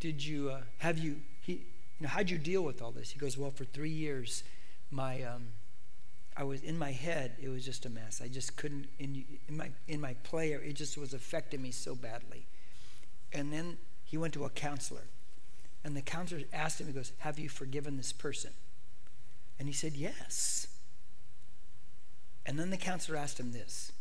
Did 0.00 0.22
you, 0.22 0.50
uh, 0.50 0.60
have 0.78 0.98
you, 0.98 1.16
he, 1.40 1.52
you 1.52 1.60
know, 2.00 2.08
how'd 2.08 2.28
you 2.28 2.36
deal 2.36 2.62
with 2.62 2.82
all 2.82 2.92
this? 2.92 3.10
He 3.10 3.18
goes, 3.18 3.38
Well, 3.38 3.50
for 3.50 3.64
three 3.64 3.90
years, 3.90 4.42
my, 4.90 5.22
um, 5.22 5.48
I 6.36 6.44
was 6.44 6.62
in 6.62 6.78
my 6.78 6.92
head, 6.92 7.32
it 7.40 7.48
was 7.48 7.64
just 7.64 7.86
a 7.86 7.88
mess. 7.88 8.20
I 8.22 8.28
just 8.28 8.56
couldn't, 8.56 8.88
in, 8.98 9.24
in, 9.48 9.56
my, 9.56 9.70
in 9.88 10.00
my 10.00 10.14
player, 10.22 10.60
it 10.62 10.74
just 10.74 10.98
was 10.98 11.14
affecting 11.14 11.62
me 11.62 11.70
so 11.70 11.94
badly. 11.94 12.46
And 13.32 13.52
then 13.52 13.78
he 14.04 14.18
went 14.18 14.34
to 14.34 14.44
a 14.44 14.50
counselor. 14.50 15.08
And 15.82 15.96
the 15.96 16.02
counselor 16.02 16.42
asked 16.52 16.80
him, 16.80 16.88
he 16.88 16.92
goes, 16.92 17.12
Have 17.18 17.38
you 17.38 17.48
forgiven 17.48 17.96
this 17.96 18.12
person? 18.12 18.50
And 19.58 19.66
he 19.66 19.74
said, 19.74 19.94
Yes. 19.94 20.66
And 22.44 22.58
then 22.58 22.70
the 22.70 22.76
counselor 22.76 23.16
asked 23.16 23.40
him 23.40 23.52
this, 23.52 23.92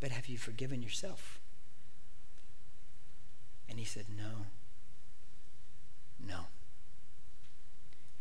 But 0.00 0.10
have 0.12 0.26
you 0.26 0.38
forgiven 0.38 0.82
yourself? 0.82 1.40
And 3.68 3.78
he 3.78 3.84
said, 3.84 4.06
No. 4.16 4.46
No. 6.26 6.46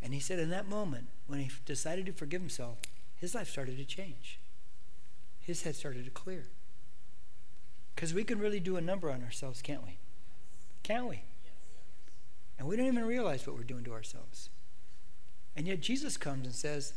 And 0.01 0.13
he 0.13 0.19
said, 0.19 0.37
in 0.37 0.49
that 0.49 0.67
moment, 0.67 1.07
when 1.27 1.39
he 1.39 1.49
decided 1.65 2.05
to 2.07 2.11
forgive 2.11 2.41
himself, 2.41 2.77
his 3.23 3.33
life 3.33 3.49
started 3.49 3.77
to 3.77 3.85
change. 3.85 4.37
His 5.39 5.61
head 5.63 5.77
started 5.77 6.03
to 6.03 6.11
clear. 6.11 6.47
Because 7.95 8.13
we 8.13 8.25
can 8.25 8.37
really 8.37 8.59
do 8.59 8.75
a 8.75 8.81
number 8.81 9.09
on 9.09 9.23
ourselves, 9.23 9.61
can't 9.61 9.81
we? 9.81 9.97
Can't 10.83 11.07
we? 11.07 11.23
And 12.59 12.67
we 12.67 12.75
don't 12.75 12.87
even 12.87 13.05
realize 13.05 13.47
what 13.47 13.55
we're 13.55 13.63
doing 13.63 13.85
to 13.85 13.93
ourselves. 13.93 14.49
And 15.55 15.69
yet 15.69 15.79
Jesus 15.79 16.17
comes 16.17 16.45
and 16.45 16.53
says, 16.53 16.95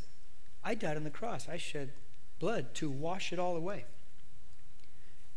I 0.65 0.75
died 0.75 0.97
on 0.97 1.05
the 1.05 1.09
cross. 1.09 1.47
I 1.47 1.55
shed 1.55 1.93
blood 2.39 2.75
to 2.75 2.89
wash 2.89 3.31
it 3.31 3.39
all 3.39 3.55
away. 3.55 3.85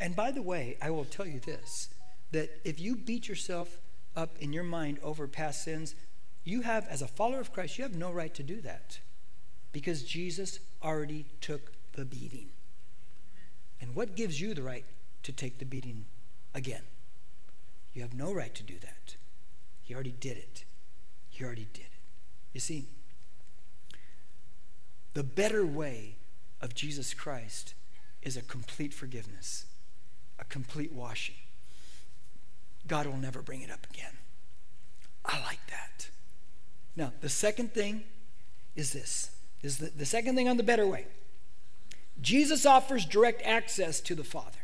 And 0.00 0.16
by 0.16 0.32
the 0.32 0.42
way, 0.42 0.76
I 0.82 0.90
will 0.90 1.04
tell 1.04 1.24
you 1.24 1.38
this 1.38 1.90
that 2.32 2.50
if 2.64 2.80
you 2.80 2.96
beat 2.96 3.28
yourself 3.28 3.78
up 4.16 4.36
in 4.40 4.52
your 4.52 4.64
mind 4.64 4.98
over 5.04 5.28
past 5.28 5.62
sins, 5.62 5.94
you 6.42 6.62
have, 6.62 6.88
as 6.88 7.00
a 7.00 7.06
follower 7.06 7.38
of 7.38 7.52
Christ, 7.52 7.78
you 7.78 7.84
have 7.84 7.94
no 7.94 8.10
right 8.10 8.34
to 8.34 8.42
do 8.42 8.60
that 8.62 8.98
because 9.70 10.02
Jesus 10.02 10.58
already 10.82 11.26
took 11.40 11.72
the 11.92 12.04
beating. 12.04 12.48
And 13.80 13.94
what 13.94 14.14
gives 14.14 14.40
you 14.40 14.54
the 14.54 14.62
right 14.62 14.84
to 15.22 15.32
take 15.32 15.58
the 15.58 15.64
beating 15.64 16.06
again? 16.54 16.82
You 17.92 18.02
have 18.02 18.14
no 18.14 18.32
right 18.32 18.54
to 18.54 18.62
do 18.62 18.78
that. 18.80 19.16
He 19.82 19.94
already 19.94 20.14
did 20.18 20.36
it. 20.36 20.64
He 21.28 21.44
already 21.44 21.66
did 21.72 21.82
it. 21.82 21.90
You 22.52 22.60
see, 22.60 22.86
the 25.14 25.24
better 25.24 25.66
way 25.66 26.16
of 26.60 26.74
Jesus 26.74 27.14
Christ 27.14 27.74
is 28.22 28.36
a 28.36 28.42
complete 28.42 28.94
forgiveness, 28.94 29.66
a 30.38 30.44
complete 30.44 30.92
washing. 30.92 31.34
God 32.86 33.06
will 33.06 33.16
never 33.16 33.42
bring 33.42 33.62
it 33.62 33.70
up 33.70 33.86
again. 33.90 34.18
I 35.24 35.40
like 35.40 35.60
that. 35.68 36.10
Now, 36.96 37.12
the 37.20 37.28
second 37.28 37.72
thing 37.72 38.04
is 38.74 38.92
this. 38.92 39.30
Is 39.62 39.78
the, 39.78 39.90
the 39.94 40.06
second 40.06 40.36
thing 40.36 40.48
on 40.48 40.56
the 40.56 40.62
better 40.62 40.86
way. 40.86 41.06
Jesus 42.20 42.66
offers 42.66 43.04
direct 43.04 43.42
access 43.44 44.00
to 44.00 44.14
the 44.14 44.24
Father. 44.24 44.58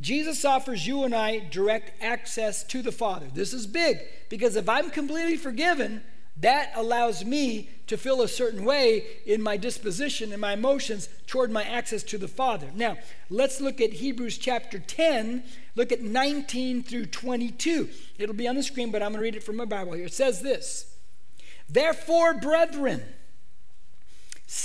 Jesus 0.00 0.44
offers 0.44 0.86
you 0.86 1.04
and 1.04 1.14
I 1.14 1.38
direct 1.38 2.02
access 2.02 2.64
to 2.64 2.80
the 2.80 2.92
Father. 2.92 3.26
This 3.32 3.52
is 3.52 3.66
big 3.66 3.98
because 4.30 4.56
if 4.56 4.68
I'm 4.68 4.90
completely 4.90 5.36
forgiven, 5.36 6.02
that 6.38 6.72
allows 6.74 7.24
me 7.24 7.68
to 7.86 7.98
feel 7.98 8.22
a 8.22 8.28
certain 8.28 8.64
way 8.64 9.04
in 9.26 9.42
my 9.42 9.58
disposition 9.58 10.32
and 10.32 10.40
my 10.40 10.54
emotions 10.54 11.08
toward 11.26 11.50
my 11.50 11.64
access 11.64 12.02
to 12.04 12.18
the 12.18 12.28
Father. 12.28 12.68
Now, 12.74 12.96
let's 13.28 13.60
look 13.60 13.80
at 13.80 13.92
Hebrews 13.92 14.38
chapter 14.38 14.78
10, 14.78 15.44
look 15.74 15.92
at 15.92 16.00
19 16.00 16.82
through 16.82 17.06
22. 17.06 17.90
It'll 18.18 18.34
be 18.34 18.48
on 18.48 18.56
the 18.56 18.62
screen, 18.62 18.90
but 18.90 19.02
I'm 19.02 19.10
going 19.10 19.20
to 19.20 19.22
read 19.22 19.36
it 19.36 19.42
from 19.42 19.56
my 19.56 19.66
Bible 19.66 19.92
here. 19.92 20.06
It 20.06 20.14
says 20.14 20.40
this 20.40 20.96
Therefore, 21.68 22.32
brethren, 22.34 23.02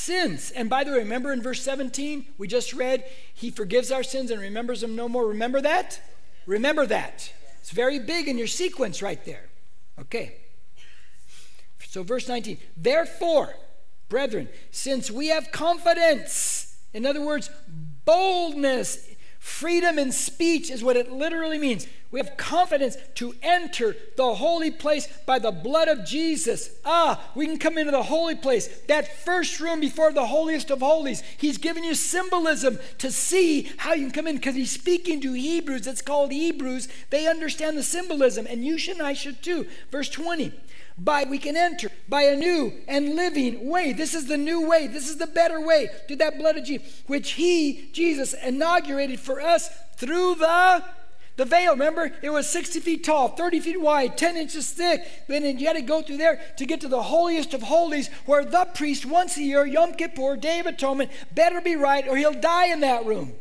since, 0.06 0.52
and 0.52 0.70
by 0.70 0.84
the 0.84 0.92
way, 0.92 1.00
remember 1.00 1.34
in 1.34 1.42
verse 1.42 1.64
17, 1.64 2.28
we 2.38 2.48
just 2.48 2.74
read, 2.74 3.04
He 3.34 3.50
forgives 3.50 3.92
our 3.92 4.04
sins 4.04 4.30
and 4.30 4.40
remembers 4.40 4.82
them 4.82 4.96
no 4.96 5.10
more. 5.10 5.28
Remember 5.28 5.62
that? 5.62 6.00
Remember 6.46 6.86
that. 6.86 7.34
It's 7.60 7.72
very 7.72 7.98
big 7.98 8.28
in 8.28 8.38
your 8.38 8.46
sequence 8.46 9.02
right 9.02 9.24
there. 9.26 9.46
Okay. 10.00 10.36
So, 11.88 12.04
verse 12.04 12.28
19, 12.28 12.60
therefore, 12.78 13.56
brethren, 14.08 14.48
since 14.70 15.10
we 15.10 15.30
have 15.30 15.52
confidence, 15.52 16.78
in 16.94 17.08
other 17.08 17.22
words, 17.22 17.50
boldness 18.06 19.16
Freedom 19.46 20.00
in 20.00 20.12
speech 20.12 20.72
is 20.72 20.84
what 20.84 20.98
it 20.98 21.12
literally 21.12 21.60
means. 21.60 21.88
We 22.16 22.22
have 22.22 22.38
confidence 22.38 22.96
to 23.16 23.36
enter 23.42 23.94
the 24.16 24.36
holy 24.36 24.72
place 24.72 25.06
by 25.26 25.38
the 25.38 25.52
blood 25.52 25.90
of 25.90 26.06
Jesus. 26.06 26.70
Ah, 26.86 27.22
we 27.36 27.46
can 27.46 27.60
come 27.60 27.78
into 27.78 27.92
the 27.92 28.04
holy 28.04 28.36
place, 28.36 28.70
that 28.88 29.18
first 29.26 29.60
room 29.60 29.82
before 29.82 30.14
the 30.14 30.28
holiest 30.28 30.72
of 30.72 30.80
holies. 30.80 31.22
He's 31.38 31.58
giving 31.58 31.84
you 31.84 31.94
symbolism 31.94 32.80
to 33.00 33.12
see 33.12 33.70
how 33.76 33.96
you 33.96 34.04
can 34.04 34.14
come 34.14 34.28
in 34.28 34.38
because 34.38 34.56
he's 34.56 34.72
speaking 34.72 35.20
to 35.20 35.34
Hebrews. 35.34 35.88
It's 35.88 36.02
called 36.02 36.32
Hebrews. 36.32 36.88
They 37.10 37.28
understand 37.28 37.78
the 37.78 37.84
symbolism, 37.84 38.48
and 38.50 38.64
you 38.64 38.78
should 38.78 38.96
and 38.96 39.06
I 39.06 39.12
should 39.12 39.44
too. 39.44 39.68
Verse 39.92 40.08
20 40.08 40.54
by 40.98 41.26
we 41.26 41.38
can 41.38 41.58
enter 41.58 41.90
by 42.08 42.22
a 42.22 42.38
new 42.38 42.72
and 42.88 43.18
living 43.18 43.68
way. 43.68 43.92
This 43.92 44.14
is 44.14 44.28
the 44.28 44.38
new 44.38 44.66
way. 44.66 44.88
This 44.88 45.10
is 45.10 45.18
the 45.18 45.28
better 45.28 45.60
way 45.60 45.90
to 46.08 46.16
that 46.16 46.38
blood 46.38 46.56
of 46.56 46.64
Jesus, 46.64 47.04
which 47.08 47.32
He, 47.32 47.90
Jesus, 47.92 48.34
inaugurated 48.34 49.20
for 49.20 49.42
us 49.42 49.70
through 49.98 50.36
the 50.36 50.86
the 51.36 51.46
veil. 51.46 51.72
Remember, 51.72 52.12
it 52.22 52.30
was 52.30 52.50
60 52.50 52.80
feet 52.80 53.04
tall, 53.04 53.30
30 53.30 53.60
feet 53.60 53.82
wide, 53.82 54.18
10 54.18 54.38
inches 54.38 54.72
thick. 54.72 55.06
Then 55.28 55.60
you 55.60 55.68
had 55.68 55.76
to 55.76 55.82
go 55.82 56.02
through 56.02 56.18
there 56.18 56.42
to 56.58 56.66
get 56.66 56.82
to 56.82 56.88
the 56.88 57.04
holiest 57.04 57.54
of 57.54 57.64
holies, 57.64 58.10
where 58.26 58.46
the 58.46 58.68
priest 58.74 59.06
once 59.06 59.38
a 59.38 59.42
year, 59.42 59.66
Yom 59.66 59.94
Kippur, 59.94 60.38
Day 60.38 60.60
of 60.60 60.66
Atonement, 60.66 61.12
better 61.34 61.62
be 61.62 61.76
right, 61.76 62.08
or 62.08 62.18
he'll 62.18 62.34
die 62.34 62.68
in 62.68 62.80
that 62.82 63.06
room 63.06 63.34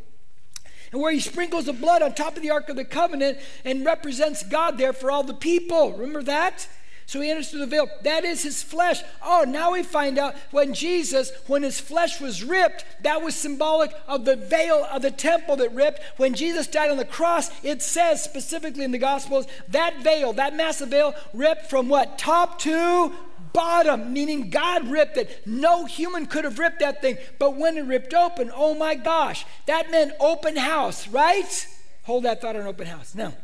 and 0.94 1.02
where 1.02 1.12
he 1.12 1.18
sprinkles 1.18 1.64
the 1.64 1.72
blood 1.72 2.02
on 2.02 2.14
top 2.14 2.36
of 2.36 2.42
the 2.42 2.52
Ark 2.52 2.68
of 2.68 2.76
the 2.76 2.84
Covenant 2.84 3.36
and 3.64 3.84
represents 3.84 4.44
God 4.44 4.78
there 4.78 4.92
for 4.92 5.10
all 5.10 5.24
the 5.24 5.34
people. 5.34 5.90
Remember 5.92 6.22
that? 6.22 6.68
So 7.06 7.20
he 7.20 7.30
enters 7.30 7.50
through 7.50 7.60
the 7.60 7.66
veil. 7.66 7.88
That 8.02 8.24
is 8.24 8.42
his 8.42 8.62
flesh. 8.62 9.02
Oh, 9.22 9.44
now 9.46 9.72
we 9.72 9.82
find 9.82 10.18
out 10.18 10.34
when 10.50 10.72
Jesus, 10.72 11.32
when 11.46 11.62
his 11.62 11.80
flesh 11.80 12.20
was 12.20 12.42
ripped, 12.42 12.84
that 13.02 13.22
was 13.22 13.34
symbolic 13.34 13.92
of 14.08 14.24
the 14.24 14.36
veil 14.36 14.86
of 14.90 15.02
the 15.02 15.10
temple 15.10 15.56
that 15.56 15.72
ripped. 15.74 16.00
When 16.16 16.34
Jesus 16.34 16.66
died 16.66 16.90
on 16.90 16.96
the 16.96 17.04
cross, 17.04 17.50
it 17.62 17.82
says 17.82 18.22
specifically 18.22 18.84
in 18.84 18.90
the 18.90 18.98
Gospels 18.98 19.46
that 19.68 20.02
veil, 20.02 20.32
that 20.34 20.56
massive 20.56 20.88
veil, 20.88 21.14
ripped 21.32 21.68
from 21.68 21.88
what? 21.88 22.18
Top 22.18 22.58
to 22.60 23.12
bottom, 23.52 24.12
meaning 24.12 24.50
God 24.50 24.88
ripped 24.88 25.16
it. 25.16 25.46
No 25.46 25.84
human 25.84 26.26
could 26.26 26.44
have 26.44 26.58
ripped 26.58 26.80
that 26.80 27.00
thing. 27.00 27.18
But 27.38 27.56
when 27.56 27.76
it 27.76 27.84
ripped 27.84 28.12
open, 28.12 28.50
oh 28.54 28.74
my 28.74 28.94
gosh, 28.94 29.46
that 29.66 29.90
meant 29.90 30.12
open 30.20 30.56
house, 30.56 31.06
right? 31.08 31.66
Hold 32.04 32.24
that 32.24 32.40
thought 32.40 32.56
on 32.56 32.66
open 32.66 32.86
house. 32.86 33.14
Now, 33.14 33.34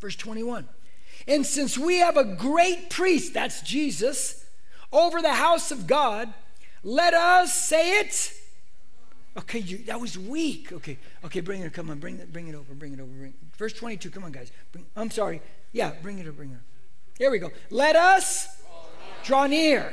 verse 0.00 0.16
21. 0.16 0.68
And 1.28 1.46
since 1.46 1.76
we 1.76 1.96
have 1.96 2.16
a 2.16 2.24
great 2.24 2.88
priest, 2.88 3.34
that's 3.34 3.60
Jesus, 3.60 4.46
over 4.90 5.20
the 5.20 5.34
house 5.34 5.70
of 5.70 5.86
God, 5.86 6.32
let 6.82 7.12
us 7.12 7.54
say 7.54 8.00
it. 8.00 8.32
Okay, 9.36 9.58
you, 9.58 9.78
that 9.84 10.00
was 10.00 10.18
weak. 10.18 10.72
Okay, 10.72 10.98
okay, 11.26 11.40
bring 11.40 11.60
it. 11.60 11.72
Come 11.74 11.90
on, 11.90 11.98
bring 11.98 12.18
it, 12.18 12.32
bring 12.32 12.48
it 12.48 12.54
over, 12.54 12.72
bring 12.74 12.94
it 12.94 13.00
over. 13.00 13.12
Bring, 13.12 13.34
verse 13.58 13.74
22. 13.74 14.10
Come 14.10 14.24
on, 14.24 14.32
guys. 14.32 14.50
Bring, 14.72 14.86
I'm 14.96 15.10
sorry. 15.10 15.42
Yeah, 15.70 15.92
bring 16.02 16.18
it 16.18 16.22
over, 16.22 16.32
bring 16.32 16.52
it. 16.52 16.58
Here 17.18 17.30
we 17.30 17.38
go. 17.38 17.50
Let 17.68 17.94
us 17.94 18.48
draw 19.22 19.46
near 19.46 19.92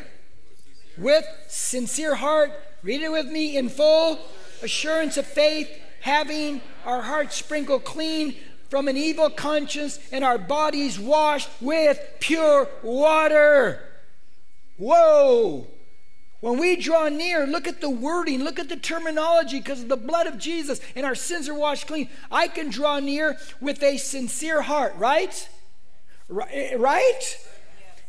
with 0.97 1.25
sincere 1.47 2.15
heart. 2.15 2.51
Read 2.81 3.01
it 3.01 3.11
with 3.11 3.27
me 3.27 3.57
in 3.57 3.67
full 3.67 4.19
assurance 4.63 5.17
of 5.17 5.25
faith, 5.25 5.69
having 6.01 6.61
our 6.85 7.01
hearts 7.01 7.35
sprinkled 7.35 7.83
clean 7.83 8.35
from 8.69 8.87
an 8.87 8.97
evil 8.97 9.29
conscience 9.29 9.99
and 10.11 10.23
our 10.23 10.37
bodies 10.37 10.99
washed 10.99 11.49
with 11.61 11.99
pure 12.19 12.67
water. 12.83 13.81
Whoa! 14.77 15.67
When 16.41 16.59
we 16.59 16.75
draw 16.75 17.09
near, 17.09 17.47
look 17.47 17.67
at 17.67 17.81
the 17.81 17.89
wording, 17.89 18.43
look 18.43 18.59
at 18.59 18.69
the 18.69 18.75
terminology, 18.75 19.57
because 19.59 19.81
of 19.81 19.87
the 19.87 19.97
blood 19.97 20.27
of 20.27 20.37
Jesus 20.37 20.79
and 20.95 21.05
our 21.05 21.15
sins 21.15 21.49
are 21.49 21.55
washed 21.55 21.87
clean. 21.87 22.09
I 22.29 22.47
can 22.47 22.69
draw 22.69 22.99
near 22.99 23.37
with 23.59 23.81
a 23.81 23.97
sincere 23.97 24.61
heart, 24.61 24.95
right? 24.97 25.49
Eh, 26.51 26.75
right? 26.77 27.37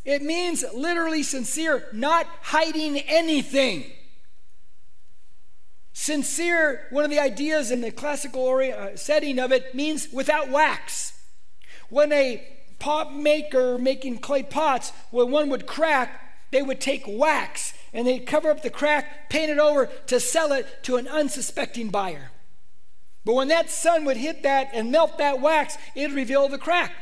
It 0.04 0.22
means 0.22 0.64
literally 0.74 1.22
sincere, 1.22 1.86
not 1.92 2.26
hiding 2.42 2.98
anything. 2.98 3.90
Sincere, 5.98 6.86
one 6.90 7.04
of 7.04 7.10
the 7.10 7.18
ideas 7.18 7.70
in 7.70 7.80
the 7.80 7.90
classical 7.90 8.46
uh, 8.58 8.94
setting 8.96 9.38
of 9.38 9.50
it, 9.50 9.74
means 9.74 10.12
without 10.12 10.50
wax. 10.50 11.14
When 11.88 12.12
a 12.12 12.46
pot 12.78 13.16
maker 13.16 13.78
making 13.78 14.18
clay 14.18 14.42
pots, 14.42 14.92
when 15.10 15.30
one 15.30 15.48
would 15.48 15.66
crack, 15.66 16.50
they 16.50 16.60
would 16.60 16.82
take 16.82 17.04
wax 17.08 17.72
and 17.94 18.06
they'd 18.06 18.26
cover 18.26 18.50
up 18.50 18.62
the 18.62 18.68
crack, 18.68 19.30
paint 19.30 19.50
it 19.50 19.58
over 19.58 19.86
to 20.08 20.20
sell 20.20 20.52
it 20.52 20.66
to 20.82 20.96
an 20.96 21.08
unsuspecting 21.08 21.88
buyer. 21.88 22.30
But 23.24 23.34
when 23.34 23.48
that 23.48 23.70
sun 23.70 24.04
would 24.04 24.18
hit 24.18 24.42
that 24.42 24.68
and 24.74 24.92
melt 24.92 25.16
that 25.16 25.40
wax, 25.40 25.78
it'd 25.94 26.14
reveal 26.14 26.46
the 26.50 26.58
crack. 26.58 26.92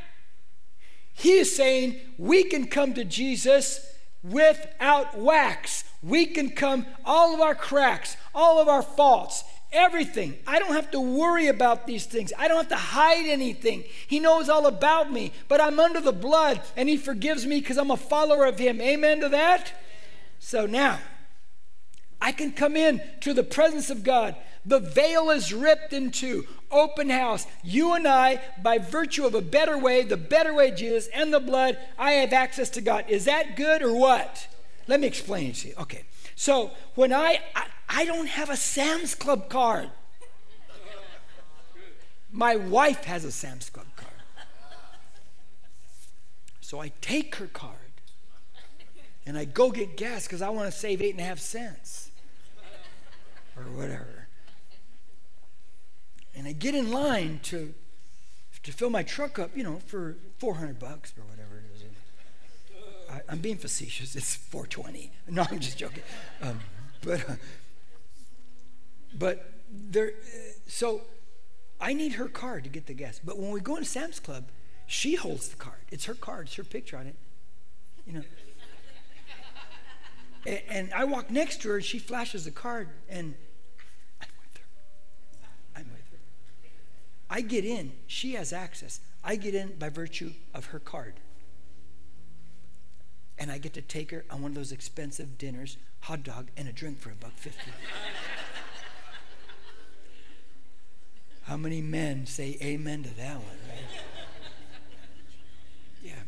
He 1.12 1.32
is 1.32 1.54
saying 1.54 1.96
we 2.16 2.44
can 2.44 2.68
come 2.68 2.94
to 2.94 3.04
Jesus 3.04 3.84
without 4.22 5.18
wax. 5.18 5.82
We 6.00 6.26
can 6.26 6.50
come, 6.50 6.86
all 7.04 7.34
of 7.34 7.40
our 7.40 7.54
cracks, 7.54 8.16
all 8.34 8.60
of 8.60 8.68
our 8.68 8.82
faults, 8.82 9.44
everything. 9.72 10.36
I 10.46 10.58
don't 10.58 10.72
have 10.72 10.90
to 10.92 11.00
worry 11.00 11.48
about 11.48 11.86
these 11.86 12.06
things. 12.06 12.32
I 12.38 12.48
don't 12.48 12.56
have 12.56 12.68
to 12.68 12.76
hide 12.76 13.26
anything. 13.26 13.84
He 14.06 14.20
knows 14.20 14.48
all 14.48 14.66
about 14.66 15.12
me, 15.12 15.32
but 15.48 15.60
I'm 15.60 15.80
under 15.80 16.00
the 16.00 16.12
blood 16.12 16.60
and 16.76 16.88
He 16.88 16.96
forgives 16.96 17.46
me 17.46 17.60
because 17.60 17.78
I'm 17.78 17.90
a 17.90 17.96
follower 17.96 18.44
of 18.44 18.58
Him. 18.58 18.80
Amen 18.80 19.20
to 19.20 19.28
that? 19.30 19.72
So 20.38 20.66
now, 20.66 20.98
I 22.20 22.32
can 22.32 22.52
come 22.52 22.76
in 22.76 23.02
to 23.20 23.34
the 23.34 23.42
presence 23.42 23.90
of 23.90 24.02
God. 24.02 24.36
The 24.66 24.80
veil 24.80 25.30
is 25.30 25.52
ripped 25.52 25.92
in 25.92 26.10
two. 26.10 26.46
Open 26.70 27.10
house. 27.10 27.46
You 27.62 27.94
and 27.94 28.08
I, 28.08 28.40
by 28.62 28.78
virtue 28.78 29.26
of 29.26 29.34
a 29.34 29.42
better 29.42 29.76
way, 29.76 30.02
the 30.02 30.16
better 30.16 30.54
way, 30.54 30.70
Jesus, 30.70 31.08
and 31.14 31.32
the 31.32 31.40
blood, 31.40 31.76
I 31.98 32.12
have 32.12 32.32
access 32.32 32.70
to 32.70 32.80
God. 32.80 33.04
Is 33.08 33.26
that 33.26 33.56
good 33.56 33.82
or 33.82 33.94
what? 33.94 34.48
Let 34.86 35.00
me 35.00 35.06
explain 35.06 35.50
it 35.50 35.56
to 35.56 35.68
you. 35.68 35.74
Okay. 35.80 36.04
So 36.34 36.70
when 36.94 37.12
I, 37.12 37.40
I, 37.54 37.66
I 37.88 38.04
don't 38.04 38.28
have 38.28 38.50
a 38.50 38.56
Sam's 38.56 39.14
Club 39.14 39.48
card. 39.48 39.90
My 42.30 42.56
wife 42.56 43.04
has 43.04 43.24
a 43.24 43.30
Sam's 43.30 43.70
Club 43.70 43.86
card. 43.96 44.10
So 46.60 46.80
I 46.80 46.92
take 47.00 47.36
her 47.36 47.46
card 47.46 47.76
and 49.26 49.38
I 49.38 49.44
go 49.44 49.70
get 49.70 49.96
gas 49.96 50.26
because 50.26 50.42
I 50.42 50.48
want 50.48 50.70
to 50.72 50.76
save 50.76 51.00
eight 51.00 51.12
and 51.12 51.20
a 51.20 51.24
half 51.24 51.38
cents 51.38 52.10
or 53.56 53.62
whatever. 53.64 54.28
And 56.34 56.48
I 56.48 56.52
get 56.52 56.74
in 56.74 56.90
line 56.90 57.40
to, 57.44 57.72
to 58.64 58.72
fill 58.72 58.90
my 58.90 59.02
truck 59.02 59.38
up, 59.38 59.56
you 59.56 59.62
know, 59.62 59.78
for 59.86 60.16
400 60.38 60.78
bucks 60.78 61.12
or 61.16 61.22
whatever 61.22 61.58
it 61.58 61.76
is. 61.76 61.84
I, 63.28 63.32
am 63.32 63.38
being 63.38 63.56
facetious. 63.56 64.16
It's 64.16 64.34
420. 64.34 65.12
No, 65.28 65.46
I'm 65.50 65.60
just 65.60 65.78
joking. 65.78 66.02
Um, 66.42 66.60
but, 67.02 67.28
uh, 67.28 67.34
but 69.18 69.50
there, 69.70 70.12
so 70.66 71.02
I 71.80 71.92
need 71.92 72.12
her 72.12 72.28
card 72.28 72.64
to 72.64 72.70
get 72.70 72.86
the 72.86 72.94
gas. 72.94 73.20
But 73.22 73.38
when 73.38 73.50
we 73.50 73.60
go 73.60 73.76
into 73.76 73.88
Sam's 73.88 74.20
Club, 74.20 74.44
she 74.86 75.14
holds 75.14 75.48
the 75.48 75.56
card. 75.56 75.80
It's 75.90 76.04
her 76.06 76.14
card. 76.14 76.46
It's 76.46 76.56
her 76.56 76.64
picture 76.64 76.96
on 76.96 77.06
it. 77.06 77.16
You 78.06 78.12
know. 78.14 78.22
and, 80.46 80.60
and 80.68 80.92
I 80.94 81.04
walk 81.04 81.30
next 81.30 81.62
to 81.62 81.70
her, 81.70 81.76
and 81.76 81.84
she 81.84 81.98
flashes 81.98 82.44
the 82.44 82.50
card, 82.50 82.88
and 83.08 83.34
I'm 84.20 84.28
with 84.40 84.58
her. 84.58 84.66
I'm 85.76 85.88
with 85.90 86.10
her. 86.10 86.18
I 87.30 87.40
get 87.40 87.64
in. 87.64 87.92
She 88.06 88.34
has 88.34 88.52
access. 88.52 89.00
I 89.22 89.36
get 89.36 89.54
in 89.54 89.76
by 89.78 89.88
virtue 89.88 90.32
of 90.52 90.66
her 90.66 90.78
card. 90.78 91.14
And 93.36 93.50
I 93.50 93.58
get 93.58 93.74
to 93.74 93.82
take 93.82 94.10
her 94.12 94.24
on 94.30 94.42
one 94.42 94.52
of 94.52 94.54
those 94.54 94.70
expensive 94.70 95.38
dinners, 95.38 95.76
hot 96.00 96.22
dog, 96.22 96.48
and 96.56 96.68
a 96.68 96.72
drink 96.72 97.00
for 97.00 97.10
a 97.10 97.14
buck 97.14 97.32
fifty. 97.36 97.70
How 101.44 101.56
many 101.56 101.82
men 101.82 102.26
say 102.26 102.56
amen 102.62 103.02
to 103.02 103.14
that 103.16 103.36
one, 103.36 103.58
right? 103.68 104.02
yeah. 106.02 106.22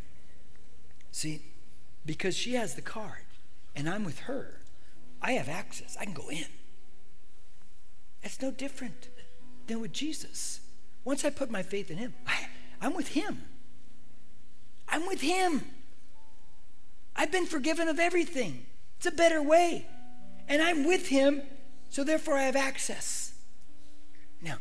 See, 1.10 1.40
because 2.04 2.36
she 2.36 2.54
has 2.54 2.74
the 2.74 2.82
card 2.82 3.24
and 3.74 3.88
I'm 3.88 4.04
with 4.04 4.20
her, 4.20 4.60
I 5.22 5.32
have 5.32 5.48
access. 5.48 5.96
I 5.98 6.04
can 6.04 6.12
go 6.12 6.28
in. 6.28 6.46
That's 8.22 8.40
no 8.42 8.50
different 8.50 9.08
than 9.66 9.80
with 9.80 9.92
Jesus. 9.92 10.60
Once 11.04 11.24
I 11.24 11.30
put 11.30 11.50
my 11.50 11.62
faith 11.62 11.90
in 11.90 11.96
him, 11.96 12.14
I, 12.26 12.48
I'm 12.80 12.94
with 12.94 13.08
him. 13.08 13.42
I'm 14.88 15.06
with 15.06 15.20
him. 15.20 15.64
I've 17.14 17.32
been 17.32 17.46
forgiven 17.46 17.88
of 17.88 17.98
everything. 17.98 18.66
It's 18.98 19.06
a 19.06 19.10
better 19.10 19.42
way. 19.42 19.86
And 20.48 20.62
I'm 20.62 20.84
with 20.84 21.08
him, 21.08 21.42
so 21.88 22.04
therefore 22.04 22.36
I 22.36 22.42
have 22.42 22.56
access. 22.56 23.32
Now, 24.42 24.58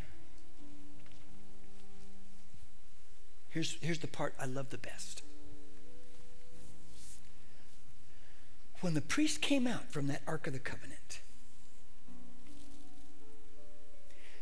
Here's, 3.56 3.78
here's 3.80 4.00
the 4.00 4.08
part 4.08 4.36
I 4.38 4.48
love 4.48 4.70
the 4.70 4.78
best. 4.78 5.22
When 8.82 8.96
the 8.96 9.02
priest 9.02 9.40
came 9.42 9.66
out 9.66 9.94
from 9.94 10.08
that 10.08 10.24
Ark 10.28 10.46
of 10.48 10.52
the 10.52 10.60
Covenant, 10.60 11.22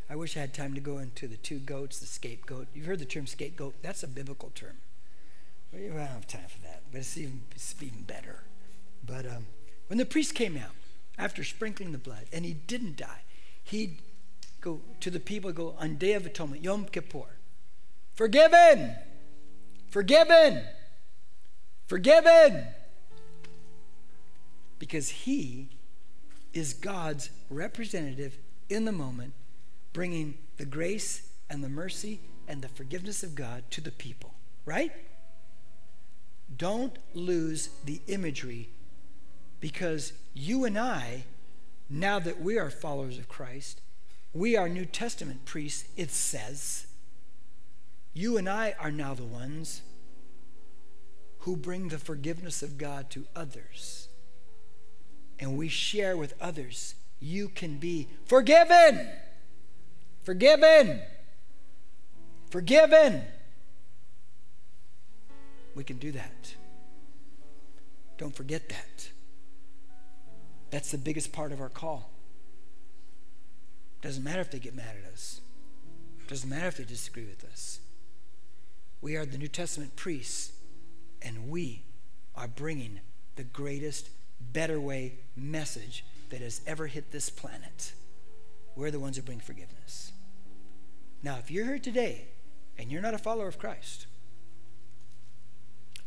I 0.10 0.16
wish 0.16 0.36
I 0.36 0.40
had 0.40 0.56
time 0.56 0.74
to 0.74 0.80
go 0.82 0.98
into 0.98 1.28
the 1.28 1.38
two 1.38 1.60
goats, 1.60 2.00
the 2.00 2.08
scapegoat. 2.08 2.70
You've 2.74 2.88
heard 2.88 2.98
the 2.98 3.06
term 3.06 3.28
scapegoat. 3.28 3.76
That's 3.84 4.02
a 4.02 4.08
biblical 4.08 4.50
term. 4.56 4.78
I 5.72 5.90
don't 5.90 6.00
have 6.00 6.26
time 6.26 6.48
for 6.50 6.62
that, 6.64 6.82
but 6.92 7.02
it's 7.02 7.16
even, 7.16 7.42
it's 7.52 7.76
even 7.84 8.02
better. 8.02 8.46
But 9.06 9.28
um, 9.28 9.46
when 9.90 10.00
the 10.00 10.06
priest 10.06 10.34
came 10.34 10.58
out 10.58 10.74
after 11.20 11.44
sprinkling 11.44 11.92
the 11.92 12.00
blood 12.00 12.26
and 12.34 12.46
he 12.46 12.54
didn't 12.54 12.98
die, 12.98 13.22
he'd 13.64 14.00
go 14.60 14.82
to 15.02 15.12
the 15.12 15.20
people, 15.20 15.52
go 15.52 15.76
on 15.78 15.98
Day 15.98 16.14
of 16.14 16.26
Atonement, 16.26 16.64
Yom 16.64 16.86
Kippur. 16.86 17.38
Forgiven. 18.14 18.96
Forgiven. 19.90 20.64
Forgiven. 21.88 22.68
Because 24.80 25.10
he 25.10 25.70
is 26.54 26.74
God's 26.74 27.30
representative 27.50 28.38
in 28.70 28.86
the 28.86 28.92
moment, 28.92 29.34
bringing 29.92 30.36
the 30.58 30.66
grace 30.66 31.30
and 31.50 31.64
the 31.64 31.70
mercy 31.70 32.20
and 32.48 32.62
the 32.62 32.68
forgiveness 32.68 33.24
of 33.24 33.36
God 33.36 33.64
to 33.72 33.82
the 33.82 33.92
people, 33.92 34.34
right? 34.66 34.92
Don't 36.56 36.98
lose 37.14 37.70
the 37.86 38.02
imagery 38.08 38.70
because 39.60 40.14
you 40.34 40.66
and 40.66 40.78
I, 40.78 41.24
now 41.90 42.20
that 42.20 42.42
we 42.42 42.58
are 42.58 42.70
followers 42.70 43.18
of 43.18 43.30
Christ, 43.30 43.82
we 44.34 44.58
are 44.58 44.68
New 44.68 44.86
Testament 44.86 45.46
priests, 45.46 45.86
it 45.96 46.12
says. 46.12 46.88
You 48.14 48.38
and 48.38 48.48
I 48.48 48.76
are 48.80 48.92
now 48.92 49.14
the 49.14 49.24
ones 49.24 49.82
who 51.40 51.58
bring 51.58 51.90
the 51.90 51.98
forgiveness 51.98 52.62
of 52.62 52.78
God 52.78 53.10
to 53.12 53.26
others. 53.36 54.08
And 55.40 55.58
we 55.58 55.68
share 55.68 56.16
with 56.16 56.36
others. 56.40 56.96
You 57.20 57.50
can 57.50 57.78
be 57.78 58.08
forgiven. 58.26 59.10
Forgiven. 60.24 61.02
Forgiven. 62.50 63.24
We 65.76 65.84
can 65.84 65.98
do 65.98 66.12
that. 66.12 66.56
Don't 68.18 68.36
forget 68.36 68.70
that. 68.70 69.10
That's 70.70 70.92
the 70.92 70.98
biggest 70.98 71.34
part 71.34 71.52
of 71.52 71.60
our 71.60 71.70
call. 71.70 72.10
Doesn't 74.02 74.24
matter 74.24 74.42
if 74.42 74.52
they 74.52 74.60
get 74.60 74.76
mad 74.76 74.96
at 75.04 75.12
us. 75.12 75.42
Doesn't 76.28 76.50
matter 76.50 76.68
if 76.68 76.78
they 76.78 76.84
disagree 76.84 77.26
with 77.26 77.44
us. 77.46 77.80
We 79.04 79.18
are 79.18 79.26
the 79.26 79.38
New 79.38 79.50
Testament 79.50 79.98
priests, 79.98 80.54
and 81.22 81.50
we 81.50 81.84
are 82.38 82.48
bringing 82.48 83.02
the 83.36 83.44
greatest, 83.44 84.10
better 84.40 84.80
way 84.80 85.16
message 85.36 86.06
that 86.30 86.40
has 86.40 86.62
ever 86.66 86.88
hit 86.88 87.12
this 87.12 87.30
planet. 87.30 87.92
We're 88.78 88.92
the 88.92 89.02
ones 89.02 89.18
who 89.18 89.22
bring 89.22 89.42
forgiveness. 89.42 90.14
Now, 91.22 91.38
if 91.38 91.52
you're 91.52 91.66
here 91.66 91.80
today 91.80 92.28
and 92.78 92.90
you're 92.90 93.02
not 93.02 93.14
a 93.14 93.18
follower 93.18 93.50
of 93.50 93.60
Christ, 93.60 94.06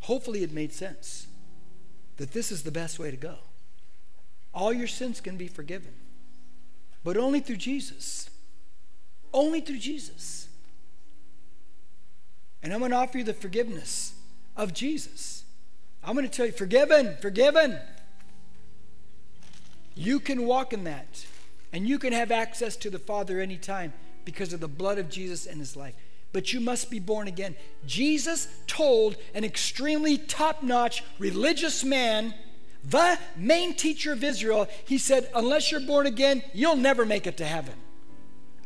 hopefully 0.00 0.42
it 0.42 0.50
made 0.50 0.72
sense 0.72 1.26
that 2.16 2.32
this 2.32 2.50
is 2.50 2.62
the 2.62 2.70
best 2.70 2.98
way 2.98 3.10
to 3.10 3.18
go. 3.18 3.36
All 4.54 4.72
your 4.72 4.86
sins 4.86 5.20
can 5.20 5.36
be 5.36 5.48
forgiven, 5.48 5.92
but 7.04 7.18
only 7.18 7.40
through 7.40 7.56
Jesus. 7.56 8.30
Only 9.34 9.60
through 9.60 9.80
Jesus. 9.80 10.48
And 12.66 12.72
I'm 12.72 12.80
going 12.80 12.90
to 12.90 12.96
offer 12.96 13.18
you 13.18 13.22
the 13.22 13.32
forgiveness 13.32 14.12
of 14.56 14.74
Jesus. 14.74 15.44
I'm 16.02 16.16
going 16.16 16.28
to 16.28 16.36
tell 16.36 16.46
you, 16.46 16.50
forgiven, 16.50 17.16
forgiven. 17.22 17.78
You 19.94 20.18
can 20.18 20.46
walk 20.46 20.72
in 20.72 20.82
that. 20.82 21.26
And 21.72 21.86
you 21.86 21.96
can 22.00 22.12
have 22.12 22.32
access 22.32 22.74
to 22.78 22.90
the 22.90 22.98
Father 22.98 23.38
anytime 23.38 23.92
because 24.24 24.52
of 24.52 24.58
the 24.58 24.66
blood 24.66 24.98
of 24.98 25.08
Jesus 25.08 25.46
and 25.46 25.60
his 25.60 25.76
life. 25.76 25.94
But 26.32 26.52
you 26.52 26.58
must 26.58 26.90
be 26.90 26.98
born 26.98 27.28
again. 27.28 27.54
Jesus 27.86 28.48
told 28.66 29.16
an 29.32 29.44
extremely 29.44 30.18
top 30.18 30.64
notch 30.64 31.04
religious 31.20 31.84
man 31.84 32.34
the 32.82 33.16
main 33.36 33.74
teacher 33.74 34.12
of 34.12 34.24
Israel, 34.24 34.66
he 34.84 34.98
said, 34.98 35.30
Unless 35.36 35.70
you're 35.70 35.80
born 35.82 36.06
again, 36.06 36.42
you'll 36.52 36.74
never 36.74 37.06
make 37.06 37.28
it 37.28 37.36
to 37.36 37.44
heaven. 37.44 37.74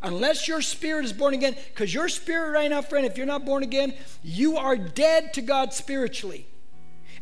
Unless 0.03 0.49
your 0.49 0.63
spirit 0.63 1.05
is 1.05 1.13
born 1.13 1.35
again, 1.35 1.55
because 1.69 1.93
your 1.93 2.09
spirit 2.09 2.51
right 2.53 2.71
now, 2.71 2.83
friend, 2.83 3.07
if 3.07 3.17
you're 3.17 3.27
not 3.27 3.45
born 3.45 3.63
again, 3.63 3.95
you 4.23 4.57
are 4.57 4.77
dead 4.77 5.35
to 5.35 5.43
God 5.43 5.73
spiritually 5.73 6.47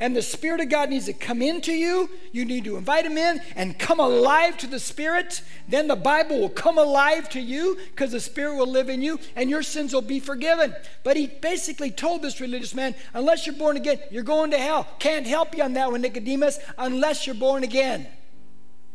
and 0.01 0.14
the 0.14 0.22
Spirit 0.22 0.61
of 0.61 0.68
God 0.68 0.91
needs 0.91 1.07
to 1.07 1.12
come 1.12 1.43
into 1.43 1.72
you. 1.72 2.09
You 2.31 2.45
need 2.45 2.64
to 2.64 2.76
invite 2.76 3.05
Him 3.05 3.18
in 3.18 3.41
and 3.57 3.79
come 3.79 3.99
alive 3.99 4.57
to 4.59 4.66
the 4.66 4.79
Spirit. 4.79 5.43
Then 5.66 5.89
the 5.89 5.97
Bible 5.97 6.39
will 6.39 6.49
come 6.49 6.79
alive 6.79 7.29
to 7.31 7.41
you 7.41 7.76
because 7.91 8.12
the 8.12 8.20
Spirit 8.20 8.57
will 8.57 8.70
live 8.70 8.89
in 8.89 9.03
you 9.03 9.18
and 9.35 9.51
your 9.51 9.62
sins 9.62 9.93
will 9.93 10.03
be 10.03 10.20
forgiven. 10.20 10.74
But 11.03 11.16
he 11.16 11.26
basically 11.26 11.91
told 11.91 12.22
this 12.22 12.41
religious 12.41 12.74
man, 12.74 12.95
unless 13.12 13.47
you're 13.47 13.57
born 13.57 13.76
again, 13.76 13.99
you're 14.11 14.22
going 14.22 14.53
to 14.53 14.59
hell. 14.59 14.87
Can't 15.01 15.26
help 15.26 15.57
you 15.57 15.64
on 15.64 15.72
that 15.72 15.91
one, 15.91 16.03
Nicodemus, 16.03 16.61
unless 16.76 17.26
you're 17.26 17.35
born 17.35 17.64
again. 17.64 18.07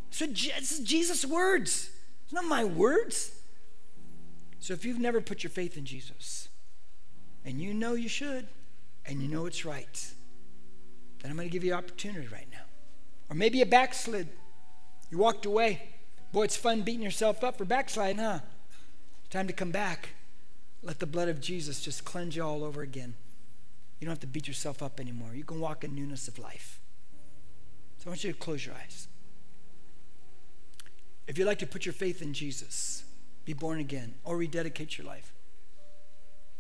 So 0.10 0.26
it's 0.26 0.80
Jesus' 0.80 1.26
words. 1.26 1.90
It's 2.24 2.34
not 2.34 2.46
my 2.46 2.64
words. 2.64 3.33
So 4.64 4.74
if 4.74 4.86
you've 4.86 4.98
never 4.98 5.20
put 5.20 5.44
your 5.44 5.50
faith 5.50 5.76
in 5.76 5.84
Jesus, 5.84 6.48
and 7.44 7.60
you 7.60 7.74
know 7.74 7.96
you 7.96 8.08
should, 8.08 8.48
and 9.06 9.22
you 9.22 9.28
know 9.28 9.46
it's 9.46 9.66
right, 9.66 10.14
then 11.20 11.30
I'm 11.30 11.36
going 11.36 11.50
to 11.50 11.52
give 11.52 11.66
you 11.66 11.74
opportunity 11.74 12.28
right 12.28 12.48
now. 12.50 12.64
Or 13.30 13.36
maybe 13.36 13.58
you 13.58 13.66
backslid. 13.66 14.30
You 15.12 15.18
walked 15.18 15.46
away. 15.46 15.82
Boy, 16.32 16.44
it's 16.44 16.56
fun 16.56 16.84
beating 16.84 17.02
yourself 17.02 17.44
up 17.44 17.58
for 17.58 17.66
backsliding, 17.66 18.20
huh? 18.20 18.40
Time 19.30 19.48
to 19.48 19.54
come 19.54 19.72
back. 19.72 20.12
Let 20.82 21.00
the 21.00 21.08
blood 21.08 21.28
of 21.28 21.42
Jesus 21.42 21.82
just 21.82 22.06
cleanse 22.06 22.38
you 22.38 22.44
all 22.44 22.64
over 22.64 22.82
again. 22.82 23.16
You 24.00 24.06
don't 24.06 24.14
have 24.14 24.22
to 24.22 24.28
beat 24.28 24.48
yourself 24.48 24.82
up 24.82 24.98
anymore. 24.98 25.36
You 25.36 25.44
can 25.44 25.60
walk 25.60 25.84
in 25.84 25.94
newness 25.94 26.30
of 26.30 26.40
life. 26.40 26.80
So 27.98 28.06
I 28.06 28.10
want 28.12 28.24
you 28.24 28.32
to 28.32 28.40
close 28.40 28.66
your 28.66 28.76
eyes. 28.76 29.10
If 31.28 31.38
you'd 31.38 31.48
like 31.48 31.60
to 31.60 31.68
put 31.68 31.86
your 31.86 31.92
faith 31.92 32.22
in 32.22 32.34
Jesus, 32.34 33.04
be 33.46 33.54
born 33.54 33.80
again, 33.80 34.16
or 34.24 34.38
rededicate 34.38 34.98
your 34.98 35.08
life, 35.08 35.34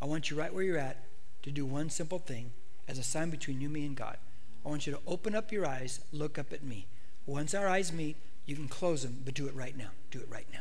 I 0.02 0.06
want 0.06 0.30
you 0.30 0.38
right 0.38 0.54
where 0.54 0.64
you're 0.64 0.78
at 0.78 1.06
to 1.44 1.52
do 1.52 1.66
one 1.66 1.90
simple 1.90 2.20
thing 2.20 2.52
as 2.88 2.98
a 2.98 3.04
sign 3.04 3.30
between 3.30 3.62
you, 3.62 3.70
me, 3.70 3.86
and 3.86 3.96
God. 3.96 4.18
I 4.66 4.70
want 4.70 4.86
you 4.86 4.94
to 4.94 5.00
open 5.08 5.36
up 5.36 5.52
your 5.52 5.66
eyes, 5.66 6.02
look 6.12 6.38
up 6.38 6.52
at 6.52 6.64
me. 6.64 6.88
Once 7.26 7.54
our 7.54 7.68
eyes 7.68 7.94
meet, 7.94 8.18
you 8.46 8.56
can 8.56 8.68
close 8.68 9.04
them, 9.04 9.22
but 9.24 9.34
do 9.34 9.48
it 9.48 9.56
right 9.56 9.78
now. 9.78 9.90
Do 10.12 10.20
it 10.20 10.28
right 10.30 10.48
now. 10.52 10.60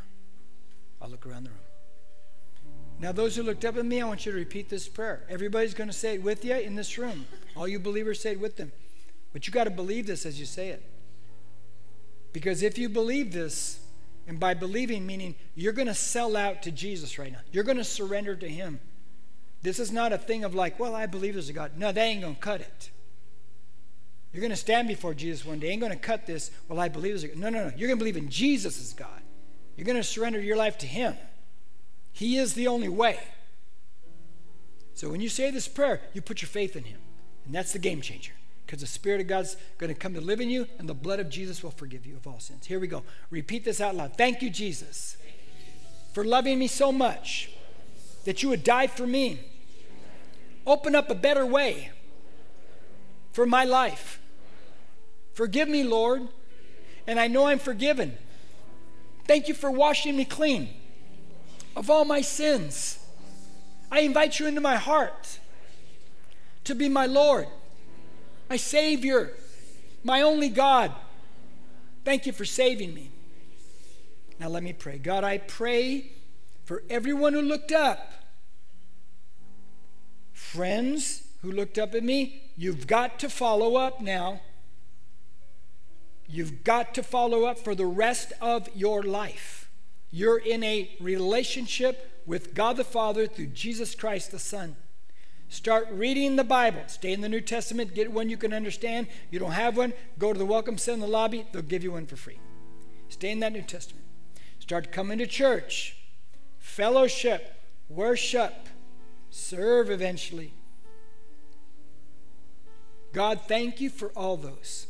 I'll 1.00 1.10
look 1.10 1.26
around 1.26 1.44
the 1.44 1.50
room. 1.50 1.58
Now, 3.00 3.10
those 3.10 3.34
who 3.34 3.42
looked 3.42 3.64
up 3.64 3.76
at 3.76 3.84
me, 3.84 4.00
I 4.00 4.06
want 4.06 4.24
you 4.24 4.30
to 4.30 4.38
repeat 4.38 4.68
this 4.68 4.86
prayer. 4.86 5.24
Everybody's 5.28 5.74
going 5.74 5.90
to 5.90 5.96
say 5.96 6.14
it 6.14 6.22
with 6.22 6.44
you 6.44 6.54
in 6.54 6.76
this 6.76 6.96
room. 6.98 7.26
All 7.56 7.66
you 7.66 7.80
believers 7.80 8.20
say 8.20 8.32
it 8.32 8.40
with 8.40 8.56
them. 8.56 8.70
But 9.32 9.46
you 9.46 9.52
got 9.52 9.64
to 9.64 9.70
believe 9.70 10.06
this 10.06 10.24
as 10.24 10.38
you 10.38 10.46
say 10.46 10.68
it. 10.68 10.84
Because 12.32 12.62
if 12.62 12.78
you 12.78 12.88
believe 12.88 13.32
this, 13.32 13.80
and 14.26 14.38
by 14.38 14.54
believing, 14.54 15.06
meaning 15.06 15.34
you're 15.54 15.72
going 15.72 15.88
to 15.88 15.94
sell 15.94 16.36
out 16.36 16.62
to 16.62 16.70
Jesus 16.70 17.18
right 17.18 17.32
now, 17.32 17.40
you're 17.50 17.64
going 17.64 17.76
to 17.78 17.84
surrender 17.84 18.36
to 18.36 18.48
Him. 18.48 18.80
This 19.62 19.78
is 19.78 19.92
not 19.92 20.12
a 20.12 20.18
thing 20.18 20.44
of 20.44 20.54
like, 20.54 20.78
well, 20.78 20.94
I 20.94 21.06
believe 21.06 21.34
there's 21.34 21.48
a 21.48 21.52
God. 21.52 21.72
No, 21.76 21.92
that 21.92 22.00
ain't 22.00 22.22
going 22.22 22.34
to 22.34 22.40
cut 22.40 22.60
it. 22.60 22.90
You're 24.32 24.40
going 24.40 24.50
to 24.50 24.56
stand 24.56 24.88
before 24.88 25.14
Jesus 25.14 25.44
one 25.44 25.58
day. 25.58 25.68
ain't 25.68 25.80
going 25.80 25.92
to 25.92 25.98
cut 25.98 26.26
this. 26.26 26.50
Well, 26.68 26.80
I 26.80 26.88
believe 26.88 27.12
there's 27.12 27.24
a 27.24 27.28
God. 27.28 27.36
No, 27.36 27.50
no, 27.50 27.68
no. 27.68 27.72
You're 27.76 27.88
going 27.88 27.98
to 27.98 28.04
believe 28.04 28.16
in 28.16 28.30
Jesus 28.30 28.80
as 28.80 28.92
God. 28.92 29.20
You're 29.76 29.84
going 29.84 29.96
to 29.96 30.02
surrender 30.02 30.40
your 30.40 30.56
life 30.56 30.78
to 30.78 30.86
Him. 30.86 31.16
He 32.12 32.38
is 32.38 32.54
the 32.54 32.68
only 32.68 32.88
way. 32.88 33.18
So 34.94 35.10
when 35.10 35.20
you 35.20 35.28
say 35.28 35.50
this 35.50 35.68
prayer, 35.68 36.00
you 36.12 36.22
put 36.22 36.42
your 36.42 36.48
faith 36.48 36.76
in 36.76 36.84
Him. 36.84 37.00
And 37.44 37.54
that's 37.54 37.72
the 37.72 37.78
game 37.78 38.00
changer. 38.00 38.32
Because 38.64 38.80
the 38.80 38.86
Spirit 38.86 39.20
of 39.20 39.26
God's 39.26 39.56
going 39.78 39.92
to 39.92 39.98
come 39.98 40.14
to 40.14 40.20
live 40.20 40.40
in 40.40 40.48
you, 40.48 40.66
and 40.78 40.88
the 40.88 40.94
blood 40.94 41.20
of 41.20 41.28
Jesus 41.28 41.62
will 41.62 41.70
forgive 41.70 42.06
you 42.06 42.16
of 42.16 42.26
all 42.26 42.40
sins. 42.40 42.66
Here 42.66 42.80
we 42.80 42.86
go. 42.86 43.02
Repeat 43.30 43.64
this 43.64 43.80
out 43.80 43.94
loud. 43.94 44.16
Thank 44.16 44.40
you, 44.40 44.50
Jesus, 44.50 45.16
for 46.12 46.24
loving 46.24 46.58
me 46.58 46.66
so 46.66 46.90
much 46.92 47.50
that 48.24 48.42
you 48.42 48.48
would 48.48 48.64
die 48.64 48.86
for 48.86 49.06
me. 49.06 49.40
Open 50.66 50.94
up 50.94 51.10
a 51.10 51.14
better 51.14 51.44
way 51.44 51.90
for 53.32 53.46
my 53.46 53.64
life. 53.64 54.20
Forgive 55.34 55.68
me, 55.68 55.82
Lord. 55.82 56.28
And 57.06 57.18
I 57.18 57.26
know 57.26 57.46
I'm 57.46 57.58
forgiven. 57.58 58.16
Thank 59.26 59.48
you 59.48 59.54
for 59.54 59.70
washing 59.70 60.16
me 60.16 60.24
clean 60.24 60.68
of 61.74 61.90
all 61.90 62.04
my 62.04 62.20
sins. 62.20 62.98
I 63.90 64.00
invite 64.00 64.38
you 64.38 64.46
into 64.46 64.60
my 64.60 64.76
heart 64.76 65.40
to 66.64 66.74
be 66.74 66.88
my 66.88 67.06
Lord, 67.06 67.48
my 68.52 68.58
Savior, 68.58 69.32
my 70.04 70.20
only 70.20 70.50
God. 70.50 70.92
Thank 72.04 72.26
you 72.26 72.34
for 72.34 72.44
saving 72.44 72.92
me. 72.92 73.10
Now 74.38 74.48
let 74.48 74.62
me 74.62 74.74
pray. 74.74 74.98
God, 74.98 75.24
I 75.24 75.38
pray 75.38 76.12
for 76.66 76.82
everyone 76.90 77.32
who 77.32 77.40
looked 77.40 77.72
up, 77.72 78.12
friends 80.34 81.22
who 81.40 81.50
looked 81.50 81.78
up 81.78 81.94
at 81.94 82.04
me. 82.04 82.42
You've 82.54 82.86
got 82.86 83.18
to 83.20 83.30
follow 83.30 83.76
up 83.76 84.02
now. 84.02 84.42
You've 86.28 86.62
got 86.62 86.92
to 86.96 87.02
follow 87.02 87.44
up 87.44 87.58
for 87.58 87.74
the 87.74 87.86
rest 87.86 88.34
of 88.38 88.68
your 88.74 89.02
life. 89.02 89.70
You're 90.10 90.36
in 90.36 90.62
a 90.62 90.94
relationship 91.00 92.22
with 92.26 92.52
God 92.52 92.76
the 92.76 92.84
Father 92.84 93.26
through 93.26 93.46
Jesus 93.46 93.94
Christ 93.94 94.30
the 94.30 94.38
Son. 94.38 94.76
Start 95.52 95.88
reading 95.90 96.36
the 96.36 96.44
Bible. 96.44 96.80
Stay 96.86 97.12
in 97.12 97.20
the 97.20 97.28
New 97.28 97.42
Testament. 97.42 97.92
Get 97.92 98.10
one 98.10 98.30
you 98.30 98.38
can 98.38 98.54
understand. 98.54 99.06
You 99.30 99.38
don't 99.38 99.52
have 99.52 99.76
one, 99.76 99.92
go 100.18 100.32
to 100.32 100.38
the 100.38 100.46
Welcome 100.46 100.78
Center 100.78 100.94
in 100.94 101.00
the 101.00 101.06
lobby. 101.06 101.46
They'll 101.52 101.60
give 101.60 101.84
you 101.84 101.92
one 101.92 102.06
for 102.06 102.16
free. 102.16 102.38
Stay 103.10 103.30
in 103.30 103.40
that 103.40 103.52
New 103.52 103.60
Testament. 103.60 104.06
Start 104.60 104.90
coming 104.92 105.18
to 105.18 105.26
church, 105.26 105.98
fellowship, 106.58 107.54
worship, 107.90 108.66
serve 109.28 109.90
eventually. 109.90 110.54
God, 113.12 113.42
thank 113.46 113.78
you 113.78 113.90
for 113.90 114.08
all 114.16 114.38
those. 114.38 114.86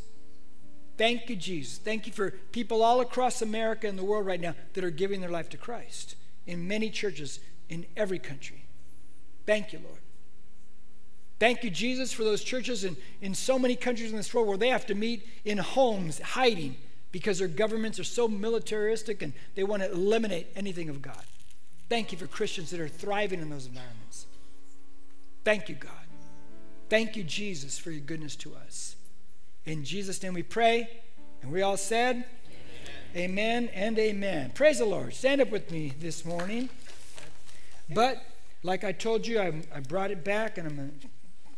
Thank 0.97 1.29
you, 1.29 1.35
Jesus. 1.35 1.79
Thank 1.79 2.07
you 2.07 2.13
for 2.13 2.31
people 2.53 2.85
all 2.85 3.01
across 3.01 3.43
America 3.43 3.89
and 3.89 3.99
the 3.99 4.05
world 4.05 4.27
right 4.27 4.41
now 4.41 4.55
that 4.75 4.85
are 4.85 4.91
giving 4.91 5.23
their 5.23 5.29
life 5.29 5.49
to 5.49 5.57
Christ 5.57 6.15
in 6.47 6.69
many 6.69 6.89
churches 6.89 7.41
in 7.69 7.85
every 7.97 8.21
country. 8.21 8.67
Thank 9.45 9.73
you, 9.73 9.81
Lord. 9.81 9.99
Thank 11.43 11.65
you, 11.65 11.71
Jesus, 11.71 12.13
for 12.13 12.23
those 12.23 12.45
churches 12.45 12.85
in, 12.85 12.97
in 13.21 13.35
so 13.35 13.59
many 13.59 13.75
countries 13.75 14.13
in 14.13 14.17
this 14.17 14.33
world 14.33 14.47
where 14.47 14.57
they 14.57 14.69
have 14.69 14.87
to 14.87 14.95
meet 14.95 15.27
in 15.45 15.59
homes, 15.59 16.21
hiding, 16.21 16.77
because 17.11 17.41
their 17.41 17.49
governments 17.49 17.99
are 17.99 18.05
so 18.05 18.29
militaristic 18.29 19.23
and 19.23 19.33
they 19.57 19.65
want 19.65 19.83
to 19.83 19.91
eliminate 19.91 20.47
anything 20.55 20.89
of 20.89 21.03
God. 21.03 21.25
Thank 21.89 22.13
you 22.13 22.19
for 22.19 22.29
Christians 22.29 22.71
that 22.71 22.79
are 22.79 22.87
thriving 22.87 23.41
in 23.41 23.51
those 23.51 23.67
environments. 23.67 24.27
Thank 25.43 25.69
you, 25.69 25.75
God. 25.75 25.91
Thank 26.89 27.17
you, 27.17 27.25
Jesus, 27.25 27.77
for 27.77 27.91
your 27.91 28.03
goodness 28.03 28.37
to 28.37 28.55
us. 28.65 28.95
In 29.67 29.85
Jesus' 29.85 30.23
name 30.23 30.35
we 30.35 30.45
pray. 30.45 30.89
And 31.43 31.51
we 31.51 31.63
all 31.63 31.77
said, 31.77 32.25
Amen, 33.17 33.31
amen 33.33 33.71
and 33.75 33.99
amen. 33.99 34.53
Praise 34.55 34.79
the 34.79 34.85
Lord. 34.85 35.13
Stand 35.13 35.41
up 35.41 35.51
with 35.51 35.73
me 35.73 35.93
this 35.99 36.25
morning. 36.25 36.69
But 37.91 38.23
like 38.63 38.85
I 38.85 38.93
told 38.93 39.27
you, 39.27 39.41
I, 39.41 39.61
I 39.75 39.81
brought 39.81 40.13
it 40.13 40.23
back 40.23 40.57
and 40.57 40.69
I'm 40.69 40.77
going 40.77 40.93
to 41.01 41.09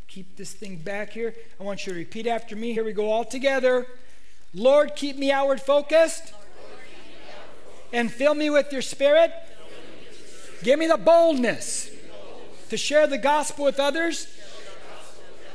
keep 0.08 0.36
this 0.36 0.52
thing 0.52 0.76
back 0.76 1.10
here. 1.10 1.34
I 1.58 1.62
want 1.62 1.86
you 1.86 1.92
to 1.92 1.98
repeat 1.98 2.26
after 2.26 2.54
me. 2.54 2.72
Here 2.72 2.84
we 2.84 2.92
go 2.92 3.10
all 3.10 3.24
together. 3.24 3.86
Lord, 4.54 4.94
keep 4.96 5.16
me 5.16 5.32
outward 5.32 5.60
focused 5.60 6.32
and 7.92 8.12
fill 8.12 8.34
me 8.34 8.50
with 8.50 8.72
your 8.72 8.82
spirit. 8.82 9.32
Give 10.62 10.78
me 10.78 10.86
the 10.86 10.96
boldness 10.96 11.90
to 12.70 12.76
share 12.76 13.06
the 13.06 13.18
gospel 13.18 13.64
with 13.64 13.78
others. 13.78 14.28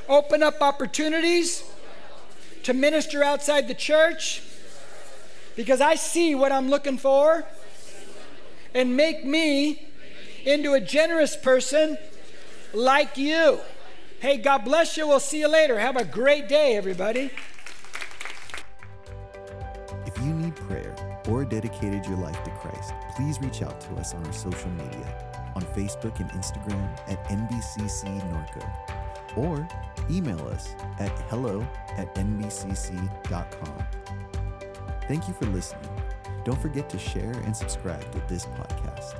Open 0.07 0.43
up 0.43 0.61
opportunities 0.61 1.63
to 2.63 2.73
minister 2.73 3.23
outside 3.23 3.67
the 3.67 3.73
church 3.73 4.41
because 5.55 5.81
I 5.81 5.95
see 5.95 6.35
what 6.35 6.51
I'm 6.51 6.69
looking 6.69 6.97
for 6.97 7.45
and 8.73 8.95
make 8.95 9.25
me 9.25 9.87
into 10.45 10.73
a 10.73 10.79
generous 10.79 11.35
person 11.35 11.97
like 12.73 13.17
you. 13.17 13.59
Hey, 14.19 14.37
God 14.37 14.65
bless 14.65 14.97
you. 14.97 15.07
We'll 15.07 15.19
see 15.19 15.39
you 15.39 15.47
later. 15.47 15.79
Have 15.79 15.95
a 15.95 16.03
great 16.03 16.49
day, 16.49 16.75
everybody. 16.75 17.31
If 20.05 20.17
you 20.17 20.33
need 20.33 20.55
prayer 20.55 20.93
or 21.29 21.45
dedicated 21.45 22.05
your 22.05 22.17
life 22.17 22.43
to 22.43 22.51
Christ, 22.51 22.93
please 23.15 23.39
reach 23.39 23.61
out 23.61 23.79
to 23.81 23.95
us 23.95 24.13
on 24.13 24.25
our 24.25 24.33
social 24.33 24.69
media 24.71 25.29
on 25.55 25.61
Facebook 25.73 26.19
and 26.19 26.29
Instagram 26.31 26.99
at 27.09 27.23
NBCC 27.25 28.21
Norco 28.31 29.37
or 29.37 29.67
email 30.09 30.39
us 30.49 30.75
at 30.99 31.17
hello 31.29 31.65
at 31.97 32.13
nbcc.com. 32.15 33.83
Thank 35.07 35.27
you 35.27 35.33
for 35.33 35.45
listening. 35.45 35.89
Don't 36.43 36.61
forget 36.61 36.89
to 36.89 36.99
share 36.99 37.31
and 37.31 37.55
subscribe 37.55 38.11
to 38.11 38.21
this 38.27 38.45
podcast. 38.45 39.18